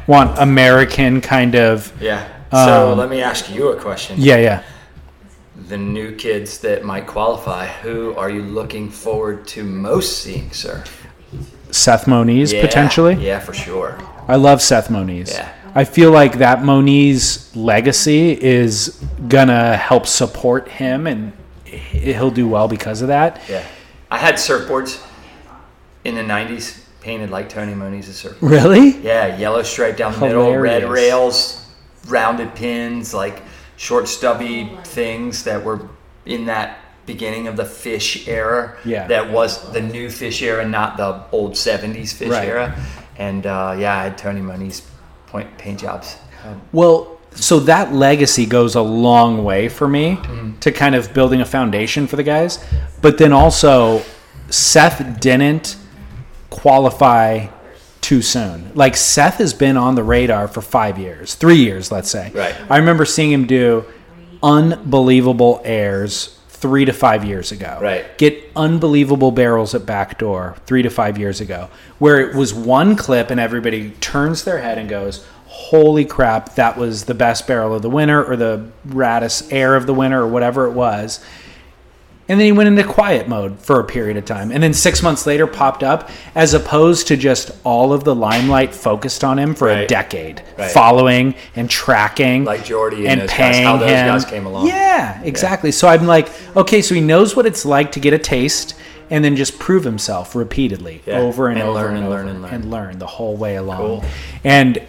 [0.07, 2.27] want american kind of yeah.
[2.51, 4.17] So um, let me ask you a question.
[4.19, 4.63] yeah yeah
[5.69, 10.83] The new kids that might qualify, who are you looking forward to most seeing, sir?
[11.71, 13.97] seth moniz Yeah, potentially Yeah, for sure.
[14.27, 15.31] I love Seth Moniz.
[15.33, 15.49] Yeah.
[15.73, 21.31] I feel like that Moniz legacy is gonna help support him, and
[21.63, 23.41] he- he'll do well because of that.
[23.49, 23.63] Yeah.
[24.09, 24.99] I had surfboards
[26.03, 28.47] in the 90s painted like Tony Moniz's circle.
[28.47, 28.97] Really?
[29.01, 31.65] Yeah, yellow stripe down the middle, red rails,
[32.07, 33.41] rounded pins, like
[33.77, 35.89] short stubby things that were
[36.25, 38.77] in that beginning of the fish era.
[38.85, 39.07] Yeah.
[39.07, 42.47] That was the new fish era, not the old 70s fish Right.
[42.47, 42.75] era.
[43.17, 44.83] And uh, yeah, I had Tony Moniz
[45.27, 46.17] point paint jobs.
[46.45, 50.59] Um, Well, so that legacy goes a long way for me Mm-hmm.
[50.59, 52.63] to kind of building a foundation for the guys.
[53.01, 54.03] But then also,
[54.49, 55.77] Seth didn't
[56.51, 57.47] qualify
[58.01, 58.71] too soon.
[58.75, 62.31] Like Seth has been on the radar for five years, three years, let's say.
[62.35, 62.55] Right.
[62.69, 63.85] I remember seeing him do
[64.43, 67.79] unbelievable airs three to five years ago.
[67.81, 68.17] Right.
[68.19, 73.31] Get unbelievable barrels at backdoor three to five years ago, where it was one clip
[73.31, 77.81] and everybody turns their head and goes, Holy crap, that was the best barrel of
[77.81, 81.23] the winter or the raddest air of the winter or whatever it was.
[82.31, 84.51] And then he went into quiet mode for a period of time.
[84.53, 88.73] And then six months later popped up, as opposed to just all of the limelight
[88.73, 90.71] focused on him for a decade, Right.
[90.71, 94.07] following and tracking Like Jordy and and those guys, paying how those him.
[94.07, 94.67] guys came along.
[94.67, 95.73] Yeah, exactly.
[95.73, 98.75] So I'm like, okay, so he knows what it's like to get a taste
[99.09, 101.19] and then just prove himself repeatedly Yeah.
[101.19, 102.53] over and, And over learn and, and over learn and learn.
[102.53, 103.77] and learn the whole way along.
[103.79, 104.03] Cool.
[104.45, 104.81] And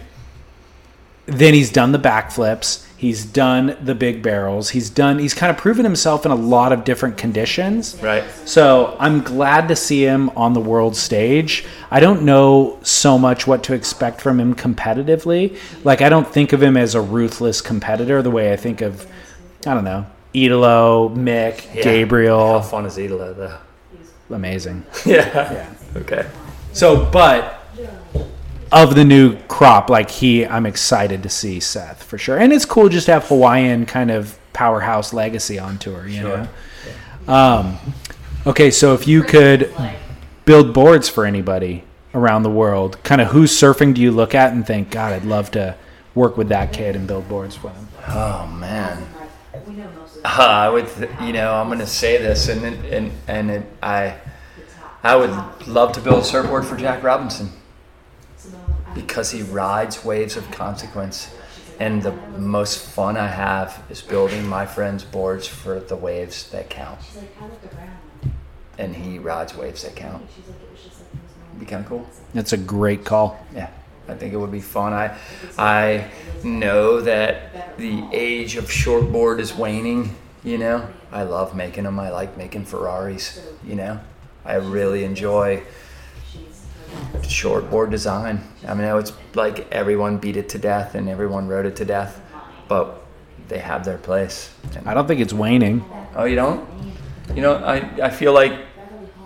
[1.25, 2.85] then he's done the backflips.
[3.03, 4.69] He's done the big barrels.
[4.69, 5.19] He's done.
[5.19, 7.97] He's kind of proven himself in a lot of different conditions.
[8.01, 8.23] Right.
[8.45, 11.65] So I'm glad to see him on the world stage.
[11.91, 15.57] I don't know so much what to expect from him competitively.
[15.83, 19.05] Like I don't think of him as a ruthless competitor the way I think of,
[19.67, 21.75] I don't know, Italo, Mick, Yeah.
[21.75, 22.61] How Gabriel.
[22.61, 23.57] fun is Italo, though?
[24.33, 24.85] Amazing.
[25.05, 25.51] Yeah.
[25.51, 25.73] Yeah.
[25.97, 26.25] Okay.
[26.71, 27.65] So, but
[28.73, 32.65] of the new crop, like he, I'm excited to see Seth for sure, and it's
[32.65, 36.07] cool just to have Hawaiian kind of powerhouse legacy on tour.
[36.07, 36.47] You Sure.
[37.27, 37.33] know.
[37.33, 37.77] Um,
[38.47, 39.73] okay, so if you could
[40.45, 41.83] build boards for anybody
[42.13, 45.25] around the world, kind of whose surfing do you look at and think, God, I'd
[45.25, 45.75] love to
[46.15, 47.87] work with that kid and build boards for them?
[48.09, 49.07] Oh man.
[50.25, 53.63] Uh, I would, th- you know, I'm gonna say this, and it- and and it,
[53.81, 54.15] I,
[55.03, 57.49] I would love to build a surfboard for Jack Robinson
[58.93, 61.33] because he rides waves of consequence,
[61.79, 66.69] and the most fun I have is building my friends' boards for the waves that
[66.69, 66.99] count,
[68.77, 70.23] and he rides waves that count.
[70.37, 72.07] It'd Be kind of cool.
[72.33, 73.43] That's a great call.
[73.53, 73.69] Yeah,
[74.07, 74.93] I think it would be fun.
[74.93, 75.17] I,
[75.57, 76.09] I
[76.43, 80.15] know that the age of shortboard is waning.
[80.43, 81.99] You know, I love making them.
[81.99, 83.41] I like making Ferraris.
[83.65, 83.99] You know,
[84.43, 85.63] I really enjoy
[87.21, 88.41] shortboard design.
[88.67, 91.75] I mean, I know it's like everyone beat it to death and everyone rode it
[91.77, 92.21] to death,
[92.67, 93.01] but
[93.47, 94.53] they have their place.
[94.75, 95.83] And- I don't think it's waning.
[96.15, 96.67] oh, you don't?
[97.35, 98.53] You know, I, I feel like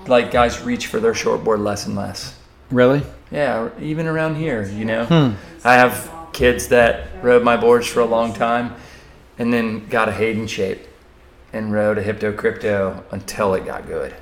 [0.08, 2.38] like guys reach for their shortboard less and less.
[2.72, 3.02] Really?
[3.32, 5.06] Yeah, even around here, you know.
[5.06, 5.32] Hmm.
[5.66, 8.76] I have kids that rode my boards for a long time
[9.38, 10.80] and then got a Hayden shape
[11.52, 14.16] and rode a Hypto Crypto until it got good.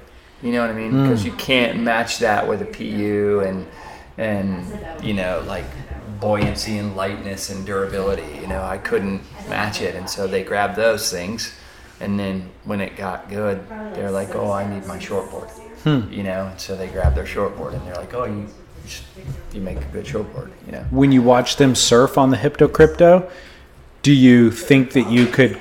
[0.45, 0.91] You know what I mean?
[0.91, 1.01] Hmm.
[1.01, 3.65] Because you can't match that with a PU and
[4.19, 5.65] and you know like
[6.19, 8.37] buoyancy and lightness and durability.
[8.41, 11.57] You know, I couldn't match it, and so they grabbed those things.
[11.99, 15.49] And then when it got good, they're like, "Oh, I need my shortboard."
[15.83, 16.13] Hmm.
[16.13, 18.47] You know, and so they grab their shortboard and they're like, "Oh, you,
[18.85, 20.85] you you make a good shortboard." You know.
[20.91, 23.31] When you watch them surf on the Hypto Crypto,
[24.03, 25.59] do you think that you could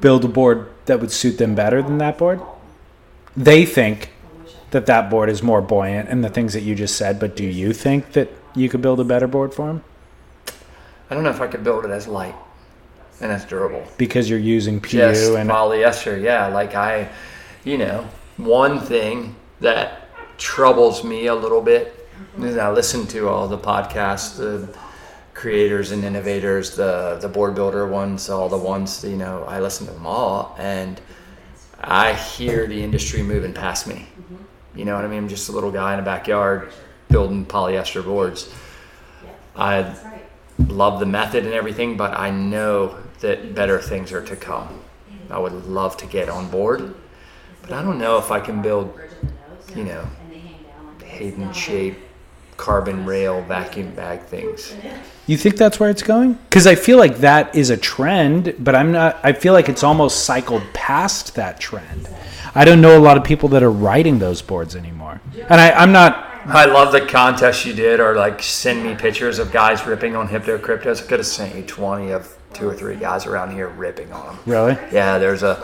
[0.00, 2.40] build a board that would suit them better than that board?
[3.36, 4.11] They think
[4.72, 7.44] that that board is more buoyant and the things that you just said, but do
[7.44, 9.84] you think that you could build a better board for him?
[11.08, 12.34] I don't know if I could build it as light
[13.20, 13.84] and as durable.
[13.98, 16.48] because you're using PU Just and polyester, yeah.
[16.48, 17.08] Like I,
[17.64, 18.06] you know,
[18.38, 20.08] one thing that
[20.38, 22.08] troubles me a little bit
[22.38, 24.76] is I listen to all the podcasts, the
[25.34, 29.44] creators and innovators, the the board builder ones, all the ones you know.
[29.44, 31.00] I listen to them all, and
[31.80, 34.06] I hear the industry moving past me.
[34.74, 35.18] You know what I mean?
[35.18, 36.72] I'm just a little guy in a backyard
[37.08, 38.52] building polyester boards.
[39.54, 39.94] I
[40.58, 44.80] love the method and everything, but I know that better things are to come.
[45.30, 46.94] I would love to get on board,
[47.62, 48.98] but I don't know if I can build,
[49.74, 50.06] you know,
[51.04, 51.98] Hayden shape,
[52.56, 54.74] carbon rail, vacuum bag things.
[55.26, 56.34] You think that's where it's going?
[56.34, 59.20] Because I feel like that is a trend, but I'm not.
[59.22, 62.08] I feel like it's almost cycled past that trend.
[62.54, 65.70] I don't know a lot of people that are riding those boards anymore, and I,
[65.70, 66.28] I'm not.
[66.44, 70.28] I love the contest you did, or like send me pictures of guys ripping on
[70.28, 71.04] Hypto Cryptos.
[71.04, 74.26] I could have sent you 20 of two or three guys around here ripping on
[74.26, 74.38] them.
[74.44, 74.72] Really?
[74.92, 75.56] Yeah, there's a.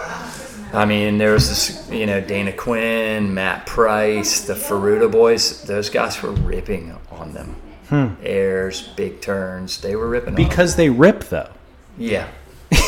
[0.72, 5.62] I mean, there was this, you know, Dana Quinn, Matt Price, the Faruda boys.
[5.62, 7.56] Those guys were ripping on them.
[7.90, 9.80] Airs, big turns.
[9.80, 10.48] They were ripping on 'em.
[10.48, 11.48] Because they rip, though.
[11.98, 12.28] Yeah.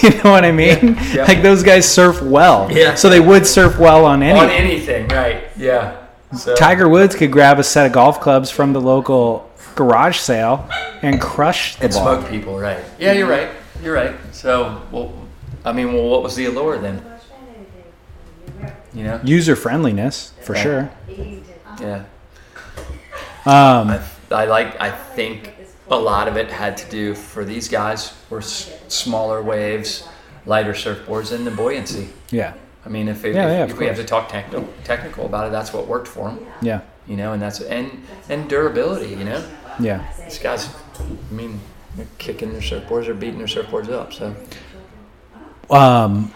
[0.03, 0.97] you know what I mean?
[1.13, 1.25] yeah.
[1.27, 2.71] Like those guys surf well.
[2.71, 2.95] Yeah.
[2.95, 4.39] So they would surf well on any.
[4.39, 5.45] On anything, right?
[5.57, 5.97] Yeah.
[6.37, 10.69] So, Tiger Woods could grab a set of golf clubs from the local garage sale
[11.03, 12.03] and crush the and ball.
[12.21, 12.79] smoke people, right?
[13.01, 13.49] Yeah, you're right.
[13.83, 14.15] You're right.
[14.33, 15.13] So, well,
[15.65, 17.03] I mean, well, what was the allure then?
[18.95, 19.21] You know?
[19.25, 20.63] User friendliness, for Right.
[20.63, 20.91] sure.
[21.81, 22.03] Yeah.
[23.47, 23.99] Um,
[24.31, 24.81] I, like.
[24.81, 25.53] I think
[25.91, 30.07] a lot of it had to do for these guys were s- smaller waves,
[30.47, 32.09] lighter surfboards, and the buoyancy.
[32.31, 32.55] yeah.
[32.87, 35.47] I mean, if, it, Yeah, if, yeah, if we have to talk technical technical about
[35.47, 36.47] it, that's what worked for them.
[36.63, 36.81] Yeah.
[37.07, 39.11] You know, and that's and and durability.
[39.11, 39.45] You know,
[39.79, 40.03] Yeah.
[40.25, 40.69] these guys.
[40.99, 41.61] I mean,
[41.97, 44.13] they're kicking their surfboards or beating their surfboards up.
[44.15, 44.35] So
[45.71, 46.33] Um,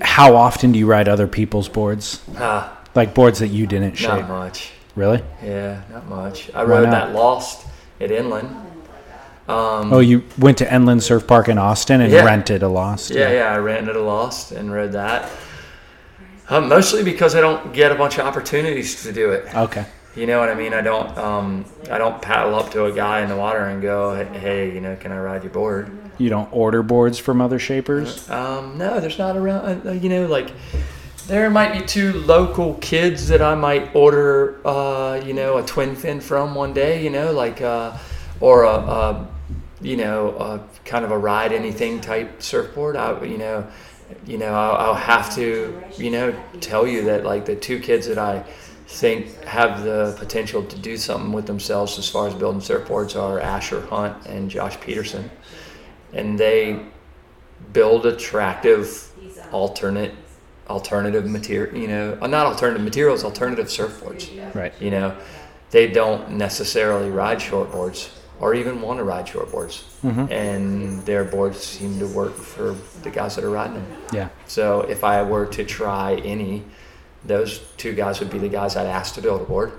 [0.00, 2.20] how often do you ride other people's boards?
[2.36, 4.10] ah, Like boards that you didn't shape?
[4.10, 4.72] not much.
[4.98, 5.22] Really?
[5.44, 6.50] Yeah, not much.
[6.56, 7.64] I rode that Lost
[8.00, 8.50] at NLand.
[9.48, 12.24] Um, Oh, you went to NLand Surf Park in Austin and Yeah.
[12.24, 13.10] rented a Lost?
[13.12, 15.30] yeah, yeah, I rented a Lost and rode that.
[16.50, 19.46] Um, mostly because I don't get a bunch of opportunities to do it.
[19.54, 19.84] Okay.
[20.16, 20.74] You know what I mean?
[20.74, 21.16] I don't.
[21.16, 24.80] Um, I don't paddle up to a guy in the water and go, "Hey, you
[24.80, 28.28] know, can I ride your board?" You don't order boards from other shapers?
[28.28, 29.86] Um, no, there's not around.
[29.86, 30.50] Uh, you know, like
[31.28, 34.66] there might be two local kids that I might order.
[34.66, 37.04] Uh, you know, a twin fin from one day.
[37.04, 37.96] You know, like uh,
[38.40, 39.28] or a, a
[39.80, 42.96] you know a kind of a ride anything type surfboard.
[42.96, 43.66] I you know.
[44.26, 48.06] You know, I'll, I'll have to, you know, tell you that like the two kids
[48.06, 48.42] that I
[48.86, 53.38] think have the potential to do something with themselves as far as building surfboards are
[53.38, 55.30] Asher Hunt and Josh Peterson.
[56.14, 56.86] And they
[57.74, 59.12] build attractive
[59.52, 60.14] alternate
[60.68, 64.54] alternative material, you know, uh, not alternative materials, alternative surfboards.
[64.54, 64.72] Right.
[64.80, 65.16] You know,
[65.70, 69.84] they don't necessarily ride shortboards or even want to ride shortboards.
[70.30, 73.86] And their boards seem to work for the guys that are riding them.
[74.12, 74.28] Yeah.
[74.46, 76.64] So if I were to try any,
[77.24, 79.72] those two guys would be the guys I'd ask to build a board.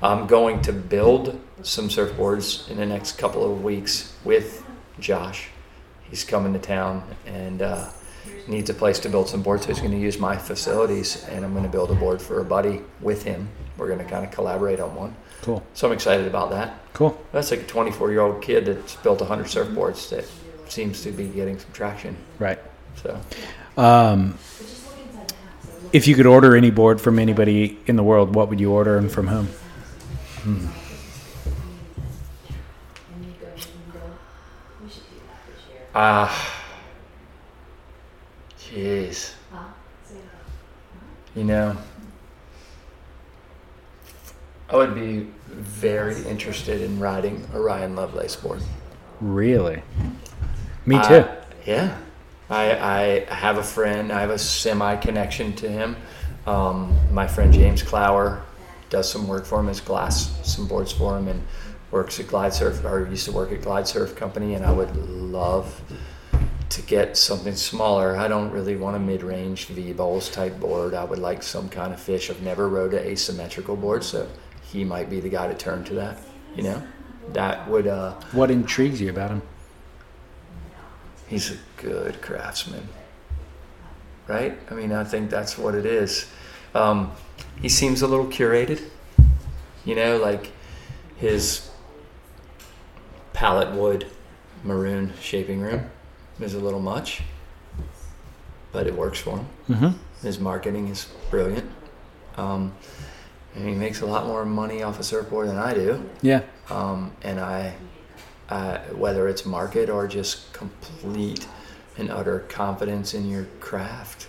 [0.00, 4.64] I'm going to build some surfboards in the next couple of weeks with
[5.00, 5.48] Josh.
[6.08, 7.90] He's coming to town and uh,
[8.48, 11.44] needs a place to build some boards, so he's going to use my facilities, and
[11.44, 13.48] I'm going to build a board for a buddy with him.
[13.76, 15.14] We're going to kind of collaborate on one.
[15.42, 15.62] Cool.
[15.74, 16.78] So I'm excited about that.
[16.94, 17.20] Cool.
[17.32, 20.24] That's like a 24 year old kid that's built 100 surfboards that
[20.70, 22.16] seems to be getting some traction.
[22.38, 22.58] Right.
[23.02, 23.20] So
[23.76, 24.36] Um,
[25.92, 28.98] if you could order any board from anybody in the world, what would you order
[28.98, 29.48] and from whom?
[35.94, 36.57] Ah,
[38.70, 39.32] jeez.
[41.34, 41.76] You know,
[44.70, 48.60] I would be very interested in riding a Ryan Lovelace board.
[49.20, 49.82] Really?
[50.84, 51.28] Me Uh, too.
[51.66, 51.96] yeah.
[52.50, 55.96] I, I have a friend, I have a semi connection to him.
[56.46, 58.42] Um, my friend James Clower
[58.90, 61.42] does some work for him, has glass some boards for him, and
[61.90, 64.54] works at Glide Surf, or used to work at Glide Surf Company.
[64.54, 65.80] And I would love
[66.70, 68.16] to get something smaller.
[68.16, 70.94] I don't really want a mid range V bowls type board.
[70.94, 72.30] I would like some kind of fish.
[72.30, 74.28] I've never rode an asymmetrical board, so
[74.62, 76.18] he might be the guy to turn to that.
[76.54, 76.82] You know,
[77.32, 77.86] that would.
[77.86, 79.42] Uh, what intrigues you about him?
[81.28, 82.88] he's a good craftsman
[84.26, 86.26] right i mean i think that's what it is
[86.74, 87.12] um,
[87.60, 88.82] he seems a little curated
[89.84, 90.52] you know like
[91.16, 91.70] his
[93.32, 94.06] palette wood
[94.64, 95.90] maroon shaping room
[96.40, 97.22] is a little much
[98.72, 100.26] but it works for him Mm-hmm.
[100.26, 101.68] his marketing is brilliant
[102.36, 102.72] um,
[103.54, 106.42] and he makes a lot more money off a surfboard than i do Yeah.
[106.70, 107.74] um, and I,
[108.48, 111.46] uh, whether it's market or just complete
[111.98, 114.28] and utter confidence in your craft,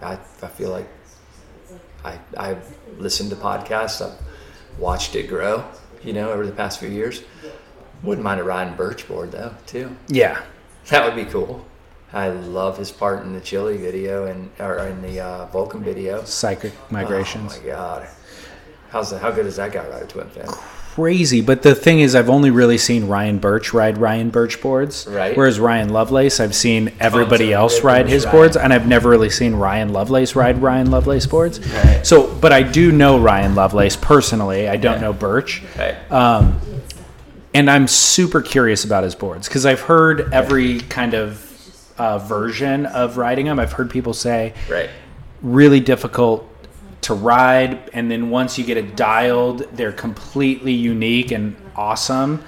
[0.00, 0.88] I, I feel like
[2.04, 2.64] I, I've
[2.98, 4.18] listened to podcasts, I've
[4.78, 5.64] watched it grow,
[6.02, 7.22] you know, over the past few years.
[8.02, 9.94] Wouldn't mind a Ryan Birch board though, too.
[10.08, 10.40] Yeah.
[10.88, 11.64] That would be cool.
[12.12, 16.24] I love his part in the Chili video and or in the uh, Vulcan video.
[16.24, 17.56] Psychic migrations.
[17.56, 18.08] Oh my god,
[18.88, 19.20] how's that?
[19.20, 20.46] How good is that guy ride a twin fin?
[20.46, 21.42] Crazy.
[21.42, 25.06] But the thing is, I've only really seen Ryan Birch ride Ryan Birch boards.
[25.06, 25.36] Right.
[25.36, 29.30] Whereas Ryan Lovelace, I've seen everybody else ride his rivers boards, and I've never really
[29.30, 31.60] seen Ryan Lovelace ride Ryan Lovelace boards.
[31.60, 32.04] Right.
[32.04, 34.68] So, but I do know Ryan Lovelace personally.
[34.68, 35.62] I don't know Birch.
[35.78, 36.10] Right.
[36.10, 36.58] Um,
[37.58, 41.44] and I'm super curious about his boards because I've heard every kind of
[41.98, 43.58] uh, version of riding them.
[43.58, 44.88] I've heard people say Right.
[45.42, 46.48] really difficult
[47.00, 52.44] to ride, and then once you get it dialed, they're completely unique and awesome.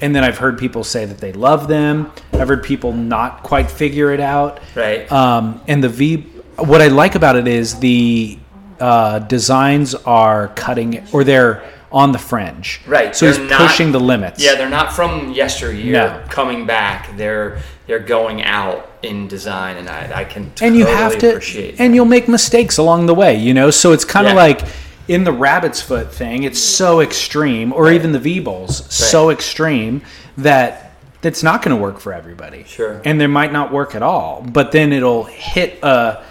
[0.00, 2.10] And then I've heard people say that they love them.
[2.32, 4.58] I've heard people not quite figure it out.
[4.74, 5.10] Right.
[5.12, 6.16] Um, and the V,
[6.56, 8.38] what I like about it is the
[8.80, 11.62] uh, designs are cutting, or they're
[11.92, 12.80] on the fringe.
[12.86, 13.14] Right.
[13.14, 14.42] So they're he's not- pushing the limits.
[14.42, 16.22] Yeah, they're not from yesteryear No.
[16.28, 17.16] coming back.
[17.16, 21.80] They're they're going out in design, and I, I can and you have to appreciate.
[21.80, 24.40] and you'll make mistakes along the way you know so it's kind of Yeah.
[24.42, 24.60] like
[25.08, 30.00] in the rabbit's foot thing it's so extreme or even the v bowls so extreme
[30.38, 30.92] that
[31.22, 33.02] that's not going to work for everybody Sure.
[33.04, 36.22] and there might not work at all but then it'll hit a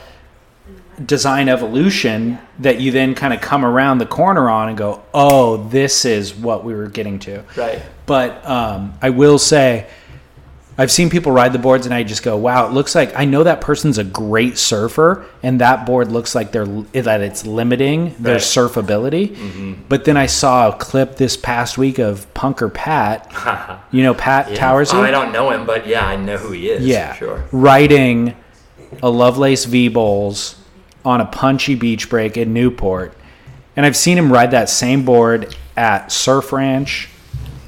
[1.06, 5.58] design evolution that you then kind of come around the corner on and go oh
[5.70, 7.82] this is what we were getting to right.
[8.06, 9.88] but um, I will say,
[10.78, 12.66] I've seen people ride the boards, and I just go, "Wow!
[12.68, 16.52] It looks like I know that person's a great surfer, and that board looks like
[16.54, 18.42] they're that it's limiting their Right.
[18.42, 23.30] surfability." But then I saw a clip this past week of Punker Pat.
[23.92, 24.58] You know Pat Yeah.
[24.58, 24.94] Towersey?
[24.96, 26.86] Oh, I don't know him, but yeah, I know who he is.
[26.86, 27.44] Yeah, Sure.
[27.52, 28.34] riding
[29.04, 30.56] a Lovelace V Bowls
[31.06, 33.14] on a punchy beach break in Newport,
[33.76, 37.10] and I've seen him ride that same board at Surf Ranch,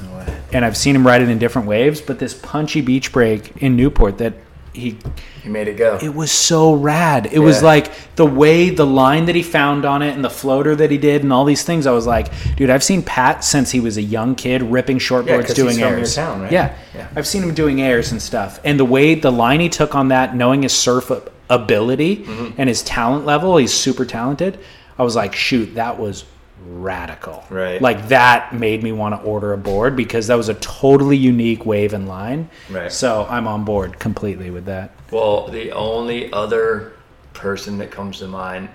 [0.01, 2.01] No and I've seen him ride it in different waves.
[2.01, 4.33] But this punchy beach break in Newport that
[4.73, 4.97] he
[5.43, 5.99] He made it go.
[6.01, 7.29] it was so rad.
[7.31, 10.75] It was like the way the line that he found on it and the floater
[10.75, 11.85] that he did and all these things.
[11.85, 15.45] I was like, dude, I've seen Pat since he was a young kid ripping shortboards
[15.47, 16.15] 'cause doing he's from your airs.
[16.15, 16.51] town, right?
[16.51, 16.73] Yeah.
[16.95, 17.07] Yeah.
[17.15, 18.59] I've seen him doing airs and stuff.
[18.63, 21.11] And the way the line he took on that, knowing his surf
[21.53, 22.25] ab- ability
[22.57, 23.57] and his talent level.
[23.57, 24.59] He's super talented.
[24.97, 26.25] I was like, shoot, that was
[26.65, 27.43] radical.
[27.49, 27.81] Right.
[27.81, 31.65] Like that made me want to order a board because that was a totally unique
[31.65, 32.49] wave and line.
[32.69, 32.91] Right.
[32.91, 34.91] So I'm on board completely with that.
[35.11, 36.93] Well, the only other
[37.33, 38.69] person that comes to mind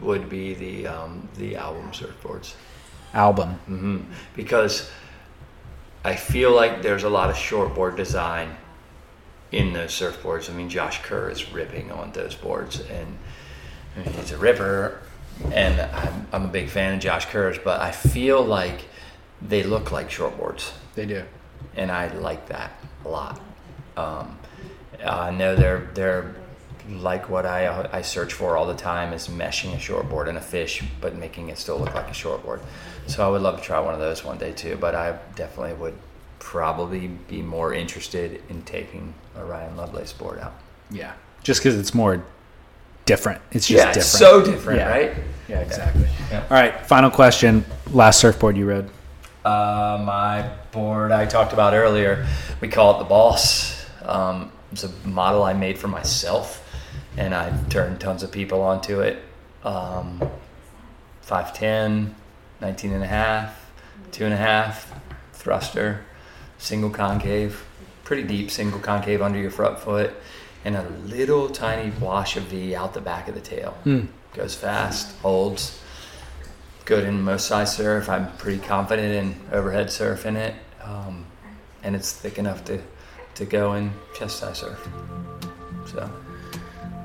[0.00, 2.54] would be the um, the album surfboards.
[3.14, 4.10] Album.
[4.34, 4.90] because
[6.04, 8.54] I feel like there's a lot of shortboard design
[9.52, 10.50] in those surfboards.
[10.50, 13.18] I mean, Josh Kerr is ripping on those boards, and
[13.96, 15.00] I mean, he's a ripper,
[15.52, 18.86] and I'm, I'm a big fan of Josh Kerr's, but I feel like
[19.40, 21.22] they look like shortboards, They do.
[21.76, 22.72] and I like that
[23.04, 23.40] a lot.
[23.96, 24.38] Um,
[25.04, 26.34] I know they're they're
[26.88, 30.40] like what I I search for all the time is meshing a shortboard and a
[30.40, 32.60] fish, but making it still look like a shortboard.
[33.06, 34.76] So I would love to try one of those one day too.
[34.80, 35.94] But I definitely would
[36.38, 40.54] probably be more interested in taking a Ryan Lovelace board out.
[40.90, 41.12] Yeah.
[41.42, 42.24] Just because it's more
[43.04, 43.40] different.
[43.52, 43.96] It's just yeah, different.
[43.98, 44.88] it's so different, Yeah.
[44.88, 45.14] right?
[45.48, 46.08] Yeah, exactly.
[46.30, 46.42] Yeah.
[46.42, 47.64] All right, final question.
[47.92, 48.90] Last surfboard you rode?
[49.44, 52.26] Uh, my board I talked about earlier,
[52.60, 53.86] we call it the Boss.
[54.04, 56.68] Um, it's a model I made for myself,
[57.16, 59.22] and I've turned tons of people onto it.
[59.62, 60.20] Um,
[61.24, 62.12] 5'10",
[62.60, 63.70] 19 and a half,
[64.10, 64.92] two and a half,
[65.32, 66.04] thruster,
[66.58, 67.64] single concave,
[68.04, 70.14] pretty deep single concave under your front foot,
[70.64, 73.76] and a little tiny wash of V out the back of the tail.
[74.34, 75.80] Goes fast, holds
[76.84, 78.08] good in most size surf.
[78.08, 81.26] I'm pretty confident in overhead surf in it, um,
[81.82, 82.80] and it's thick enough to
[83.36, 84.88] to go in chest size surf.
[85.86, 86.10] So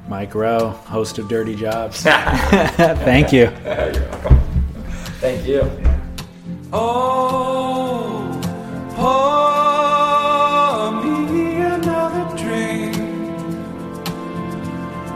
[0.08, 2.02] Mike Rowe, host of Dirty Jobs.
[2.04, 3.48] Thank you.
[5.22, 5.70] thank you.
[6.74, 8.21] Oh,
[9.02, 12.96] pour me another drink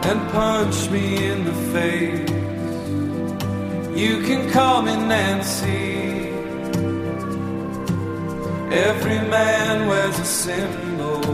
[0.08, 2.30] and punch me in the face.
[4.02, 5.84] You can call me Nancy.
[8.88, 11.24] Every man wears a symbol,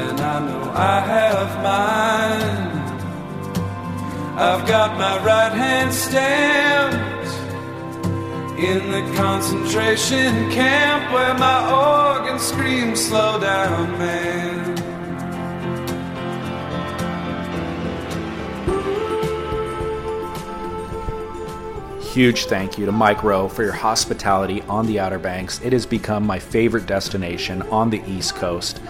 [0.00, 0.64] and I know
[0.94, 2.74] I have mine.
[4.48, 7.15] I've got my right hand stamped
[8.58, 14.76] in the concentration camp where my organ screams, slow down, man.
[22.00, 25.60] Huge thank you to Mike Rowe for your hospitality on the Outer Banks.
[25.60, 28.80] It has become my favorite destination on the East Coast,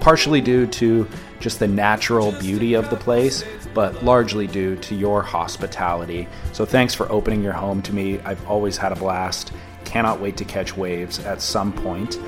[0.00, 1.08] partially due to
[1.40, 3.42] just the natural beauty of the place,
[3.74, 6.28] but largely due to your hospitality.
[6.52, 8.20] So thanks for opening your home to me.
[8.20, 9.52] I've always had a blast.
[9.84, 12.18] Cannot wait to catch waves at some point.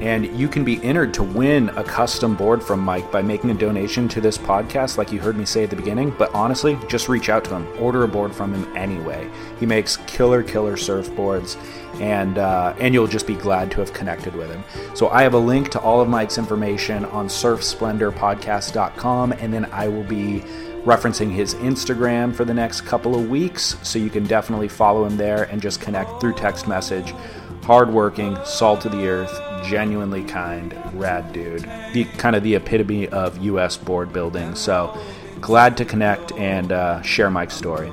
[0.00, 3.54] And you can be entered to win a custom board from Mike by making a
[3.54, 6.12] donation to this podcast, like you heard me say at the beginning.
[6.18, 9.30] But honestly, just reach out to him, order a board from him anyway.
[9.60, 11.56] He makes killer, killer surfboards,
[12.00, 14.64] and uh, and you'll just be glad to have connected with him.
[14.96, 19.86] So I have a link to all of Mike's information on SurfSplendorPodcast.com, and then I
[19.86, 20.42] will be
[20.84, 25.16] referencing his Instagram for the next couple of weeks, so you can definitely follow him
[25.16, 27.14] there and just connect through text message.
[27.62, 31.62] Hardworking, salt of the earth, genuinely kind, rad dude.
[31.92, 33.76] The kind of the epitome of U.S.
[33.76, 34.56] board building.
[34.56, 34.96] So
[35.40, 37.92] glad to connect and uh, share Mike's story.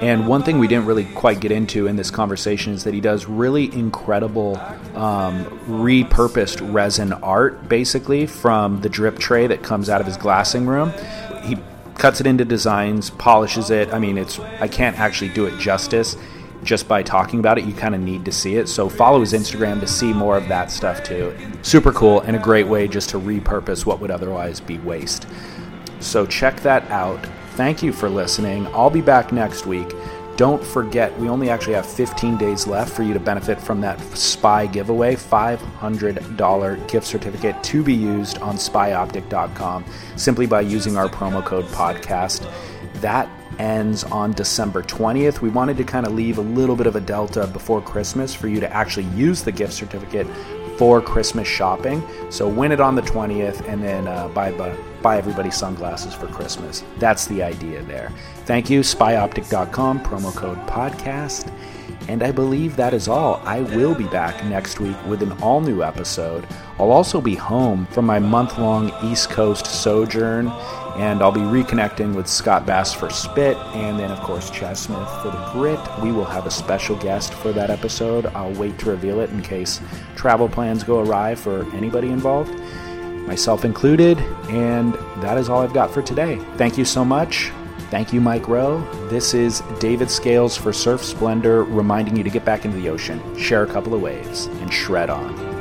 [0.00, 3.00] And one thing we didn't really quite get into in this conversation is that he
[3.00, 4.56] does really incredible
[4.96, 10.66] um, repurposed resin art, basically, from the drip tray that comes out of his glassing
[10.66, 10.92] room.
[11.98, 13.92] Cuts it into designs, polishes it.
[13.92, 16.16] I mean, it's I can't actually do it justice
[16.64, 17.64] just by talking about it.
[17.64, 18.68] You kind of need to see it.
[18.68, 21.36] So follow his Instagram to see more of that stuff too.
[21.62, 25.26] Super cool and a great way just to repurpose what would otherwise be waste.
[26.00, 27.24] So check that out.
[27.54, 28.66] Thank you for listening.
[28.68, 29.92] I'll be back next week.
[30.36, 34.00] Don't forget, we only actually have 15 days left for you to benefit from that
[34.16, 39.84] SPY giveaway $500 gift certificate to be used on spyoptic.com
[40.16, 42.50] simply by using our promo code podcast.
[43.02, 43.28] That
[43.58, 45.42] ends on December 20th.
[45.42, 48.48] We wanted to kind of leave a little bit of a delta before Christmas for
[48.48, 50.26] you to actually use the gift certificate
[50.78, 52.02] for Christmas shopping.
[52.30, 56.26] So win it on the 20th and then uh, buy, buy, buy everybody sunglasses for
[56.28, 56.84] Christmas.
[56.98, 58.12] That's the idea there.
[58.44, 61.52] Thank you, spyoptic.com, promo code podcast.
[62.08, 63.40] And I believe that is all.
[63.44, 66.46] I will be back next week with an all new episode.
[66.78, 70.48] I'll also be home from my month long East Coast sojourn,
[70.96, 75.08] and I'll be reconnecting with Scott Bass for Spit, and then, of course, Chas Smith
[75.22, 75.80] for the Grit.
[76.02, 78.26] We will have a special guest for that episode.
[78.26, 79.80] I'll wait to reveal it in case
[80.16, 82.52] travel plans go awry for anybody involved.
[83.26, 84.18] Myself included.
[84.48, 86.36] And that is all I've got for today.
[86.56, 87.50] Thank you so much.
[87.90, 88.80] Thank you, Mike Rowe.
[89.08, 93.20] This is David Scales for Surf Splendor, reminding you to get back into the ocean,
[93.36, 95.51] share a couple of waves, and shred on.